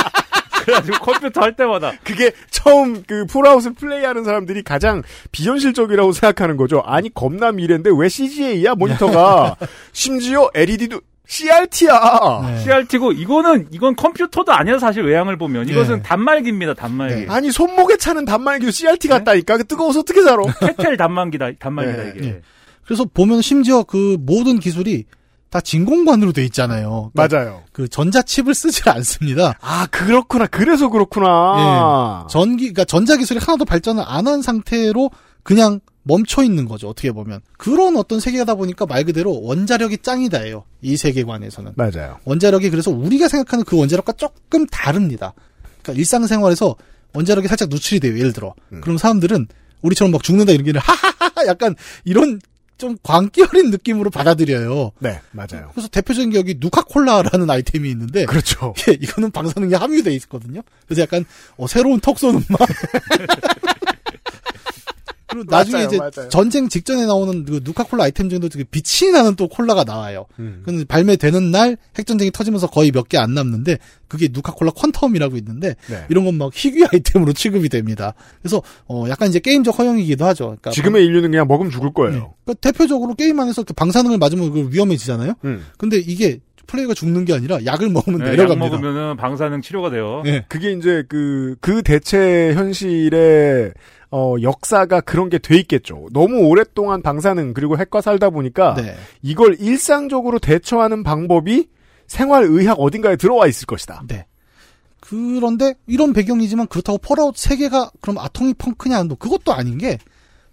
[0.69, 5.03] 그래가지고 컴퓨터 할 때마다 그게 처음 그 폴아웃을 플레이하는 사람들이 가장
[5.33, 6.83] 비현실적이라고 생각하는 거죠.
[6.85, 9.57] 아니 겁나 미래인데 왜 CGA야 모니터가
[9.93, 12.41] 심지어 LED도 CRT야.
[12.47, 12.59] 네.
[12.61, 16.03] CRT고 이거는 이건 컴퓨터도 아니야 사실 외양을 보면 이것은 네.
[16.03, 19.59] 단말기입니다 단말기 아니 손목에 차는 단말기도 CRT 같다니까.
[19.59, 20.43] 그 뜨거워서 어떻게 살아?
[20.61, 22.13] 케텔 단말기다 단말기다 네.
[22.17, 22.41] 이게 네.
[22.85, 25.05] 그래서 보면 심지어 그 모든 기술이
[25.51, 27.11] 다 진공관으로 돼 있잖아요.
[27.15, 27.63] 그러니까 맞아요.
[27.73, 29.55] 그 전자칩을 쓰지 않습니다.
[29.61, 30.47] 아 그렇구나.
[30.47, 30.89] 그래서 아.
[30.91, 32.25] 그렇구나.
[32.27, 32.29] 예.
[32.31, 35.11] 전기, 그러니까 전자 기술이 하나도 발전을 안 한 상태로
[35.43, 36.89] 그냥 멈춰 있는 거죠.
[36.89, 40.65] 어떻게 보면 그런 어떤 세계다 보니까 말 그대로 원자력이 짱이다예요.
[40.83, 42.19] 이 세계관에서는 맞아요.
[42.25, 45.33] 원자력이 그래서 우리가 생각하는 그 원자력과 조금 다릅니다.
[45.83, 46.77] 그러니까 일상생활에서
[47.15, 48.19] 원자력이 살짝 누출이 돼요.
[48.19, 49.49] 예를 들어 그럼 사람들은
[49.81, 51.75] 우리처럼 막 죽는다 이런 게 아니라 하하하 약간
[52.05, 52.41] 이런
[52.79, 54.93] 좀 광기 어린 느낌으로 받아들여요.
[55.01, 55.71] 네, 맞아요.
[55.73, 58.73] 그래서 대표적인 게 여기 누카콜라라는 아이템이 있는데 그렇죠.
[58.89, 60.63] 예, 이거는 방사능이 함유돼 있거든요.
[60.87, 61.25] 그래서 약간
[61.57, 62.61] 어, 새로운 턱 쏘는 맛.
[65.29, 66.29] 그리고 나중에 맞아요, 이제 맞아요.
[66.31, 70.27] 전쟁 직전에 나오는 그 누카콜라 아이템 중에도 되게 빛이 나는 또 콜라가 나와요.
[70.39, 70.63] 음.
[70.65, 76.05] 근데 발매되는 날 핵전쟁이 터지면서 거의 몇 개 안 남는데 그게 누카콜라 퀀텀이라고 있는데 네.
[76.09, 78.15] 이런 건 막 희귀 아이템으로 취급이 됩니다.
[78.41, 80.45] 그래서 어 약간 이제 게임적 허용이기도 하죠.
[80.47, 82.35] 그러니까 지금의 인류는 그냥 먹으면 죽을 거예요.
[82.45, 85.35] 그러니까 대표적으로 게임 안에서 이렇게 방사능을 맞으면 그 위험해지잖아요.
[85.45, 85.67] 음.
[85.77, 88.77] 근데 이게 플레이가 죽는 게 아니라 약을 먹으면 네, 약 내려갑니다.
[88.77, 90.21] 먹으면은 방사능 치료가 돼요.
[90.25, 90.45] 네.
[90.49, 93.73] 그게 이제 그, 그 대체 현실의,
[94.11, 96.09] 어, 역사가 그런 게 돼 있겠죠.
[96.13, 98.97] 너무 오랫동안 방사능, 그리고 핵과 살다 보니까, 네.
[99.23, 101.69] 이걸 일상적으로 대처하는 방법이
[102.07, 104.03] 생활의학 어딘가에 들어와 있을 것이다.
[104.09, 104.27] 네.
[105.01, 109.99] 그런데 이런 배경이지만 그렇다고 Fallout 세계가 그럼 atomic punk냐 뭐 그것도 아닌 게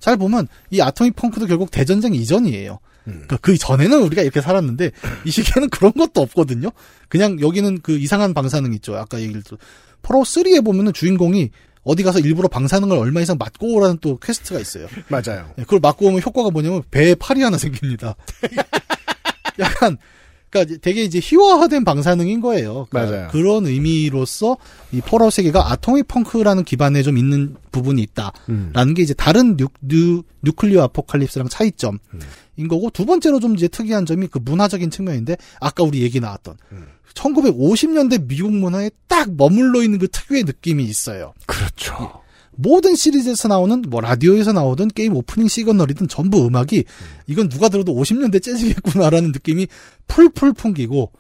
[0.06, 2.78] 잘 보면 이 atomic punk도 결국 대전쟁 이전이에요.
[3.06, 4.92] 그러니까 그 전에는 우리가 이렇게 살았는데
[5.26, 6.70] 이 시기에는 그런 것도 없거든요.
[7.10, 8.96] 그냥 여기는 그 이상한 방사능 있죠.
[8.96, 9.58] 아까 얘기를 또
[10.04, 11.50] Fallout 3에 보면은 주인공이
[11.86, 14.88] 어디 가서 일부러 방사능을 얼마 이상 맞고 오라는 또 quest가 있어요.
[15.08, 15.52] 맞아요.
[15.56, 18.16] 네, 그걸 맞고 오면 효과가 뭐냐면 배에 팔이 하나 생깁니다.
[19.60, 19.98] 약간
[20.56, 22.88] 그러니까 되게 이제 희화화된 방사능인 거예요.
[22.90, 23.28] 그러니까 맞아요.
[23.32, 24.58] 그런 의미로서
[24.94, 28.94] 이 Fallout 세계가 atomic punk라는 기반에 좀 있는 부분이 있다라는 음.
[28.94, 32.00] 게 이제 다른 뉴, 뉴, 뉴클리어 아포칼립스랑 차이점인
[32.70, 36.56] 거고 두 번째로 좀 이제 특이한 점이 그 문화적인 측면인데 아까 우리 얘기 나왔던
[37.14, 41.34] 1950년대 미국 문화에 딱 머물러 있는 그 특유의 느낌이 있어요.
[41.46, 42.25] 그렇죠.
[42.58, 46.86] 모든 시리즈에서 나오는 뭐 라디오에서 나오든 게임 opening signal이든 전부 음악이
[47.28, 49.68] 이건 누가 들어도 50년대 재즈겠구나라는 느낌이
[50.08, 51.12] 풀풀 풍기고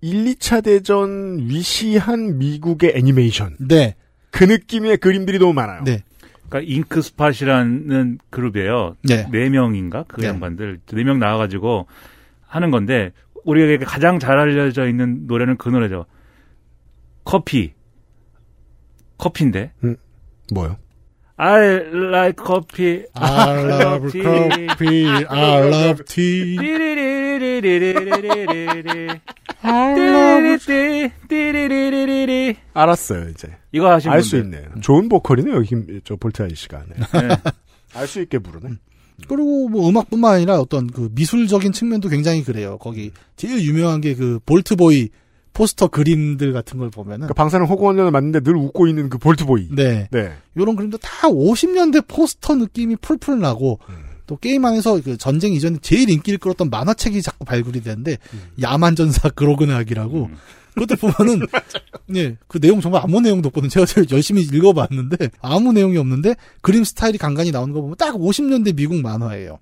[0.00, 3.56] 1, 2차 대전 위시한 미국의 애니메이션.
[3.58, 3.94] 네.
[4.30, 5.82] 그 느낌의 그림들이 너무 많아요.
[5.84, 6.02] 네.
[6.48, 8.96] 그러니까 잉크스팟이라는 그룹이에요.
[9.02, 9.26] 네.
[9.30, 10.28] 네 명인가 그 네.
[10.28, 11.86] 양반들 네 명 나와 가지고
[12.46, 13.12] 하는 건데
[13.44, 16.06] 우리에게 가장 잘 알려져 있는 노래는 그 노래죠.
[17.24, 17.72] 커피.
[19.18, 19.72] 커피인데.
[20.52, 20.76] 뭐요?
[21.36, 21.60] I
[21.92, 23.06] like coffee.
[23.14, 25.06] I love coffee.
[25.28, 26.56] I love tea.
[28.04, 29.08] 띠리리리리리리리리리.
[29.62, 32.56] I love 띠리리리, 띠리리리리리.
[32.74, 33.48] 알았어요, 이제.
[33.72, 34.36] 이거 하신 알 수.
[34.38, 34.62] 있네요.
[34.80, 36.84] 좋은 보컬이네요, 김, 저 볼트 아저씨가.
[36.88, 36.96] 네.
[37.28, 37.36] 네.
[37.94, 38.74] 알 수 있게 부르네.
[39.28, 42.78] 그리고 뭐 음악뿐만 아니라 어떤 그 미술적인 측면도 굉장히 그래요.
[42.78, 45.08] 거기 제일 유명한 게 그 볼트보이
[45.54, 49.68] 포스터 그림들 같은 걸 보면은 그 방사능 호구원년을 맞는데 늘 웃고 있는 그 Vault Boy.
[49.70, 50.08] 네.
[50.10, 50.32] 네.
[50.58, 53.78] 요런 그림도 다 50년대 포스터 느낌이 풀풀 나고
[54.26, 58.18] 또 게임 안에서 그 전쟁 이전에 제일 인기를 끌었던 만화책이 자꾸 발굴이 되는데
[58.60, 60.30] 야만전사 Grognak이라고
[60.74, 61.46] 그것도 보면은
[62.16, 63.68] 예, 그 내용 정말 아무 내용도 없거든.
[63.68, 68.74] 제가 제일 열심히 읽어봤는데 아무 내용이 없는데 그림 스타일이 간간히 나오는 거 보면 딱 50년대
[68.74, 69.58] 미국 만화예요.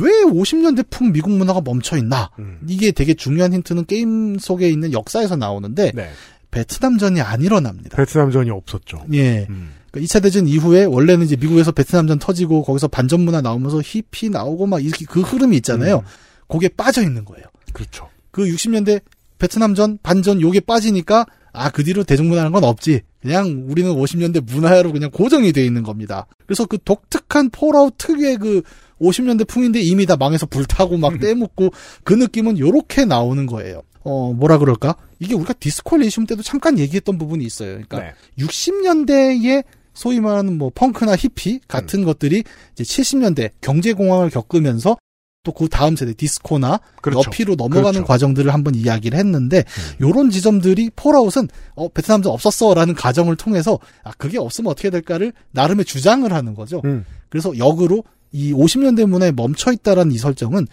[0.00, 2.30] 왜 50년대 풍 미국 문화가 멈춰 있나?
[2.68, 6.10] 이게 되게 중요한 힌트는 게임 속에 있는 역사에서 나오는데 네.
[6.50, 7.96] 베트남전이 안 일어납니다.
[7.96, 9.04] 베트남전이 없었죠.
[9.12, 9.46] 예.
[9.50, 9.72] 음.
[9.90, 14.66] 그러니까 2차 대전 이후에 원래는 이제 미국에서 베트남전 터지고 거기서 반전 문화 나오면서 히피 나오고
[14.66, 16.02] 막 이렇게 그 흐름이 있잖아요.
[16.48, 17.46] 거기에 빠져 있는 거예요.
[17.72, 18.08] 그렇죠.
[18.30, 19.00] 그 60년대
[19.42, 23.02] 베트남전 반전 요게 빠지니까 아 그 뒤로 대중문화라는 건 없지.
[23.20, 26.26] 그냥 우리는 50년대 문화로 그냥 고정이 돼 있는 겁니다.
[26.46, 28.62] 그래서 그 독특한 Fallout 특유의 그
[29.00, 31.70] 50년대 풍인데 이미 다 망해서 불타고 막 떼묻고
[32.04, 33.82] 그 느낌은 요렇게 나오는 거예요.
[34.04, 34.96] 어 뭐라 그럴까?
[35.20, 37.72] 이게 우리가 리시움 때도 잠깐 얘기했던 부분이 있어요.
[37.72, 38.12] 그러니까 네.
[38.38, 39.64] 60년대에
[39.94, 44.96] 소위 말하는 뭐 펑크나 히피 같은 것들이 이제 70년대 경제공황을 겪으면서
[45.44, 47.22] 또 그 다음 세대 디스코나 그렇죠.
[47.24, 48.04] 너피로 넘어가는 그렇죠.
[48.04, 49.64] 과정들을 한번 이야기를 했는데
[50.00, 56.32] 요런 지점들이 폴아웃은 어 베트남전 없었어라는 가정을 통해서 아 그게 없으면 어떻게 될까를 나름의 주장을
[56.32, 56.80] 하는 거죠.
[56.84, 57.04] 음.
[57.28, 60.66] 그래서 역으로 이 50년대 문화에 멈춰 있다라는 이 설정은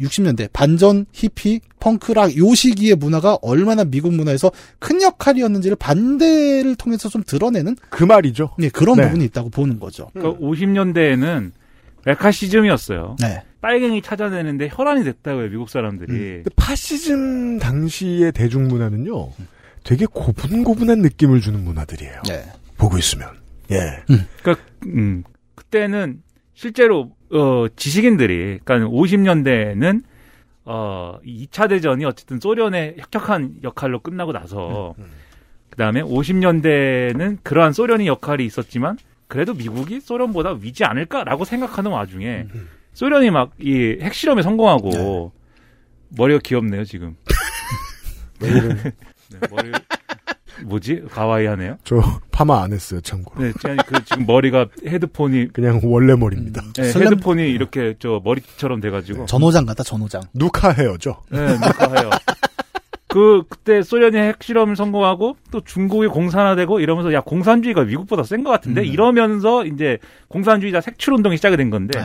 [0.00, 7.22] 60년대 반전 히피 펑크락 요 시기의 문화가 얼마나 미국 문화에서 큰 역할이었는지를 반대를 통해서 좀
[7.24, 8.50] 드러내는 그 말이죠.
[8.58, 9.02] 네, 그런 네.
[9.04, 10.10] 부분이 있다고 보는 거죠.
[10.14, 11.50] 그러니까 50년대에는
[12.06, 13.16] 메카시즘이었어요.
[13.20, 13.42] 네.
[13.62, 16.12] 빨갱이 찾아내는데 혈안이 됐다고요, 미국 사람들이.
[16.12, 19.30] 근데 파시즘 당시의 대중 문화는요,
[19.84, 22.22] 되게 고분고분한 느낌을 주는 문화들이에요.
[22.28, 22.44] 네.
[22.76, 23.28] 보고 있으면.
[23.70, 24.02] 예.
[24.42, 25.22] 그러니까 음,
[25.54, 26.22] 그때는
[26.54, 30.02] 실제로 어, 지식인들이 그러니까 50년대에는
[30.64, 34.94] 어, 2차 대전이 어쨌든 소련의 혁혁한 역할로 끝나고 나서
[35.70, 38.98] 그다음에 50년대는 그러한 소련의 역할이 있었지만
[39.28, 42.46] 그래도 미국이 소련보다 위지 않을까라고 생각하는 와중에
[42.94, 45.32] 소련이 막 이 핵실험에 성공하고
[46.10, 47.16] 머리가 귀엽네요 지금.
[48.40, 48.50] 네,
[49.50, 49.72] 머리
[50.64, 51.78] 뭐지 가와이하네요.
[51.84, 53.42] 저 파마 안 했어요, 참고로.
[53.42, 53.52] 네,
[53.86, 56.62] 그 지금 머리가 헤드폰이 그냥 원래 머리입니다.
[56.76, 60.22] 네, 설렘- 헤드폰이 이렇게 저 머리처럼 돼가지고 전호장 같다 전호장.
[60.34, 61.22] 누카 헤어죠.
[61.30, 62.10] 네, 녹화해요.
[63.08, 68.84] 그 그때 소련이 핵실험을 성공하고 또 중국이 공산화되고 이러면서 야 공산주의가 미국보다 센 것 같은데
[68.84, 69.98] 이러면서 이제
[70.28, 71.98] 공산주의자 색출 운동이 시작이 된 건데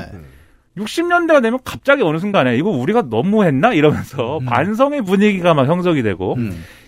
[0.78, 6.38] 60년대가 되면 갑자기 어느 순간에 이거 우리가 너무했나 이러면서 반성의 분위기가 막 형성이 되고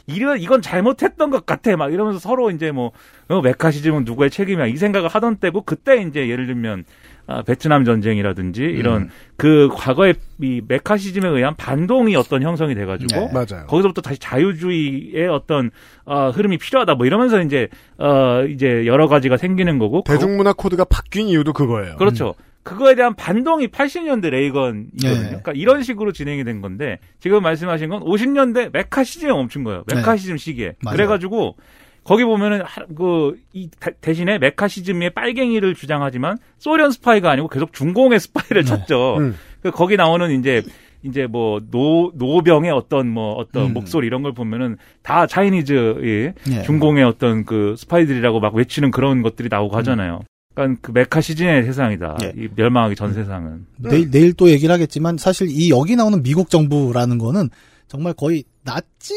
[0.10, 2.92] 이러 이건 잘못했던 것 같아 막 이러면서 서로 이제 뭐
[3.28, 6.84] 어, 메카시즘은 누구의 책임이야 이 생각을 하던 때고 그때 이제 예를 들면
[7.28, 9.10] 아, 베트남 전쟁이라든지 이런 음.
[9.38, 13.46] 그 과거의 이 메카시즘에 의한 반동이 어떤 형성이 돼가지고 네.
[13.68, 15.70] 거기서부터 다시 자유주의의 어떤
[16.06, 17.68] 어, 흐름이 필요하다 뭐 이러면서 이제
[18.00, 21.98] 어 이제 여러 가지가 생기는 거고 대중문화 코드가 바뀐 이유도 그거예요.
[21.98, 22.34] 그렇죠.
[22.70, 25.14] 그거에 대한 반동이 80년대 레이건이거든요.
[25.22, 25.28] 네.
[25.28, 29.84] 그러니까 이런 식으로 진행이 된 건데 지금 말씀하신 건 50년대 매카시즘에 멈춘 거예요.
[29.94, 30.74] 매카시즘 시기에.
[30.84, 30.96] 맞아요.
[30.96, 31.56] 그래가지고
[32.04, 32.64] 거기 보면은
[32.96, 33.70] 그 이
[34.02, 39.18] 대신에 메카시즘의 빨갱이를 주장하지만 소련 스파이가 아니고 계속 중공의 스파이를 찾죠.
[39.18, 39.36] 음.
[39.62, 40.62] 그 거기 나오는 이제
[41.04, 43.74] 이제 뭐 노 노병의 어떤 뭐 어떤 음.
[43.74, 46.62] 목소리 이런 걸 보면은 다 Chinese 예, 예.
[46.64, 50.22] 중공의 어떤 그 스파이들이라고 막 외치는 그런 것들이 나오고 하잖아요.
[50.64, 52.18] 그러니까 그 메카시즘의 세상이다.
[52.24, 52.34] 예.
[52.36, 53.66] 이 멸망하기 전 세상은.
[53.78, 57.50] 내일, 내일 또 얘기를 하겠지만 사실 이 여기 나오는 미국 정부라는 거는
[57.88, 59.14] 정말 거의 나치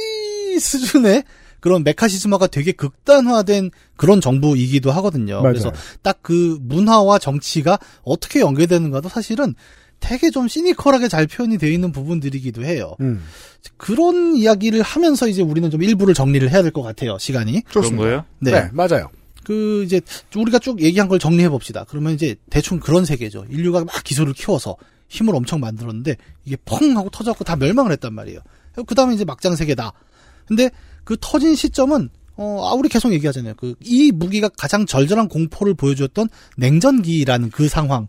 [0.60, 1.24] 수준의
[1.60, 5.34] 그런 메카시즘화가 되게 극단화된 그런 정부이기도 하거든요.
[5.42, 5.52] 맞아요.
[5.52, 9.54] 그래서 딱 그 문화와 정치가 어떻게 연계되는가도 사실은
[9.98, 12.94] 되게 좀 시니컬하게 잘 표현이 되어 있는 부분들이기도 해요.
[13.00, 13.22] 음.
[13.76, 17.18] 그런 이야기를 하면서 이제 우리는 좀 일부를 정리를 해야 될 것 같아요.
[17.18, 17.62] 시간이.
[17.62, 18.24] 그런 거예요?
[18.40, 18.50] 네.
[18.52, 19.08] 네, 맞아요.
[19.44, 20.00] 그 이제
[20.34, 21.84] 우리가 쭉 얘기한 걸 정리해 봅시다.
[21.88, 23.46] 그러면 이제 대충 그런 세계죠.
[23.50, 24.76] 인류가 막 기술을 키워서
[25.08, 28.40] 힘을 엄청 만들었는데 이게 펑 하고 터져갖고 다 멸망을 했단 말이에요.
[28.86, 29.92] 그 다음에 이제 막장 세계다.
[30.46, 30.70] 근데
[31.04, 33.54] 그 터진 시점은 어, 아, 우리 계속 얘기하잖아요.
[33.58, 38.06] 그, 이 무기가 가장 절절한 공포를 보여주었던 냉전기라는 그 상황에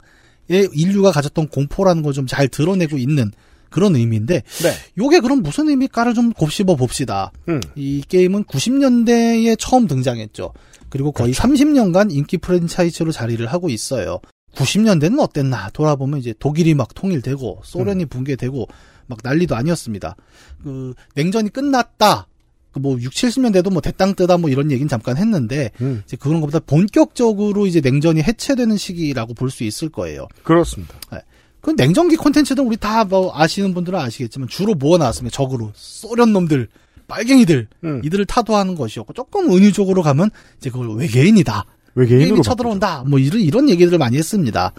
[0.74, 3.32] 인류가 가졌던 공포라는 걸 좀 잘 드러내고 있는
[3.70, 4.74] 그런 의미인데, 네.
[4.98, 7.32] 요게 그럼 무슨 의미일까를 좀 곱씹어 봅시다.
[7.50, 7.60] 음.
[7.76, 10.54] 이 게임은 90년대에 처음 등장했죠.
[10.94, 14.20] 그리고 거의 30년간 인기 프랜차이즈로 자리를 하고 있어요.
[14.54, 18.68] 90년대는 어땠나 돌아보면 이제 독일이 막 통일되고 소련이 붕괴되고
[19.08, 20.16] 막 난리도 아니었습니다.
[20.64, 22.28] 그 냉전이 끝났다.
[22.74, 26.04] 그뭐 6, 70년대도 뭐 대땅 뜨다 뭐 이런 얘기는 잠깐 했는데 음.
[26.06, 30.28] 이제 그런 것보다 본격적으로 이제 냉전이 해체되는 시기라고 볼 수 있을 거예요.
[30.44, 30.94] 그렇습니다.
[31.12, 31.18] 네.
[31.60, 35.36] 그 냉전기 콘텐츠는 우리 다 뭐 아시는 분들은 아시겠지만 주로 뭐가 나왔습니까?
[35.36, 36.68] 적으로 소련 놈들,
[37.08, 38.02] 빨갱이들 음.
[38.04, 41.66] 이들을 타도하는 것이었고 조금 은유적으로 가면 이제 그걸 외계인이다.
[41.96, 43.04] 외계인으로 게임이 쳐들어온다.
[43.08, 44.74] 뭐 이런 이런 얘기들을 많이 했습니다.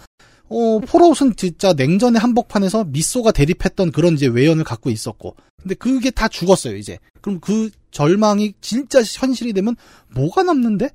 [0.47, 5.35] 어, 폴아웃은 진짜 냉전의 한복판에서 미소가 대립했던 그런 이제 외연을 갖고 있었고.
[5.61, 6.99] 근데 그게 다 죽었어요, 이제.
[7.21, 9.75] 그럼 그 절망이 진짜 현실이 되면
[10.13, 10.89] 뭐가 남는데?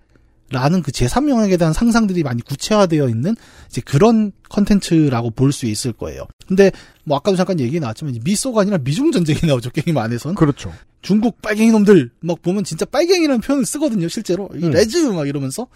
[0.53, 3.37] 라는 그 제3영역에 대한 상상들이 많이 구체화되어 있는
[3.69, 6.27] 이제 그런 컨텐츠라고 볼 수 있을 거예요.
[6.49, 6.73] 근데
[7.05, 10.35] 뭐 아까도 잠깐 얘기 나왔지만 미소가 아니라 미중 전쟁이 나오죠 게임 안에선.
[10.35, 10.73] 그렇죠.
[11.03, 14.71] 중국 빨갱이 놈들 막 보면 진짜 빨갱이라는 표현을 쓰거든요 실제로 이 음.
[14.71, 15.67] 레즈 막 이러면서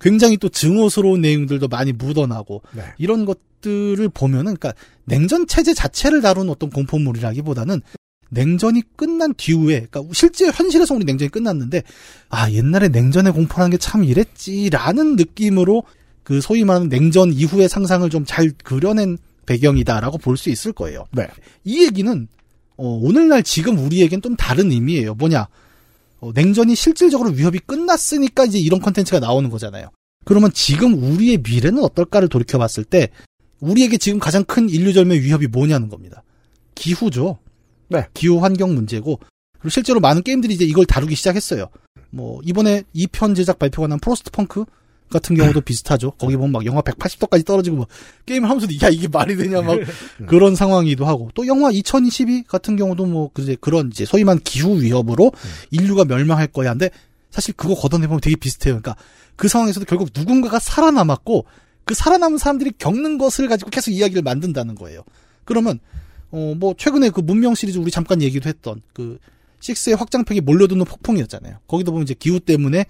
[0.00, 2.82] 굉장히 또 증오스러운 내용들도 많이 묻어나고 네.
[2.98, 4.74] 이런 것들을 보면은 그러니까
[5.04, 7.80] 냉전 체제 자체를 다룬 어떤 공포물이라기보다는
[8.30, 11.82] 냉전이 끝난 뒤후에 그러니까 실제 현실에서 우리 냉전이 끝났는데
[12.30, 15.82] 아 옛날에 냉전의 공포라는 게 참 이랬지라는 느낌으로
[16.22, 21.04] 그 소위 말하는 냉전 이후의 상상을 좀 잘 그려낸 배경이다라고 볼 수 있을 거예요.
[21.12, 21.28] 네.
[21.64, 22.26] 이 얘기는
[22.82, 25.14] 어, 오늘날 지금 우리에겐 좀 다른 의미예요.
[25.14, 25.46] 뭐냐?
[26.18, 29.90] 어, 냉전이 실질적으로 위협이 끝났으니까 이제 이런 컨텐츠가 나오는 거잖아요.
[30.24, 33.10] 그러면 지금 우리의 미래는 어떨까를 돌이켜 봤을 때
[33.60, 36.24] 우리에게 지금 가장 큰 인류절멸 위협이 뭐냐는 겁니다.
[36.74, 37.38] 기후죠.
[37.88, 38.08] 네.
[38.14, 39.20] 기후 환경 문제고
[39.52, 41.68] 그리고 실제로 많은 게임들이 이제 이걸 다루기 시작했어요.
[42.10, 44.64] 뭐 이번에 2편 제작 발표가 난 프로스트 펑크
[45.12, 46.12] 같은 경우도 비슷하죠.
[46.12, 47.86] 거기 보면 막 영하 180도까지 떨어지고 뭐
[48.26, 49.78] 게임을 하면서도 야 이게 말이 되냐 막
[50.26, 54.80] 그런 상황이기도 하고 또 영화 2022 같은 경우도 뭐 이제 그런 이제 소위 말 기후
[54.80, 55.32] 위협으로
[55.70, 56.70] 인류가 멸망할 거야.
[56.70, 56.90] 근데
[57.30, 58.80] 사실 그거 걷어내 보면 되게 비슷해요.
[58.80, 58.96] 그러니까
[59.36, 61.44] 그 상황에서도 결국 누군가가 살아남았고
[61.84, 65.02] 그 살아남은 사람들이 겪는 것을 가지고 계속 이야기를 만든다는 거예요.
[65.44, 65.78] 그러면
[66.30, 69.18] 어 뭐 최근에 그 문명 시리즈 우리 잠깐 얘기도 했던 그
[69.60, 71.58] 6의 확장팩이 몰려드는 폭풍이었잖아요.
[71.68, 72.86] 거기도 보면 이제 기후 때문에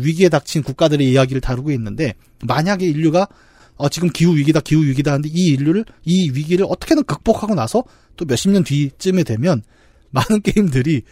[0.00, 2.14] 위기에 닥친 국가들의 이야기를 다루고 있는데
[2.44, 3.28] 만약에 인류가
[3.76, 7.82] 어, 지금 기후 위기다, 기후 위기다 하는데 이 인류를 이 위기를 어떻게든 극복하고 나서
[8.16, 9.62] 또 몇십 년 뒤쯤에 되면
[10.10, 11.02] 많은 게임들이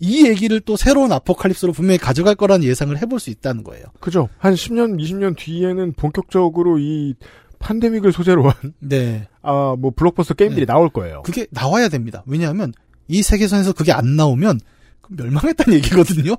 [0.00, 3.84] 이 얘기를 또 새로운 아포칼립스로 분명히 가져갈 거라는 예상을 해볼 수 있다는 거예요.
[4.00, 4.28] 그죠.
[4.38, 7.14] 한 10년, 20년 뒤에는 본격적으로 이
[7.58, 9.26] 팬데믹을 소재로 한, 네.
[9.42, 11.22] 아, 뭐, 블록버스터 게임들이 나올 거예요.
[11.22, 12.22] 그게 나와야 됩니다.
[12.26, 12.72] 왜냐하면
[13.08, 14.60] 이 세계선에서 그게 안 나오면
[15.08, 16.36] 멸망했다는 얘기거든요.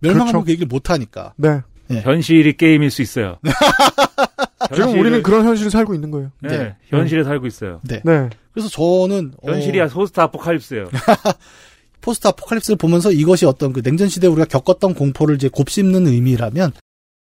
[0.00, 0.44] 멸망하면 그렇죠.
[0.44, 1.34] 그 얘기를 못 하니까.
[1.36, 1.60] 네.
[1.90, 3.38] 현실이 게임일 수 있어요.
[4.74, 6.30] 지금 현실을- 우리는 그런 현실을 살고 있는 거예요.
[6.42, 7.80] 네, 현실에 살고 있어요.
[7.84, 8.02] 네.
[8.04, 8.28] 네.
[8.52, 10.88] 그래서 저는 어, 현실이야 포스트 아포칼립스예요.
[12.02, 16.72] 포스트 아포칼립스를 보면서 이것이 어떤 그 냉전 시대에 우리가 겪었던 공포를 이제 곱씹는 의미라면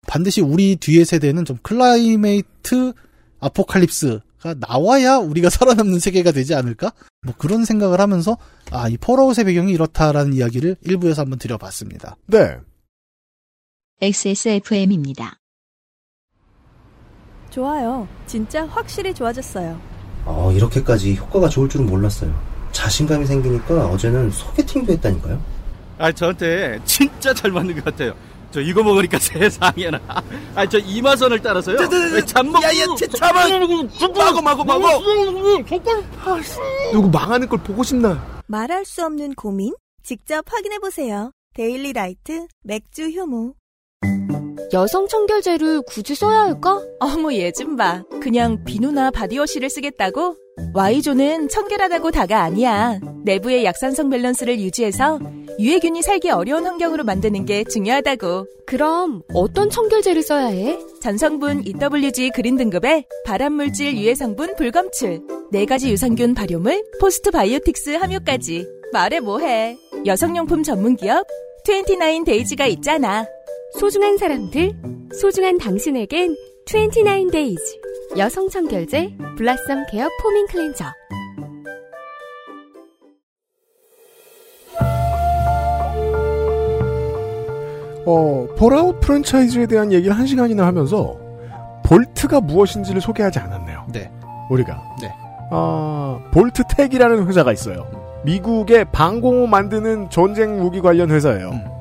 [0.06, 2.92] 반드시 우리 뒤의 세대는 좀 climate
[3.40, 4.20] 아포칼립스가
[4.54, 6.92] 나와야 우리가 살아남는 세계가 되지 않을까?
[7.22, 8.36] 뭐 그런 생각을 하면서
[8.70, 12.16] 아, 이 폴아웃의 배경이 이렇다라는 이야기를 일부에서 한번 드려봤습니다.
[12.26, 12.58] 네.
[14.00, 15.38] XSFM입니다.
[17.50, 18.06] 좋아요.
[18.26, 19.80] 진짜 확실히 좋아졌어요.
[20.26, 22.38] 어, 이렇게까지 효과가 좋을 줄은 몰랐어요.
[22.72, 25.42] 자신감이 생기니까 어제는 소개팅도 했다니까요.
[25.98, 28.14] 아 저한테 진짜 잘 맞는 것 같아요.
[28.56, 30.00] 저 이거 먹으니까 세상에나.
[30.54, 31.76] 아 저 이마선을 따라서요.
[32.24, 32.62] 잠먹.
[32.62, 33.68] 야야 잠만.
[34.16, 35.02] 마고 마고 마고.
[36.90, 38.42] 누구 망하는 걸 보고 싶나?
[38.46, 39.74] 말할 수 없는 고민?
[40.02, 41.32] 직접 확인해 보세요.
[41.54, 43.52] 데일리 라이트 맥주 효모.
[44.72, 46.80] 여성 청결제를 굳이 써야 할까?
[47.00, 48.02] 어머 얘 좀 봐.
[48.22, 50.34] 그냥 비누나 바디워시를 쓰겠다고?
[50.76, 53.00] Y존은 청결하다고 다가 아니야.
[53.24, 55.18] 내부의 약산성 밸런스를 유지해서
[55.58, 58.46] 유해균이 살기 어려운 환경으로 만드는 게 중요하다고.
[58.66, 60.78] 그럼 어떤 청결제를 써야 해?
[61.00, 65.20] 전성분 EWG green 등급의 발암물질 유해 성분 불검출,
[65.50, 68.66] 네 가지 유산균 발효물, postbiotics 함유까지.
[68.92, 69.78] 말해 뭐해.
[70.04, 71.26] 여성용품 전문기업
[71.66, 73.26] 29 Days가 있잖아.
[73.78, 74.72] 소중한 사람들,
[75.20, 76.36] 소중한 당신에겐
[76.66, 77.60] 29days
[78.18, 80.84] 여성 청결제 Blossom Care Foaming Cleanser
[88.04, 91.16] 어, Fallout 프랜차이즈에 대한 얘기를 한 시간이나 하면서
[91.84, 93.86] Vault가 무엇인지를 소개하지 않았네요.
[93.92, 94.10] 네.
[94.50, 94.82] 우리가.
[95.00, 95.12] 네.
[95.52, 97.86] 어, Vault-Tec이라는 회사가 있어요.
[98.24, 101.76] 미국의 방공호 만드는 전쟁 무기 관련 회사예요.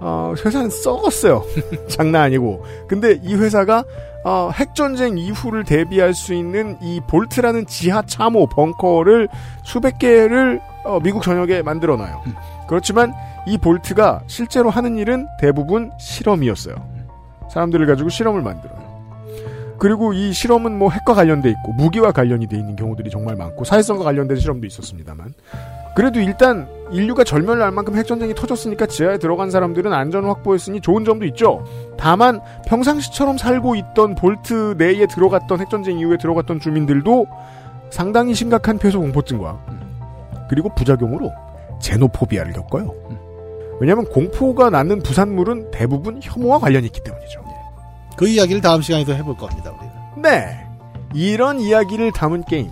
[0.00, 1.44] 어, 회사는 썩었어요.
[1.88, 2.62] 장난 아니고.
[2.86, 3.84] 근데 이 회사가
[4.24, 9.28] 어, 핵전쟁 이후를 대비할 수 있는 이 Vault라는 지하 참호 벙커를
[9.62, 12.22] 수백 개를 어, 미국 전역에 만들어 놔요.
[12.66, 13.12] 그렇지만
[13.46, 16.74] 이 볼트가 실제로 하는 일은 대부분 실험이었어요.
[17.50, 18.82] 사람들을 가지고 실험을 만들어요.
[19.78, 24.04] 그리고 이 실험은 뭐 핵과 관련돼 있고 무기와 관련이 돼 있는 경우들이 정말 많고 사회성과
[24.04, 25.34] 관련된 실험도 있었습니다만
[25.94, 31.24] 그래도 일단 인류가 절멸을 할 만큼 핵전쟁이 터졌으니까 지하에 들어간 사람들은 안전 확보했으니 좋은 점도
[31.26, 31.64] 있죠.
[31.96, 37.26] 다만 평상시처럼 살고 있던 볼트 내에 들어갔던 핵전쟁 이후에 들어갔던 주민들도
[37.90, 39.58] 상당히 심각한 폐소 공포증과
[40.48, 41.32] 그리고 부작용으로
[41.80, 42.92] xenophobia를 겪어요.
[43.80, 47.44] 왜냐하면 공포가 낳는 부산물은 대부분 혐오와 관련이 있기 때문이죠.
[48.16, 49.72] 그 이야기를 다음 시간에도 해볼 겁니다.
[49.72, 49.92] 우리는.
[50.22, 50.66] 네.
[51.12, 52.70] 이런 이야기를 담은 게임.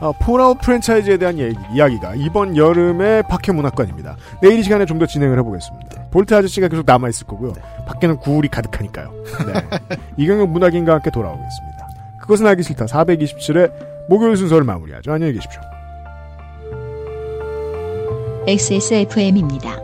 [0.00, 4.16] 어, Fallout 프랜차이즈에 대한 얘기, 이야기가 이번 여름의 팟캐문학관입니다.
[4.42, 6.04] 내일 이 시간에 좀 더 진행을 해보겠습니다.
[6.10, 7.52] Vault 아저씨가 계속 남아있을 거고요.
[7.86, 9.12] 밖에는 ghoul이 가득하니까요.
[9.46, 9.96] 네.
[10.16, 11.88] 이경혁 문학인과 함께 돌아오겠습니다.
[12.22, 12.86] 그것은 알기 싫다.
[12.86, 13.70] 427회
[14.08, 15.12] 목요일 순서를 마무리하죠.
[15.12, 15.60] 안녕히 계십시오.
[18.46, 19.76] XSFM입니다.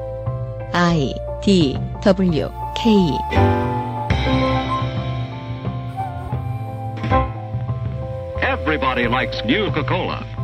[0.72, 2.94] I D W K
[8.62, 10.41] Everybody likes new Coca-Cola.